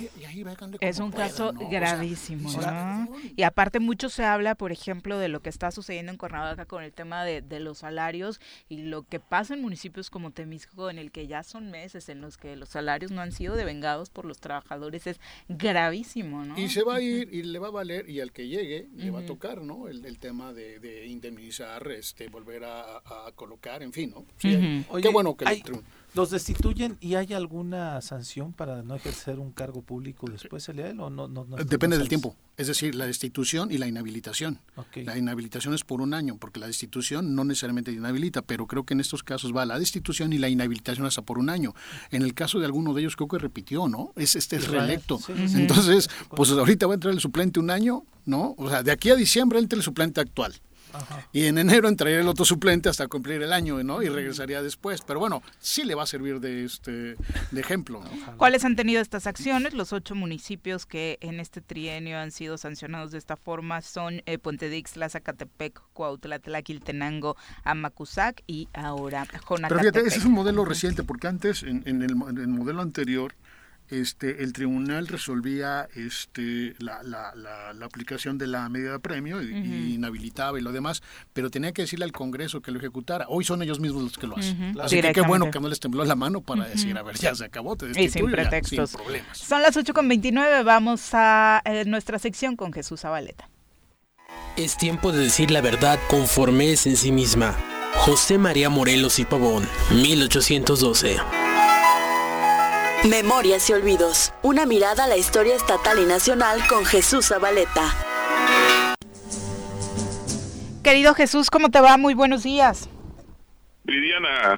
[0.79, 2.49] es un caso gravísimo.
[3.35, 6.83] y aparte mucho se habla, por ejemplo, de lo que está sucediendo en Cuernavaca con
[6.83, 8.39] el tema de, de, los salarios
[8.69, 12.21] y lo que pasa en municipios como Temisco, en el que ya son meses en
[12.21, 15.19] los que los salarios no han sido devengados por los trabajadores, es
[15.49, 16.57] gravísimo, ¿no?
[16.57, 19.09] Y se va a ir y le va a valer, y al que llegue le
[19.09, 19.87] va a tocar, ¿no?
[19.87, 24.25] El, el tema de, de, indemnizar, este, volver a, a, colocar, en fin, ¿no?
[24.37, 24.85] Sí,
[25.15, 25.45] bueno que
[26.15, 31.09] ¿Los destituyen y hay alguna sanción para no ejercer un cargo público después, él o
[31.09, 31.27] no?
[31.65, 32.37] Depende del tiempo.
[32.55, 34.61] Es decir, la destitución y la inhabilitación.
[34.95, 38.93] La inhabilitación es por un año, porque la destitución no necesariamente inhabilita, pero creo que
[38.93, 41.75] en estos casos va la destitución y la inhabilitación hasta por un año.
[42.11, 44.13] En el caso de alguno de ellos creo que repitió, ¿no?
[44.15, 45.19] Es este es reelecto.
[45.27, 48.55] Entonces, pues ahorita va a entrar el suplente un año, ¿no?
[48.57, 50.55] O sea, de aquí a diciembre entra el suplente actual.
[51.31, 54.01] Y en enero entraría el otro suplente hasta cumplir el año, ¿no?
[54.01, 55.01] Y regresaría después.
[55.01, 57.15] Pero bueno, sí le va a servir de este
[57.51, 58.01] de ejemplo.
[58.37, 59.73] ¿Cuáles han tenido estas acciones?
[59.73, 64.37] Los ocho municipios que en este trienio han sido sancionados de esta forma son eh,
[64.37, 66.39] Puente de Ixtla, Zacatepec, Cuautla,
[67.63, 69.69] Amacuzac y ahora Jonacatepec.
[69.69, 73.33] Pero fíjate, ese es un modelo reciente, porque antes, en, el, en el modelo anterior,
[73.89, 79.93] este, el tribunal resolvía este, la, la, la, aplicación de la medida de premio y,
[79.93, 81.03] inhabilitaba y lo demás,
[81.33, 83.25] pero tenía que decirle al Congreso que lo ejecutara.
[83.29, 84.75] Hoy son ellos mismos los que lo hacen.
[84.81, 87.35] Así que qué bueno que no les tembló la mano para decir, a ver, ya
[87.35, 88.93] se acabó, te y sin pretextos.
[88.93, 89.37] problemas.
[89.37, 93.49] Son las 8.29, vamos a eh, nuestra sección con Jesús Zabaleta.
[94.57, 97.55] Es tiempo de decir la verdad conforme es en sí misma.
[97.93, 101.44] José María Morelos y Pavón, 1812.
[103.09, 104.33] Memorias y Olvidos.
[104.41, 107.93] Una mirada a la historia estatal y nacional con Jesús Zabaleta.
[110.83, 111.97] Querido Jesús, ¿cómo te va?
[111.97, 112.89] Muy buenos días.
[113.83, 114.57] Viviana,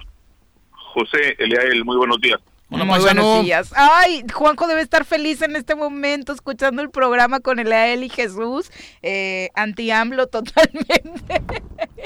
[0.72, 2.40] José, Eliael, muy buenos días.
[2.70, 3.74] Muy buenos días.
[3.76, 8.72] Ay, Juanjo debe estar feliz en este momento escuchando el programa con Eliael y Jesús.
[9.02, 11.42] Eh, Anti-AMLO totalmente.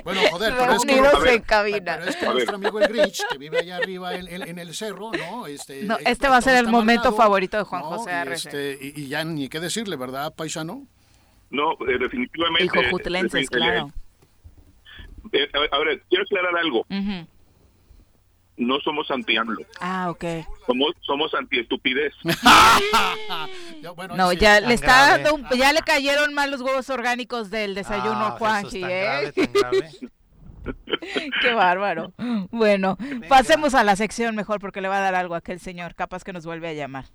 [0.03, 1.97] Bueno, joder, pero es que, en cabina.
[1.97, 5.47] Pero es que nuestro amigo el Grinch, que vive allá arriba en, el cerro, ¿no?
[5.47, 8.49] Este, no, este va a ser el momento favorito de Juan José Arrece.
[8.49, 10.87] Este, y, ya ni qué decirle, ¿verdad, paisano?
[11.49, 12.65] No, eh, definitivamente.
[12.65, 13.91] Hijo Jutlenses, claro.
[15.33, 16.85] Eh, a ver, quiero aclarar algo.
[18.57, 19.61] No somos anti-AMLO.
[19.79, 20.23] Ah, ok.
[20.67, 22.13] Somos, somos anti-estupidez.
[24.15, 28.27] no, ya le está dando ya le cayeron mal los huevos orgánicos del desayuno a
[28.27, 29.31] ah, Juanji, ¿eh?
[31.41, 32.13] Qué bárbaro.
[32.51, 32.97] Bueno,
[33.27, 36.23] pasemos a la sección mejor porque le va a dar algo a aquel señor, capaz
[36.23, 37.05] que nos vuelve a llamar.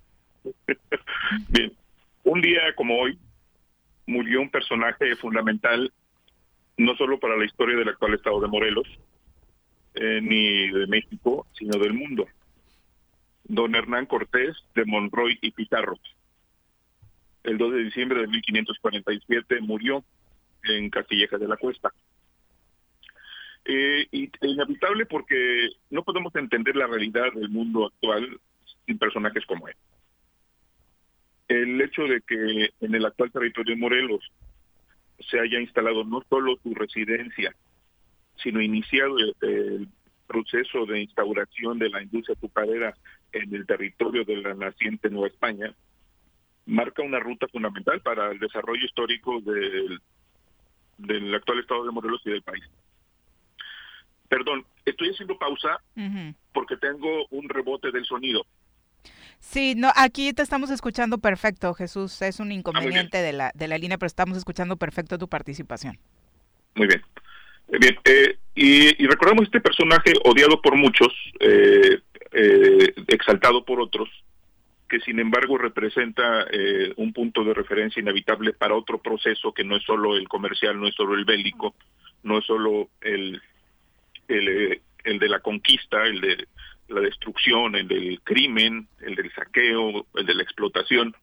[1.49, 1.71] Bien,
[2.23, 3.17] un día como hoy
[4.05, 5.91] murió un personaje fundamental
[6.77, 8.87] no solo para la historia del actual estado de Morelos,
[9.99, 12.27] eh, ni de México, sino del mundo.
[13.45, 15.97] Don Hernán Cortés de Monroy y Pizarro.
[17.43, 20.03] El 2 de diciembre de 1547 murió
[20.63, 21.91] en Castilleja de la Cuesta.
[23.65, 28.39] Eh, y inevitable porque no podemos entender la realidad del mundo actual
[28.85, 29.75] sin personajes como él.
[31.47, 34.31] El hecho de que en el actual territorio de Morelos
[35.29, 37.55] se haya instalado no solo su residencia,
[38.41, 39.87] sino iniciado el,
[40.27, 42.93] proceso de instauración de la industria azucarera
[43.31, 45.73] en el territorio de la naciente Nueva España,
[46.65, 50.01] marca una ruta fundamental para el desarrollo histórico del,
[50.97, 52.63] del actual estado de Morelos y del país.
[54.27, 55.79] Perdón, estoy haciendo pausa
[56.51, 58.45] porque tengo un rebote del sonido.
[59.39, 62.21] Sí, no, aquí te estamos escuchando perfecto, Jesús.
[62.21, 65.97] Es un ah, inconveniente de la, de la línea, pero estamos escuchando perfecto tu participación.
[66.75, 67.01] Muy bien.
[67.69, 71.99] Eh, bien, eh, y, recordamos este personaje odiado por muchos, eh,
[73.07, 74.09] exaltado por otros,
[74.89, 76.45] que sin embargo representa
[76.95, 80.87] un punto de referencia inevitable para otro proceso que no es solo el comercial, no
[80.87, 81.75] es solo el bélico,
[82.23, 83.41] no es solo el,
[84.27, 86.47] el, el de la conquista, el de
[86.89, 91.15] la destrucción, el del crimen, el del saqueo, el de la explotación,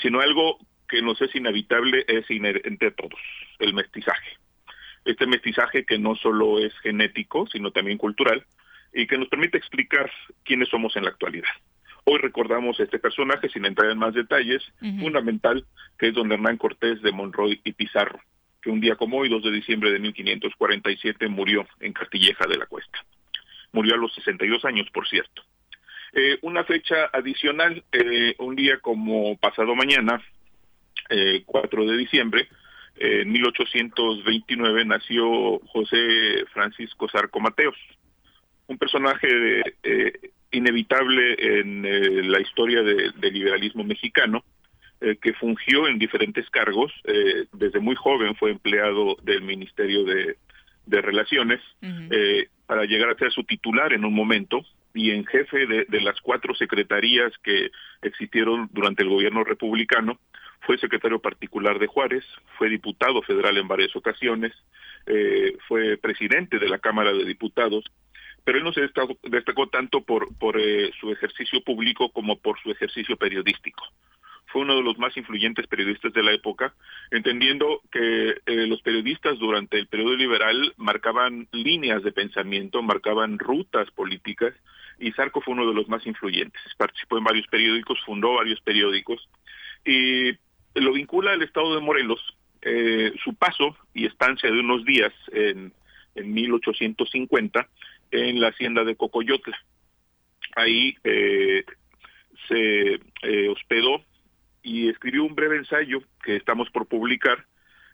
[0.00, 3.20] sino algo que nos es inevitable, es inherente a todos,
[3.58, 4.38] el mestizaje.
[5.08, 8.44] Este mestizaje que no solo es genético, sino también cultural,
[8.92, 10.10] y que nos permite explicar
[10.44, 11.48] quiénes somos en la actualidad.
[12.04, 14.62] Hoy recordamos este personaje, sin entrar en más detalles,
[15.00, 15.64] fundamental,
[15.98, 18.20] que es don Hernán Cortés de Monroy y Pizarro,
[18.60, 22.66] que un día como hoy, 2 de diciembre de 1547, murió en Castilleja de la
[22.66, 22.98] Cuesta.
[23.72, 25.42] Murió a los 62 años, por cierto.
[26.12, 30.22] Eh, una fecha adicional, eh, un día como pasado mañana,
[31.08, 32.48] eh, 4 de diciembre,
[33.00, 37.76] en 1829 nació José Francisco Sarco Mateos,
[38.66, 44.44] un personaje eh, inevitable en la historia del liberalismo mexicano,
[45.20, 46.92] que fungió en diferentes cargos.
[47.52, 50.36] desde muy joven fue empleado del Ministerio de,
[50.90, 51.60] Relaciones
[52.66, 54.64] para llegar a ser su titular en un momento
[54.94, 57.70] y en jefe de, las cuatro secretarías que
[58.02, 60.18] existieron durante el gobierno republicano.
[60.60, 62.24] Fue secretario particular de Juárez,
[62.58, 64.52] fue diputado federal en varias ocasiones,
[65.06, 67.84] eh, fue presidente de la Cámara de Diputados,
[68.44, 70.28] pero él no se destacó, tanto por,
[70.58, 73.84] eh, su ejercicio público como por su ejercicio periodístico
[74.48, 76.74] fue uno de los más influyentes periodistas de la época,
[77.10, 83.90] entendiendo que eh, los periodistas durante el periodo liberal marcaban líneas de pensamiento, marcaban rutas
[83.90, 84.54] políticas,
[84.98, 86.62] y Sarco fue uno de los más influyentes.
[86.76, 89.28] Participó en varios periódicos, fundó varios periódicos,
[89.84, 90.32] y
[90.80, 92.20] lo vincula al estado de Morelos,
[92.62, 95.72] eh, su paso y estancia de unos días en,
[96.14, 97.68] en 1850
[98.10, 99.58] en la hacienda de Cocoyotla.
[100.56, 101.64] Ahí eh,
[102.48, 103.00] se
[103.48, 104.02] hospedó
[104.62, 107.44] y escribió un breve ensayo que estamos por publicar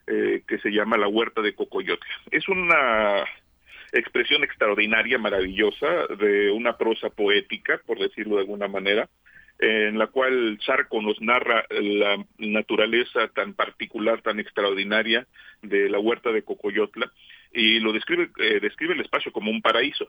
[0.07, 2.07] eh, que se llama La Huerta de Cocoyote.
[2.31, 3.25] Es una
[3.91, 5.87] expresión extraordinaria, maravillosa,
[6.19, 9.09] de una prosa poética, por decirlo de alguna manera,
[9.59, 15.27] en la cual Charco nos narra la naturaleza tan particular, tan extraordinaria
[15.63, 17.11] de la huerta de Cocoyotla
[17.53, 20.09] y lo describe, eh, describe el espacio como un paraíso.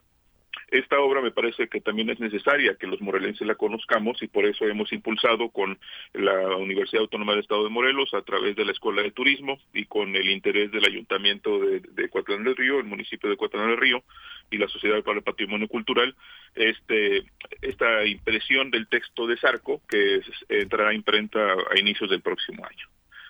[0.70, 4.46] Esta obra me parece que también es necesaria que los morelenses la conozcamos y por
[4.46, 5.78] eso hemos impulsado con
[6.14, 9.86] la Universidad Autónoma del Estado de Morelos a través de la Escuela de Turismo y
[9.86, 14.04] con el interés del Ayuntamiento de, de del Río, el municipio de Cuatlán del Río
[14.50, 16.16] y la Sociedad para el Patrimonio Cultural,
[16.56, 17.24] este,
[17.62, 22.88] esta impresión del texto de Sarco que entrará a imprenta a inicios del próximo año.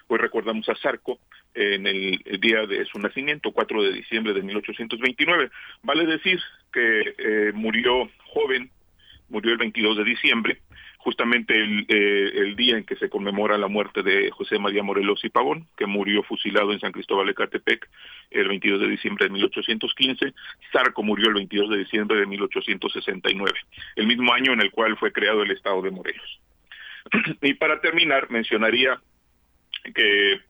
[0.07, 1.19] Hoy recordamos a Sarco
[1.55, 5.49] en el, día de su nacimiento, 4 de diciembre de 1829.
[5.83, 6.39] Vale decir
[6.71, 8.69] que eh, murió joven,
[9.29, 10.59] murió el 22 de diciembre,
[10.97, 15.23] justamente el, eh, el, día en que se conmemora la muerte de José María Morelos
[15.23, 17.87] y Pavón, que murió fusilado en San Cristóbal de Catepec
[18.31, 20.33] el 22 de diciembre de 1815.
[20.71, 23.51] Sarco murió el 22 de diciembre de 1869,
[23.95, 26.39] el mismo año en el cual fue creado el Estado de Morelos.
[27.41, 28.99] y para terminar, mencionaría
[29.93, 30.41] que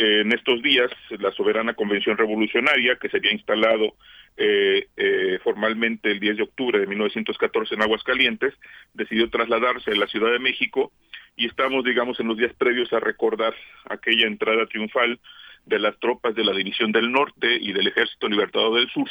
[0.00, 3.94] en estos días la soberana convención revolucionaria que se había instalado
[4.38, 8.54] eh, eh, formalmente el 10 de octubre de 1914 en Aguascalientes
[8.94, 10.92] decidió trasladarse a la Ciudad de México
[11.36, 13.54] y estamos digamos en los días previos a recordar
[13.90, 15.20] aquella entrada triunfal
[15.66, 19.10] de las tropas de la División del Norte y del Ejército Libertador del Sur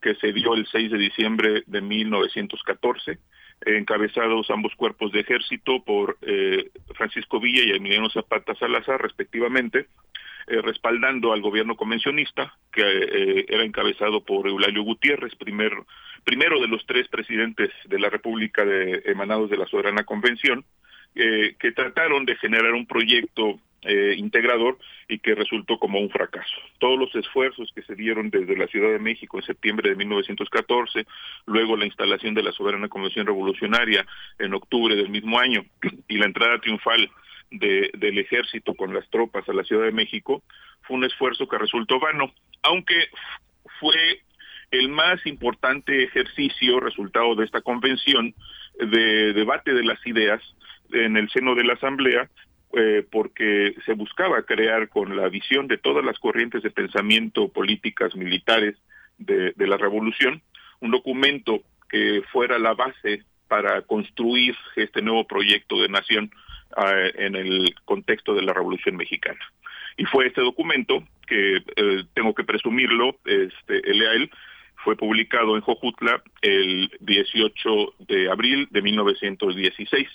[0.00, 3.18] que se dio el 6 de diciembre de 1914
[3.64, 9.86] encabezados ambos cuerpos de ejército por eh, Francisco Villa y Emiliano Zapata Salazar, respectivamente,
[10.46, 15.72] eh, respaldando al gobierno convencionista, que eh, era encabezado por Eulalio Gutiérrez, primer,
[16.24, 20.64] primero de los tres presidentes de la República de, emanados de la Soberana Convención,
[21.14, 24.78] que trataron de generar un proyecto eh, integrador
[25.08, 26.56] y que resultó como un fracaso.
[26.78, 31.06] Todos los esfuerzos que se dieron desde la Ciudad de México en septiembre de 1914,
[31.46, 34.06] luego la instalación de la Soberana Convención Revolucionaria
[34.38, 35.64] en octubre del mismo año
[36.08, 37.10] y la entrada triunfal
[37.50, 40.42] de, del ejército con las tropas a la Ciudad de México,
[40.82, 42.32] fue un esfuerzo que resultó vano,
[42.62, 43.08] aunque
[43.80, 44.22] fue
[44.70, 48.34] el más importante ejercicio, resultado de esta convención,
[48.78, 50.42] de debate de las ideas
[50.92, 52.28] en el seno de la Asamblea
[52.76, 58.16] eh, porque se buscaba crear con la visión de todas las corrientes de pensamiento políticas
[58.16, 58.76] militares
[59.18, 60.42] de, la revolución
[60.80, 66.30] un documento que fuera la base para construir este nuevo proyecto de nación
[66.76, 69.40] eh, en el contexto de la revolución mexicana.
[69.96, 74.30] Y fue este documento que eh, tengo que presumirlo este él
[74.82, 80.08] fue publicado en Jojutla el 18 de abril de 1916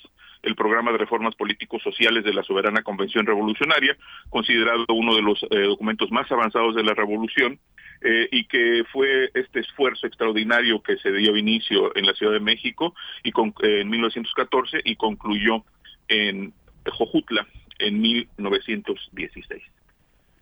[0.44, 3.98] el programa de reformas políticos sociales de la Soberana Convención Revolucionaria,
[4.30, 7.60] considerado uno de los eh, documentos más avanzados de la revolución,
[8.02, 12.40] eh, y que fue este esfuerzo extraordinario que se dio inicio en la Ciudad de
[12.40, 15.66] México y con, eh, en 1914 y concluyó
[16.08, 16.54] en
[16.86, 17.46] Jojutla
[17.78, 19.62] en 1916.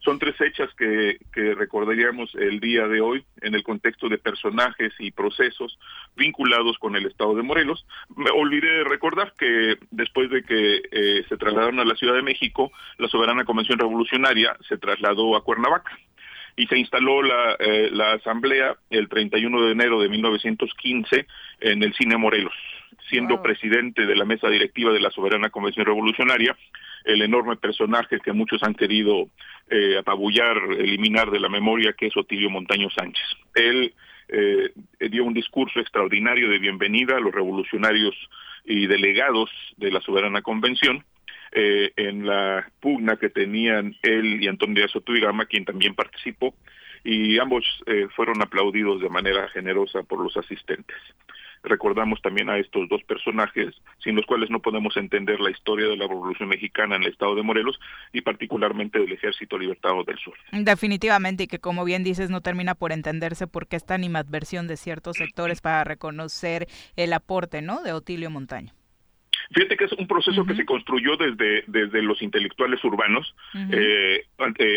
[0.08, 5.12] Son tres fechas que, recordaríamos el día de hoy en el contexto de personajes y
[5.12, 5.78] procesos
[6.16, 7.86] vinculados con el Estado de Morelos.
[8.16, 12.72] Me olvidé recordar que después de que eh, se trasladaron a la Ciudad de México,
[12.98, 15.92] la Soberana Convención Revolucionaria se trasladó a Cuernavaca
[16.56, 21.28] y se instaló la, eh, la asamblea el 31 de enero de 1915
[21.60, 22.56] en el Cine Morelos,
[23.10, 26.56] siendo presidente de la mesa directiva de la Soberana Convención Revolucionaria
[27.08, 29.30] el enorme personaje que muchos han querido
[29.70, 33.26] eh, apabullar, eliminar de la memoria, que es Otilio Montaño Sánchez.
[33.56, 33.94] Él
[34.28, 34.72] eh,
[35.10, 38.14] dio un discurso extraordinario de bienvenida a los revolucionarios
[38.66, 41.06] y delegados de la Soberana Convención,
[41.54, 46.54] eh, en la pugna que tenían él y Antonio Díaz Otuigama, quien también participó,
[47.06, 47.64] y ambos
[48.16, 50.98] fueron aplaudidos de manera generosa por los asistentes
[51.64, 55.98] recordamos también a estos dos personajes sin los cuales no podemos entender la historia de
[55.98, 57.80] la Revolución Mexicana en el estado de Morelos
[58.14, 60.36] y particularmente del Ejército Libertado del Sur.
[60.52, 64.78] Definitivamente y que como bien dices no termina por entenderse por qué esta animadversión de
[64.78, 67.82] ciertos sectores para reconocer el aporte, ¿no?
[67.84, 68.77] de Otilio Montaño.
[69.54, 73.34] Fíjate que es un proceso que se construyó desde, desde los intelectuales urbanos.
[73.72, 74.26] eh,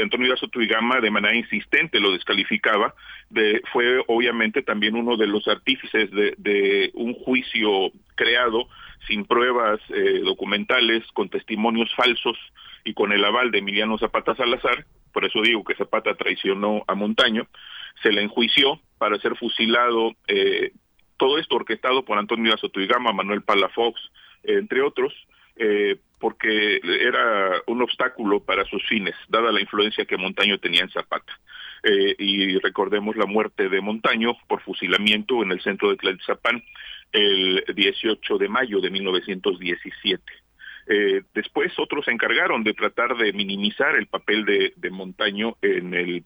[0.03, 2.95] Antonio Tuigama de manera insistente lo descalificaba.
[3.31, 8.69] De, fue obviamente también uno de los artífices de, de un juicio creado
[9.07, 12.37] sin pruebas eh, documentales, con testimonios falsos
[12.85, 14.87] y con el aval de Emiliano Zapata Salazar.
[15.13, 17.49] Por eso digo que Zapata traicionó a Montaño.
[18.03, 20.15] Se le enjuició para ser fusilado.
[20.29, 20.73] Eh,
[21.17, 24.01] todo esto orquestado por Antonio Tuigama, Manuel Palafox,
[24.43, 25.13] entre otros,
[25.57, 30.91] eh, porque era un obstáculo para sus fines, dada la influencia que Montaño tenía en
[30.91, 31.33] Zapata.
[31.83, 36.63] Eh, y recordemos la muerte de Montaño por fusilamiento en el centro de Tlaltizapán
[37.13, 40.23] el 18 de mayo de 1917.
[40.87, 46.25] Eh, después otros se encargaron de tratar de minimizar el papel de, Montaño en, el,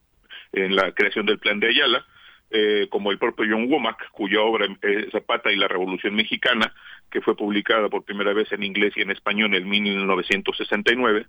[0.53, 2.05] en la creación del plan de Ayala,
[2.51, 6.73] eh, como el propio John Womack, cuya obra es Zapata y la Revolución Mexicana,
[7.15, 11.27] que fue publicada por primera vez en inglés y en español en 1969,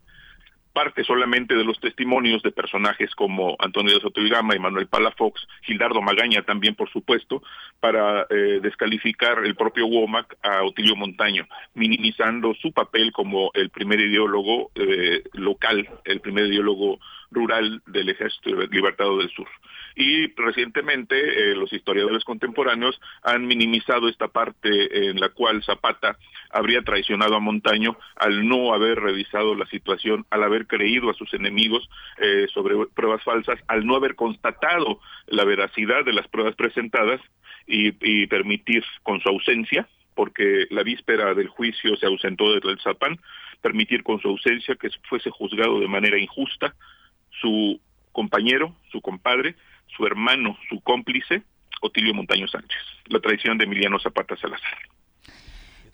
[0.73, 6.01] parte solamente de los testimonios de personajes como Antonio de Soto y Manuel Palafox, Gildardo
[6.01, 7.43] Magaña también, por supuesto,
[7.79, 13.99] para eh, descalificar el propio Womack a Otilio Montaño, minimizando su papel como el primer
[13.99, 16.97] ideólogo eh, local, el primer ideólogo
[17.29, 19.47] rural del Ejército Libertado del Sur.
[19.95, 26.17] Y recientemente eh, los historiadores contemporáneos han minimizado esta parte en la cual Zapata
[26.49, 31.33] habría traicionado a Montaño al no haber revisado la situación, al haber creído a sus
[31.33, 37.21] enemigos eh, sobre pruebas falsas, al no haber constatado la veracidad de las pruebas presentadas
[37.67, 43.19] y, permitir con su ausencia porque la víspera del juicio se ausentó del Zapán,
[43.61, 46.73] permitir con su ausencia que fuese juzgado de manera injusta
[47.41, 47.81] su
[48.13, 49.55] compañero, su compadre,
[49.87, 51.43] su hermano, su cómplice,
[51.81, 54.77] Otilio Montaño Sánchez, la traición de Emiliano Zapata Salazar.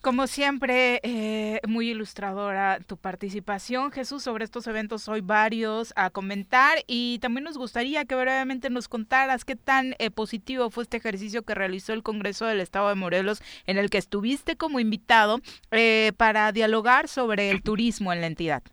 [0.01, 6.80] Como siempre, eh, muy ilustradora tu participación, Jesús, sobre estos eventos hoy varios a comentar
[6.88, 11.43] y también nos gustaría que brevemente nos contaras qué tan eh, positivo fue este ejercicio
[11.43, 15.39] que realizó el Congreso del Estado de Morelos en el que estuviste como invitado
[15.69, 18.63] eh, para dialogar sobre el turismo en la entidad.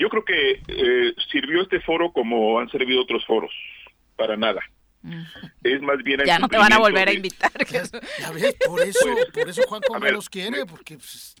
[0.00, 0.62] Yo creo que
[1.30, 3.52] sirvió este foro como han servido otros foros,
[4.16, 4.62] para nada.
[5.62, 7.52] Es más bien Ya no te van a volver a invitar.
[8.18, 11.34] Ya, ves, por eso, por eso Juan me los quiere, porque pues,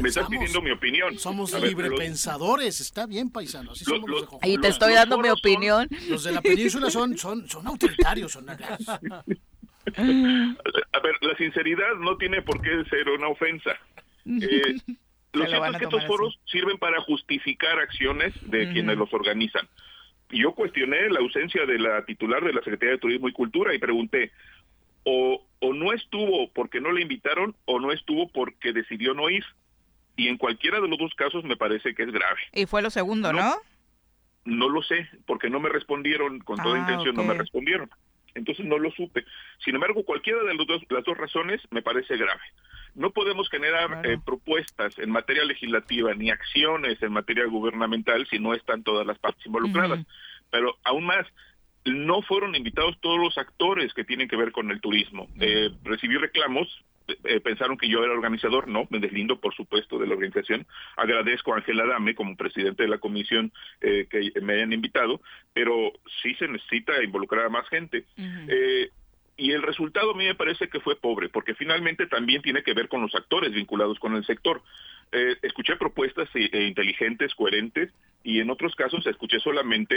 [0.00, 1.18] me estás pidiendo mi opinión.
[1.18, 3.72] Somos librepensadores, está bien, paisano.
[3.72, 5.88] Así somos los, de Ahí te estoy dando mi opinión.
[6.08, 8.56] los de la península son, son, son autoritarios, son A
[9.86, 13.70] ver, la sinceridad no tiene por qué ser una ofensa.
[14.28, 14.74] Eh,
[15.36, 19.68] lo cierto es que estos foros sirven para justificar acciones de quienes los organizan
[20.30, 23.78] yo cuestioné la ausencia de la titular de la Secretaría de Turismo y Cultura y
[23.78, 24.32] pregunté,
[25.04, 29.44] o, o no estuvo porque no le invitaron o no estuvo porque decidió no ir.
[30.16, 32.40] Y en cualquiera de los dos casos me parece que es grave.
[32.52, 33.54] Y fue lo segundo, ¿no?
[34.44, 37.90] No, lo sé, porque no me respondieron, con toda ah, intención no me respondieron.
[38.36, 39.24] Entonces no lo supe.
[39.64, 42.42] Sin embargo, cualquiera de los dos, las dos razones me parece grave.
[42.94, 48.54] No podemos generar eh, propuestas en materia legislativa ni acciones en materia gubernamental si no
[48.54, 50.06] están todas las partes involucradas.
[50.50, 51.26] Pero aún más,
[51.84, 55.28] no fueron invitados todos los actores que tienen que ver con el turismo.
[55.40, 56.68] Eh, recibí reclamos,
[57.08, 60.66] eh, pensaron que yo era organizador, no, me deslindo por supuesto de la organización.
[60.96, 65.20] Agradezco a Ángela Dame como presidente de la comisión que me hayan invitado,
[65.52, 65.92] pero
[66.22, 68.04] sí se necesita involucrar a más gente
[69.36, 72.72] y el resultado a mí me parece que fue pobre, porque finalmente también tiene que
[72.72, 74.62] ver con los actores vinculados con el sector.
[75.12, 77.92] Eh, escuché propuestas eh, eh, inteligentes, coherentes,
[78.24, 79.94] y en otros casos escuché solamente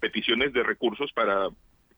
[0.00, 1.48] peticiones de recursos para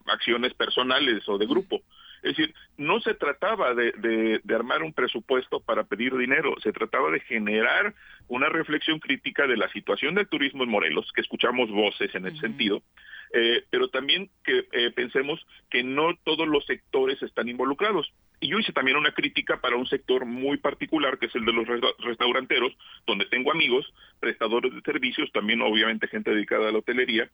[0.06, 1.80] acciones personales o de grupo.
[2.22, 7.20] Es decir, no se trataba de, armar un presupuesto para pedir dinero, se trataba de
[7.20, 7.94] generar
[8.28, 12.38] una reflexión crítica de la situación del turismo en Morelos, que escuchamos voces en ese
[12.38, 12.82] sentido,
[13.32, 18.12] eh, pero también que eh, pensemos que no todos los sectores están involucrados.
[18.40, 21.52] Y yo hice también una crítica para un sector muy particular, que es el de
[21.52, 21.66] los
[21.98, 22.72] restauranteros,
[23.06, 27.30] donde tengo amigos, prestadores de servicios, también obviamente gente dedicada a la hotelería,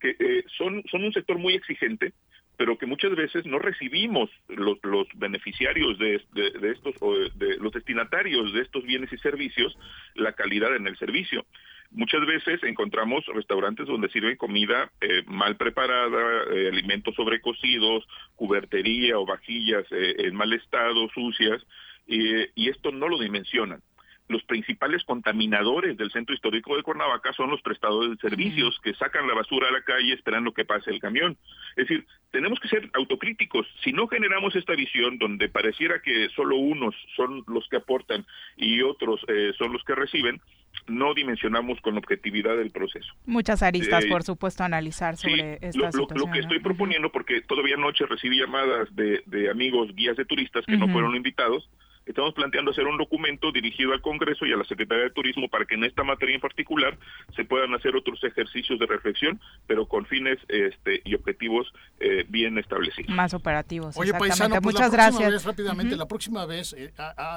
[0.00, 2.12] que eh, son, son un sector muy exigente,
[2.56, 7.72] pero que muchas veces no recibimos los, los beneficiarios de, de, estos, o de los
[7.72, 9.76] destinatarios de estos bienes y servicios,
[10.14, 11.44] la calidad en el servicio.
[11.90, 19.26] Muchas veces encontramos restaurantes donde sirven comida eh, mal preparada, eh, alimentos sobrecocidos, cubertería o
[19.26, 21.64] vajillas eh, en mal estado, sucias,
[22.08, 23.82] y esto no lo dimensionan
[24.28, 29.26] los principales contaminadores del centro histórico de Cuernavaca son los prestadores de servicios que sacan
[29.26, 31.36] la basura a la calle esperando que pase el camión.
[31.76, 33.66] Es decir, tenemos que ser autocríticos.
[33.84, 38.26] Si no generamos esta visión donde pareciera que solo unos son los que aportan
[38.56, 40.40] y otros eh, son los que reciben,
[40.86, 43.12] no dimensionamos con objetividad el proceso.
[43.24, 46.18] Muchas aristas, eh, por supuesto, analizar sobre esta situación.
[46.18, 50.64] Lo, que estoy proponiendo, porque todavía anoche recibí llamadas de, de amigos guías de turistas
[50.66, 51.68] que no fueron invitados,
[52.06, 55.64] Estamos planteando hacer un documento dirigido al Congreso y a la Secretaría de Turismo para
[55.64, 56.96] que en esta materia en particular
[57.34, 61.66] se puedan hacer otros ejercicios de reflexión, pero con fines este, y objetivos
[61.98, 63.12] eh, bien establecidos.
[63.12, 63.96] Más operativos.
[63.96, 65.44] Oye, paisano, pues muchas gracias.
[65.44, 66.92] rápidamente, la próxima vez, eh,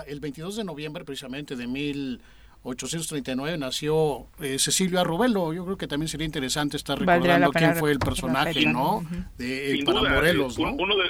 [0.05, 5.51] el 22 de noviembre precisamente de 1839 nació eh, Cecilia Rubelo.
[5.51, 9.03] Yo creo que también sería interesante estar recordando quién fue el personaje, ¿no?
[9.39, 10.73] De, para Morelos, ¿no?
[10.73, 11.09] Uno de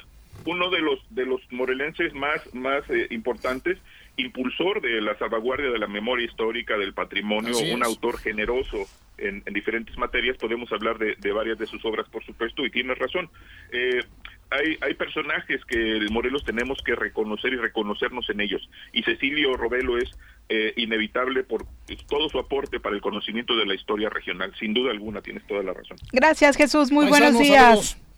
[0.50, 3.78] uno de los de los morelenses más más eh, importantes
[4.20, 8.86] impulsor de la salvaguardia de la memoria histórica, del patrimonio, un autor generoso
[9.18, 13.30] en, diferentes materias, podemos hablar de, varias de sus obras, por supuesto, y tienes razón.
[13.72, 14.02] Eh,
[14.50, 18.68] hay, hay personajes que el Morelos tenemos que reconocer y reconocernos en ellos.
[18.94, 20.10] Y Cecilio Robelo es
[20.50, 21.66] eh, inevitable por
[22.08, 24.54] todo su aporte para el conocimiento de la historia regional.
[24.60, 25.98] Sin duda alguna, tienes toda la razón.
[26.12, 26.92] Gracias, Jesús.
[26.92, 27.62] Muy buenos días.
[27.62, 28.09] Saludos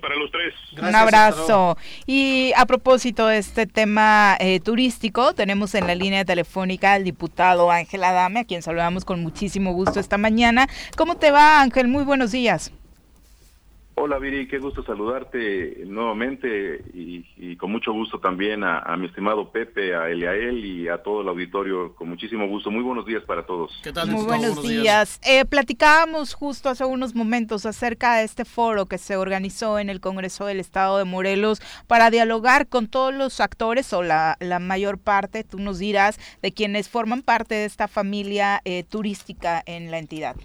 [0.00, 0.54] para los tres.
[0.80, 1.76] Un abrazo.
[2.06, 7.70] Y a propósito de este tema eh, turístico, tenemos en la línea telefónica al diputado
[7.70, 10.68] Ángel Adame, a quien saludamos con muchísimo gusto esta mañana.
[10.96, 11.88] ¿Cómo te va, Ángel?
[11.88, 12.72] Muy buenos días.
[14.02, 19.94] Hola Viri, qué gusto saludarte nuevamente y, con mucho gusto también a, mi estimado Pepe,
[19.94, 22.70] a Eliael y a todo el auditorio, con muchísimo gusto.
[22.70, 23.78] Muy buenos días para todos.
[23.82, 24.10] ¿Qué tal?
[24.10, 25.20] Muy buenos, días.
[25.22, 30.00] Eh, platicábamos justo hace unos momentos acerca de este foro que se organizó en el
[30.00, 35.44] Congreso del Estado de Morelos para dialogar con todos los actores o la, mayor parte,
[35.44, 40.36] tú nos dirás, de quienes forman parte de esta familia eh, turística en la entidad.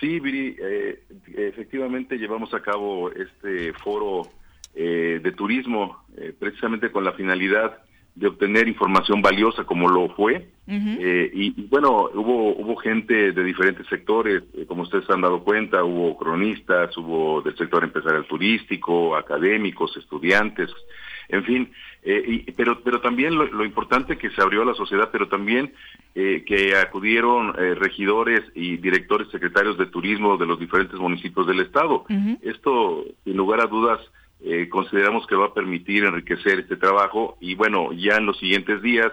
[0.00, 1.02] Sí, Viri, eh,
[1.36, 4.28] efectivamente llevamos a cabo este foro
[4.74, 7.78] eh, de turismo eh, precisamente con la finalidad
[8.14, 10.48] de obtener información valiosa como lo fue.
[10.66, 16.96] y, bueno, hubo, hubo gente de diferentes sectores, como ustedes han dado cuenta, hubo cronistas,
[16.96, 20.70] hubo del sector empresarial turístico, académicos, estudiantes,
[21.28, 21.72] en fin,
[22.08, 25.74] eh, pero, pero también lo, importante que se abrió a la sociedad, pero también
[26.14, 31.58] eh, que acudieron eh, regidores y directores secretarios de turismo de los diferentes municipios del
[31.58, 32.04] estado.
[32.42, 33.98] Esto, sin lugar a dudas,
[34.70, 39.10] consideramos que va a permitir enriquecer este trabajo y bueno, ya en los siguientes días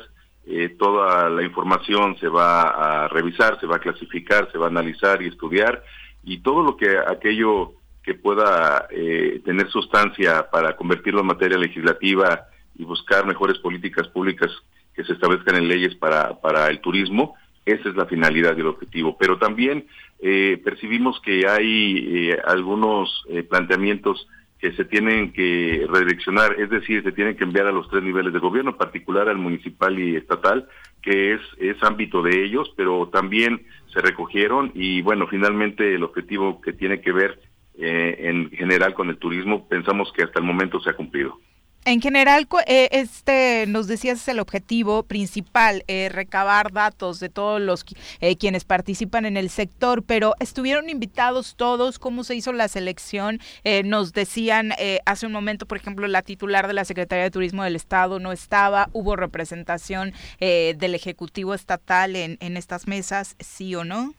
[0.78, 5.24] toda la información se va a revisar, se va a clasificar, se va a analizar
[5.24, 5.84] y estudiar
[6.24, 7.72] y todo lo que aquello
[8.04, 14.52] que pueda tener sustancia para convertirlo en materia legislativa y buscar mejores políticas públicas
[14.94, 17.36] que se establezcan en leyes para, para el turismo.
[17.66, 19.18] Esa es la finalidad y el objetivo.
[19.18, 19.88] Pero también
[20.20, 24.28] eh, percibimos que hay eh, algunos eh, planteamientos
[24.60, 28.32] que se tienen que redireccionar, es decir, se tienen que enviar a los tres niveles
[28.32, 30.70] de gobierno, en particular al municipal y estatal,
[31.02, 33.62] que es, es ámbito de ellos, pero también
[33.94, 37.42] se recogieron y bueno, finalmente el objetivo que tiene que ver
[37.76, 41.40] en general con el turismo, pensamos que hasta el momento se ha cumplido.
[41.86, 47.60] En general, eh, este, nos decías es el objetivo principal, eh, recabar datos de todos
[47.60, 47.84] los
[48.22, 53.40] eh, quienes participan en el sector, pero estuvieron invitados todos, ¿cómo se hizo la selección?
[53.86, 54.74] nos decían
[55.06, 58.32] hace un momento, por ejemplo, la titular de la Secretaría de Turismo del Estado no
[58.32, 64.14] estaba, hubo representación del Ejecutivo Estatal en, en estas mesas, ¿sí o no?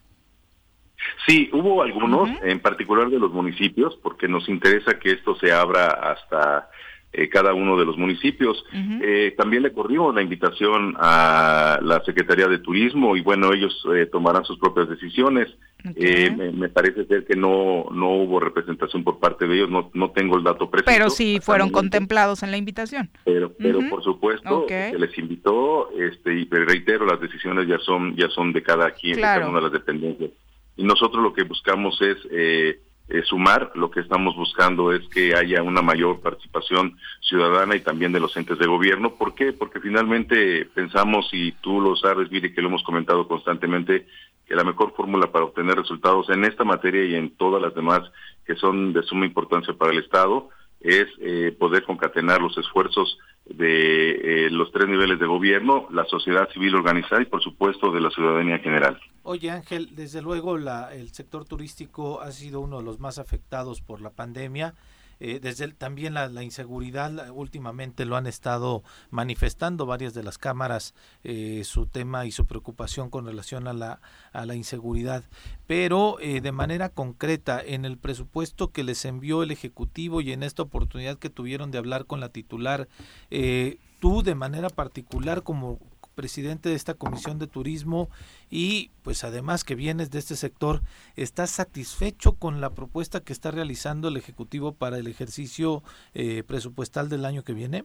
[1.26, 5.86] Sí, hubo algunos, en particular de los municipios, porque nos interesa que esto se abra
[5.86, 6.68] hasta
[7.16, 8.64] eh, cada uno de los municipios.
[8.72, 14.06] Eh, también le corrimos la invitación a la Secretaría de Turismo y bueno, ellos eh,
[14.06, 15.48] tomarán sus propias decisiones.
[15.84, 20.38] Me, parece ser que no, no hubo representación por parte de ellos, no, no tengo
[20.38, 20.90] el dato preciso.
[20.90, 23.10] Pero sí fueron contemplados en la invitación.
[23.24, 28.28] Pero, pero por supuesto, se les invitó este, y reitero, las decisiones ya son, ya
[28.30, 30.30] son de cada quien, de cada una de las dependencias.
[30.76, 32.16] Y nosotros lo que buscamos es...
[33.08, 38.12] Eh, sumar, lo que estamos buscando es que haya una mayor participación ciudadana y también
[38.12, 39.14] de los entes de gobierno.
[39.14, 39.52] ¿Por qué?
[39.52, 44.06] Porque finalmente pensamos, y tú lo sabes, Viri, que lo hemos comentado constantemente,
[44.46, 48.00] que la mejor fórmula para obtener resultados en esta materia y en todas las demás
[48.46, 50.48] que son de suma importancia para el Estado
[50.80, 56.48] es eh, poder concatenar los esfuerzos de eh, los tres niveles de gobierno, la sociedad
[56.50, 58.98] civil organizada y por supuesto de la ciudadanía general.
[59.26, 63.80] Oye Ángel, desde luego la, el sector turístico ha sido uno de los más afectados
[63.80, 64.74] por la pandemia.
[65.18, 70.92] Eh, desde también la, inseguridad últimamente lo han estado manifestando varias de las cámaras
[71.22, 75.22] eh, su tema y su preocupación con relación a la, inseguridad
[75.68, 80.42] pero eh, de manera concreta en el presupuesto que les envió el ejecutivo y en
[80.42, 82.88] esta oportunidad que tuvieron de hablar con la titular
[84.00, 85.78] tú de manera particular como
[86.14, 88.08] presidente de esta comisión de turismo
[88.50, 90.80] y pues además que vienes de este sector,
[91.16, 95.82] ¿estás satisfecho con la propuesta que está realizando el Ejecutivo para el ejercicio
[96.14, 97.84] eh, presupuestal del año que viene?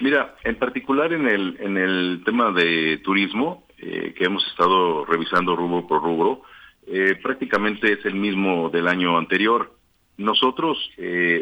[0.00, 5.56] Mira, en particular en el, en el tema de turismo, eh, que hemos estado revisando
[5.56, 6.42] rubro por rubro,
[6.86, 9.76] eh, prácticamente es el mismo del año anterior.
[10.18, 10.78] Nosotros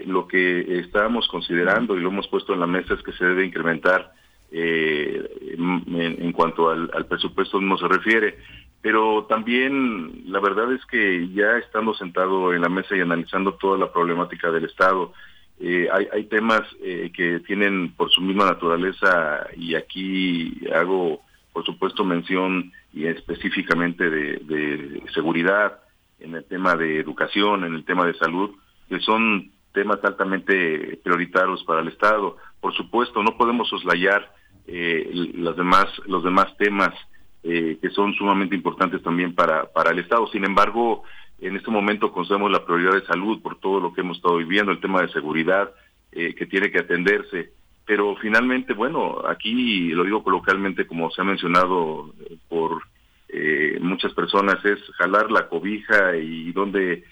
[0.07, 3.45] lo que estábamos considerando y lo hemos puesto en la mesa es que se debe
[3.45, 4.13] incrementar
[4.53, 8.39] eh, en, cuanto al, presupuesto no se refiere.
[8.83, 13.79] Pero también la verdad es que ya estando sentado en la mesa y analizando toda
[13.79, 15.13] la problemática del Estado,
[15.61, 21.21] eh, hay, hay, temas eh, que tienen por su misma naturaleza y aquí hago,
[21.53, 25.81] por supuesto, mención y específicamente de, seguridad,
[26.19, 28.51] en el tema de educación, en el tema de salud,
[28.89, 32.37] que son temas altamente prioritarios para el Estado.
[32.61, 34.40] Por supuesto, no podemos soslayar
[34.73, 36.95] eh, los demás los demás temas
[37.43, 40.27] eh, que son sumamente importantes también para para el Estado.
[40.29, 41.03] Sin embargo,
[41.41, 44.73] en este momento concedemos la prioridad de salud por todo lo que hemos estado viviendo,
[44.73, 45.71] el tema de seguridad
[46.13, 47.53] eh, que tiene que atenderse.
[47.87, 52.83] Pero finalmente, bueno, aquí lo digo coloquialmente, como se ha mencionado eh, por
[53.29, 57.05] eh, muchas personas, es jalar la cobija y donde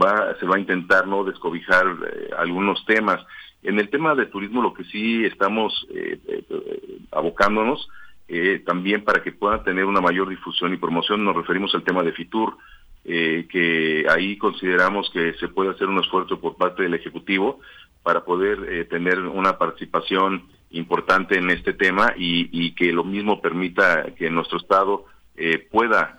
[0.00, 1.84] va, se va a intentar no descobijar
[2.38, 3.20] algunos temas.
[3.62, 5.86] En el tema de turismo, lo que sí estamos
[7.12, 7.88] abocándonos
[8.64, 12.12] también para que puedan tener una mayor difusión y promoción, nos referimos al tema de
[12.12, 12.56] FITUR,
[13.02, 17.60] eh, que ahí consideramos que se puede hacer un esfuerzo por parte del Ejecutivo
[18.02, 24.04] para poder eh, tener una participación importante en este tema y, que lo mismo permita
[24.16, 25.06] que nuestro Estado
[25.36, 26.18] eh, pueda,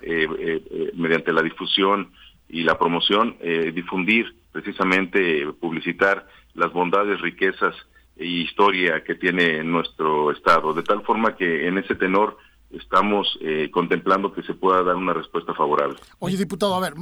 [0.95, 2.11] mediante la difusión
[2.49, 3.37] y la promoción,
[3.73, 7.75] difundir precisamente, publicitar las bondades, riquezas
[8.15, 12.37] e historia que tiene nuestro Estado, de tal forma que en ese tenor
[12.71, 15.97] estamos eh, contemplando que se pueda dar una respuesta favorable.
[16.19, 16.93] Oye, diputado, a ver,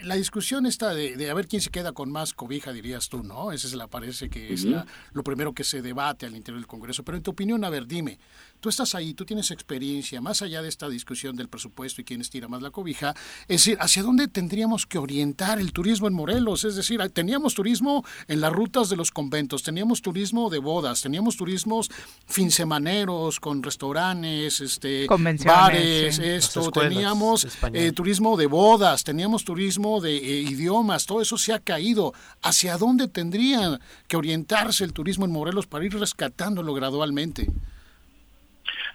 [0.00, 3.22] la discusión está de, de, a ver quién se queda con más cobija, dirías tú,
[3.22, 3.52] ¿no?
[3.52, 6.68] Esa es la, parece que es la, lo primero que se debate al interior del
[6.68, 7.02] Congreso.
[7.04, 8.18] Pero en tu opinión, a ver, dime,
[8.60, 12.20] tú estás ahí, tú tienes experiencia, más allá de esta discusión del presupuesto y quién
[12.20, 16.64] estira más la cobija, es decir, ¿hacia dónde tendríamos que orientar el turismo en Morelos?
[16.64, 21.36] Es decir, teníamos turismo en las rutas de los conventos, teníamos turismo de bodas, teníamos
[21.36, 21.90] turismos
[22.26, 25.06] finsemaneros con restaurantes, este,
[25.44, 31.52] bares, esto, teníamos eh, turismo de bodas, teníamos turismo de eh, idiomas, todo eso se
[31.52, 32.12] ha caído.
[32.42, 37.48] ¿Hacia dónde tendría que orientarse el turismo en Morelos para ir rescatándolo gradualmente?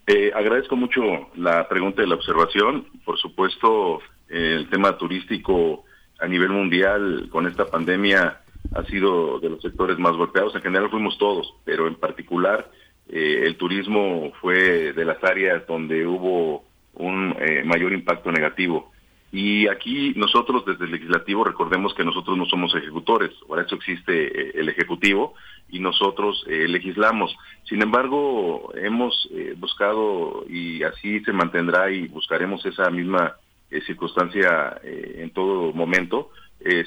[0.05, 1.01] Eh, agradezco mucho
[1.35, 2.87] la pregunta y la observación.
[3.05, 5.85] Por supuesto, el tema turístico
[6.19, 8.41] a nivel mundial con esta pandemia
[8.75, 10.55] ha sido de los sectores más golpeados.
[10.55, 12.69] En general fuimos todos, pero en particular
[13.09, 16.63] eh, el turismo fue de las áreas donde hubo
[16.95, 18.91] un eh, mayor impacto negativo.
[19.33, 24.59] Y aquí nosotros desde el legislativo recordemos que nosotros no somos ejecutores, para eso existe
[24.59, 25.33] el ejecutivo
[25.69, 27.35] y nosotros eh, legislamos.
[27.63, 33.33] Sin embargo, hemos eh, buscado y así se mantendrá y buscaremos esa misma
[33.71, 36.29] eh, circunstancia en todo momento,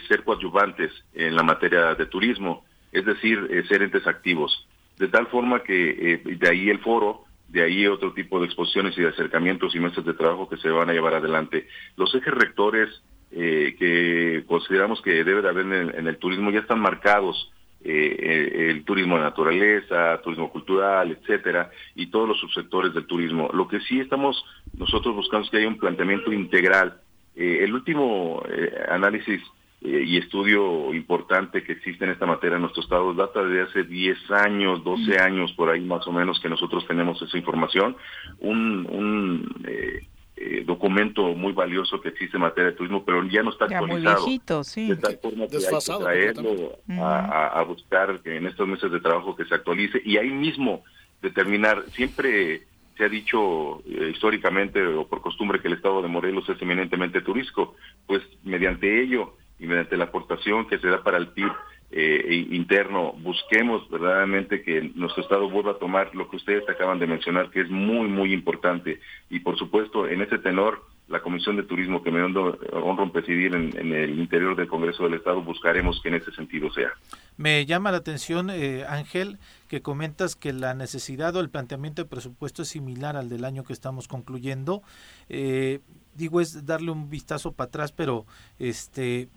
[0.09, 4.69] ser coadyuvantes en la materia de turismo, es decir, ser entes activos.
[4.99, 7.25] De tal forma que de ahí el foro,
[7.57, 10.69] de ahí otro tipo de exposiciones y de acercamientos y mesas de trabajo que se
[10.69, 11.67] van a llevar adelante.
[11.97, 12.89] Los ejes rectores
[13.31, 17.51] que consideramos que debe de haber en el turismo ya están marcados
[17.89, 23.49] eh, el turismo de naturaleza, turismo cultural, etcétera, y todos los subsectores del turismo.
[23.53, 24.45] Lo que sí estamos
[24.77, 27.01] nosotros buscando es que haya un planteamiento integral.
[27.37, 29.41] Eh, el último eh, análisis
[29.87, 33.85] eh, y estudio importante que existe en esta materia en nuestro estado data de hace
[33.85, 37.97] 10 años, 12 años por ahí más o menos que nosotros tenemos esa información.
[38.41, 43.51] Un, un eh, documento muy valioso que existe en materia de turismo, pero ya no
[43.51, 44.23] está actualizado.
[44.23, 44.89] Muy viejito, sí.
[44.89, 49.37] De tal forma que hay que traerlo a, buscar que en estos meses de trabajo
[49.37, 50.83] que se actualice y ahí mismo
[51.23, 52.63] determinar, siempre
[52.97, 57.21] se ha dicho eh, históricamente o por costumbre que el estado de Morelos es eminentemente
[57.21, 57.77] turístico,
[58.09, 61.51] pues mediante ello y mediante la aportación que se da para el PIB
[61.93, 67.07] eh, interno, busquemos verdaderamente que nuestro Estado vuelva a tomar lo que ustedes acaban de
[67.07, 69.01] mencionar, que es muy, muy importante.
[69.31, 73.93] Y por supuesto, en ese tenor, la Comisión de Turismo que me honro presidir en,
[73.93, 76.93] el interior del Congreso del Estado, buscaremos que en ese sentido sea.
[77.37, 79.39] Me llama la atención, eh, Ángel,
[79.69, 83.65] que comentas que la necesidad o el planteamiento de presupuesto es similar al del año
[83.65, 84.83] que estamos concluyendo.
[85.29, 85.81] Eh,
[86.15, 88.27] digo, es darle un vistazo para atrás, pero
[88.59, 89.29] este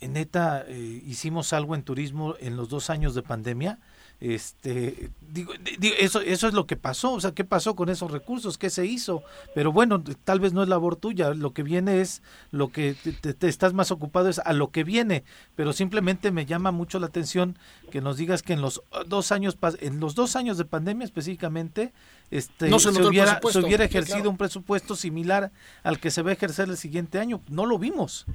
[0.00, 3.78] neta eh, hicimos algo en turismo en los dos años de pandemia
[4.20, 5.52] este digo,
[5.98, 8.86] eso eso es lo que pasó o sea qué pasó con esos recursos qué se
[8.86, 9.22] hizo
[9.54, 13.48] pero bueno tal vez no es labor tuya lo que viene es lo que te,
[13.48, 15.24] estás más ocupado es a lo que viene
[15.56, 17.58] pero simplemente me llama mucho la atención
[17.90, 21.92] que nos digas que en los dos años en los dos años de pandemia específicamente
[22.30, 26.68] este se, hubiera, se hubiera ejercido un presupuesto similar al que se va a ejercer
[26.68, 27.40] el siguiente año.
[27.48, 28.26] No lo vimos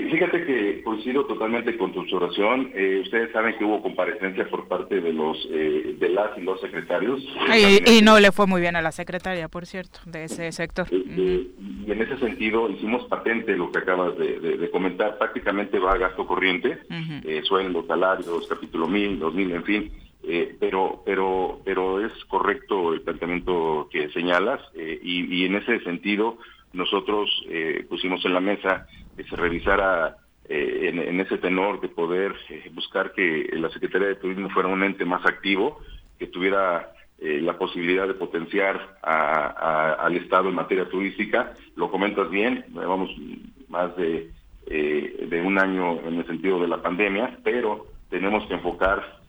[0.00, 2.70] fíjate que coincido totalmente con tu observación.
[2.74, 6.60] Eh, ustedes saben que hubo comparecencia por parte de los eh, de las y los
[6.60, 7.20] secretarios.
[7.86, 10.86] Y, no le fue muy bien a la secretaria, por cierto, de ese sector.
[10.90, 11.48] Eh,
[11.86, 15.18] y en ese sentido hicimos patente lo que acabas de, comentar.
[15.18, 19.92] Prácticamente va a gasto corriente, uh sueldos, salarios, capítulo 1000, 2000, en fin.
[20.58, 26.38] pero pero pero es correcto el planteamiento que señalas y, y en ese sentido
[26.72, 27.28] nosotros
[27.88, 30.16] pusimos en la mesa que se revisara
[30.46, 34.82] eh, en, ese tenor de poder eh, buscar que la Secretaría de Turismo fuera un
[34.82, 35.80] ente más activo,
[36.18, 41.54] que tuviera eh, la posibilidad de potenciar al Estado en materia turística.
[41.76, 43.10] Lo comentas bien, llevamos
[43.68, 44.30] más de,
[44.66, 49.20] de un año en el sentido de la pandemia, pero tenemos que enfocar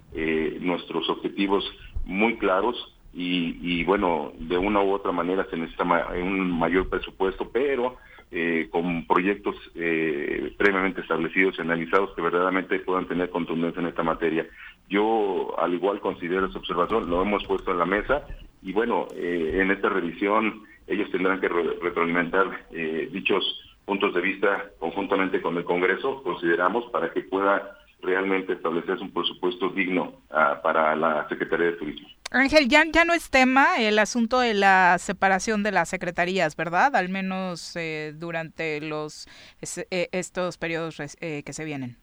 [0.60, 1.66] nuestros objetivos
[2.06, 7.50] muy claros y, y, bueno, de una u otra manera se necesita un mayor presupuesto,
[7.52, 7.98] pero
[8.32, 14.04] eh, con proyectos eh, previamente establecidos y analizados que verdaderamente puedan tener contundencia en esta
[14.04, 14.46] materia.
[14.90, 18.26] Yo, al igual, considero esa observación, lo hemos puesto en la mesa
[18.62, 22.68] y bueno, eh, en esta revisión ellos tendrán que retroalimentar
[23.12, 23.44] dichos
[23.86, 29.70] puntos de vista conjuntamente con el Congreso, consideramos, para que pueda realmente establecerse un presupuesto
[29.70, 32.08] digno ah, para la Secretaría de Turismo.
[32.32, 36.96] Ángel, ya, ya no es tema el asunto de la separación de las secretarías, ¿verdad?
[36.96, 39.28] Al menos eh, durante los
[39.62, 41.98] eh, estos periodos eh, que se vienen.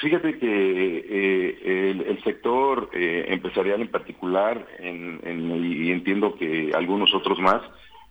[0.00, 7.62] Fíjate que el, sector empresarial en particular, y entiendo que algunos otros más,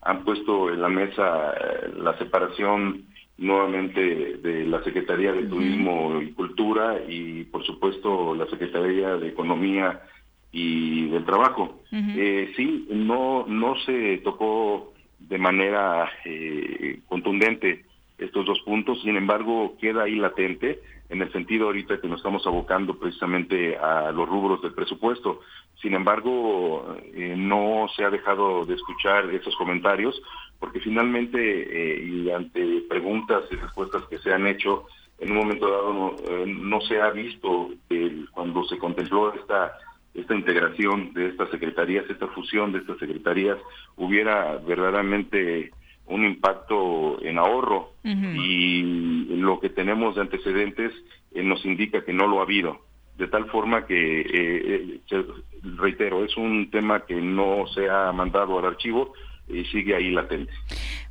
[0.02, 1.54] han puesto en la mesa
[1.98, 3.06] la separación
[3.38, 10.02] nuevamente de la Secretaría de Turismo y Cultura y por supuesto la Secretaría de Economía
[10.52, 11.82] y del Trabajo.
[11.92, 17.84] eh, sí, no, no se tocó de manera eh, contundente
[18.18, 20.80] estos dos puntos, sin embargo queda ahí latente
[21.10, 25.42] en el sentido ahorita que nos estamos abocando precisamente a los rubros del presupuesto.
[25.82, 30.22] Sin embargo, eh, no se ha dejado de escuchar esos comentarios
[30.60, 34.86] porque finalmente eh, y ante preguntas y respuestas que se han hecho,
[35.20, 35.94] en un momento dado
[36.48, 37.70] no, eh, se ha visto
[38.32, 39.78] cuando se contempló esta
[40.16, 43.58] esta integración de estas secretarías, esta fusión de estas secretarías,
[43.98, 45.72] hubiera verdaderamente
[46.08, 48.84] un impacto en ahorro y
[49.30, 50.94] lo que tenemos de antecedentes
[51.34, 52.82] eh, nos indica que no lo ha habido.
[53.18, 55.00] De tal forma que,
[55.78, 59.14] reitero, es un tema que no se ha mandado al archivo,
[59.48, 60.52] y sigue ahí latente.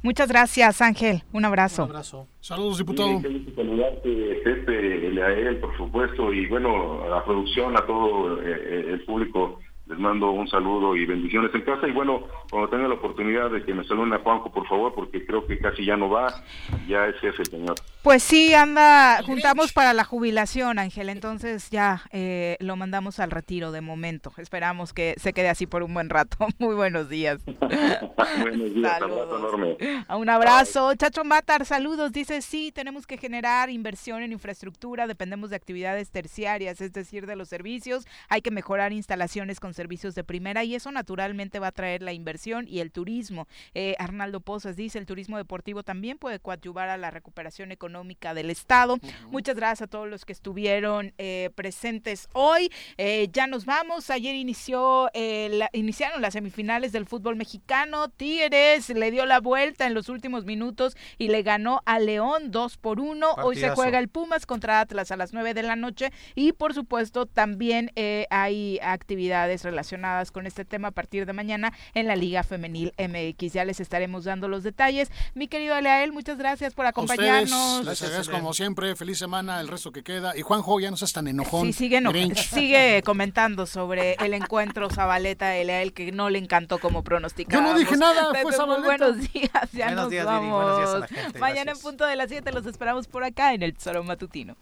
[0.03, 1.23] Muchas gracias, Ángel.
[1.33, 1.85] Un abrazo.
[1.85, 2.29] Un abrazo.
[2.41, 3.21] Saludos, diputado.
[3.21, 8.45] Sí, saludarte, Pepe, a él, por supuesto, y bueno, a la producción, a todo eh,
[8.47, 9.61] eh, el público
[9.95, 11.87] les mando un saludo y bendiciones en casa.
[11.87, 15.25] Y bueno, cuando tenga la oportunidad de que me saluden a Juanjo, por favor, porque
[15.25, 16.43] creo que casi ya no va,
[16.89, 17.77] ya es jefe, señor.
[18.03, 23.73] Pues sí, anda, juntamos para la jubilación, Ángel, entonces ya eh, lo mandamos al retiro
[23.73, 24.33] de momento.
[24.37, 26.37] Esperamos que se quede así por un buen rato.
[26.59, 27.41] Muy buenos días.
[27.47, 29.77] buenos días, abrazo enorme.
[30.11, 30.95] Un abrazo.
[30.97, 32.13] Chacho Matar, saludos.
[32.13, 37.37] Dice, sí, tenemos que generar inversión en infraestructura, dependemos de actividades terciarias, es decir, de
[37.37, 38.07] los servicios.
[38.29, 42.13] Hay que mejorar instalaciones con servicios de primera y eso naturalmente va a traer la
[42.13, 43.47] inversión y el turismo.
[43.75, 48.51] Eh, Arnaldo Pozas dice, el turismo deportivo también puede coadyuvar a la recuperación económica del
[48.51, 48.99] Estado.
[49.31, 52.71] Muchas gracias a todos los que estuvieron eh, presentes hoy.
[52.97, 54.11] Eh, ya nos vamos.
[54.11, 58.09] Ayer inició, la, iniciaron las semifinales del fútbol mexicano.
[58.09, 62.77] Tigres le dio la vuelta en los últimos minutos y le ganó a León 2
[62.79, 63.35] por 1.
[63.45, 66.75] Hoy se juega el Pumas contra Atlas a las 9 de la noche y por
[66.75, 67.93] supuesto también
[68.31, 73.53] hay actividades relacionadas con este tema a partir de mañana en la Liga Femenil MX.
[73.53, 75.11] Ya les estaremos dando los detalles.
[75.35, 77.85] Mi querido Aleael, muchas gracias por acompañarnos.
[77.85, 78.95] gracias, como siempre.
[78.97, 80.37] Feliz semana, el resto que queda.
[80.37, 81.67] Y Juanjo, ya no seas tan enojón.
[81.67, 82.01] Sí, sigue,
[82.35, 87.63] sigue comentando sobre el encuentro Zabaleta-Aleael que no le encantó como pronosticado.
[87.63, 88.87] Yo no dije nada, fue Zabaleta.
[88.87, 91.05] buenos días, ya nos vamos.
[91.39, 94.57] Mañana en punto de las 7 los esperamos por acá en el Tesoro Matutino.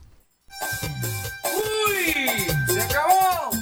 [1.45, 2.47] ¡Uy!
[2.69, 3.62] ¡Se acabó!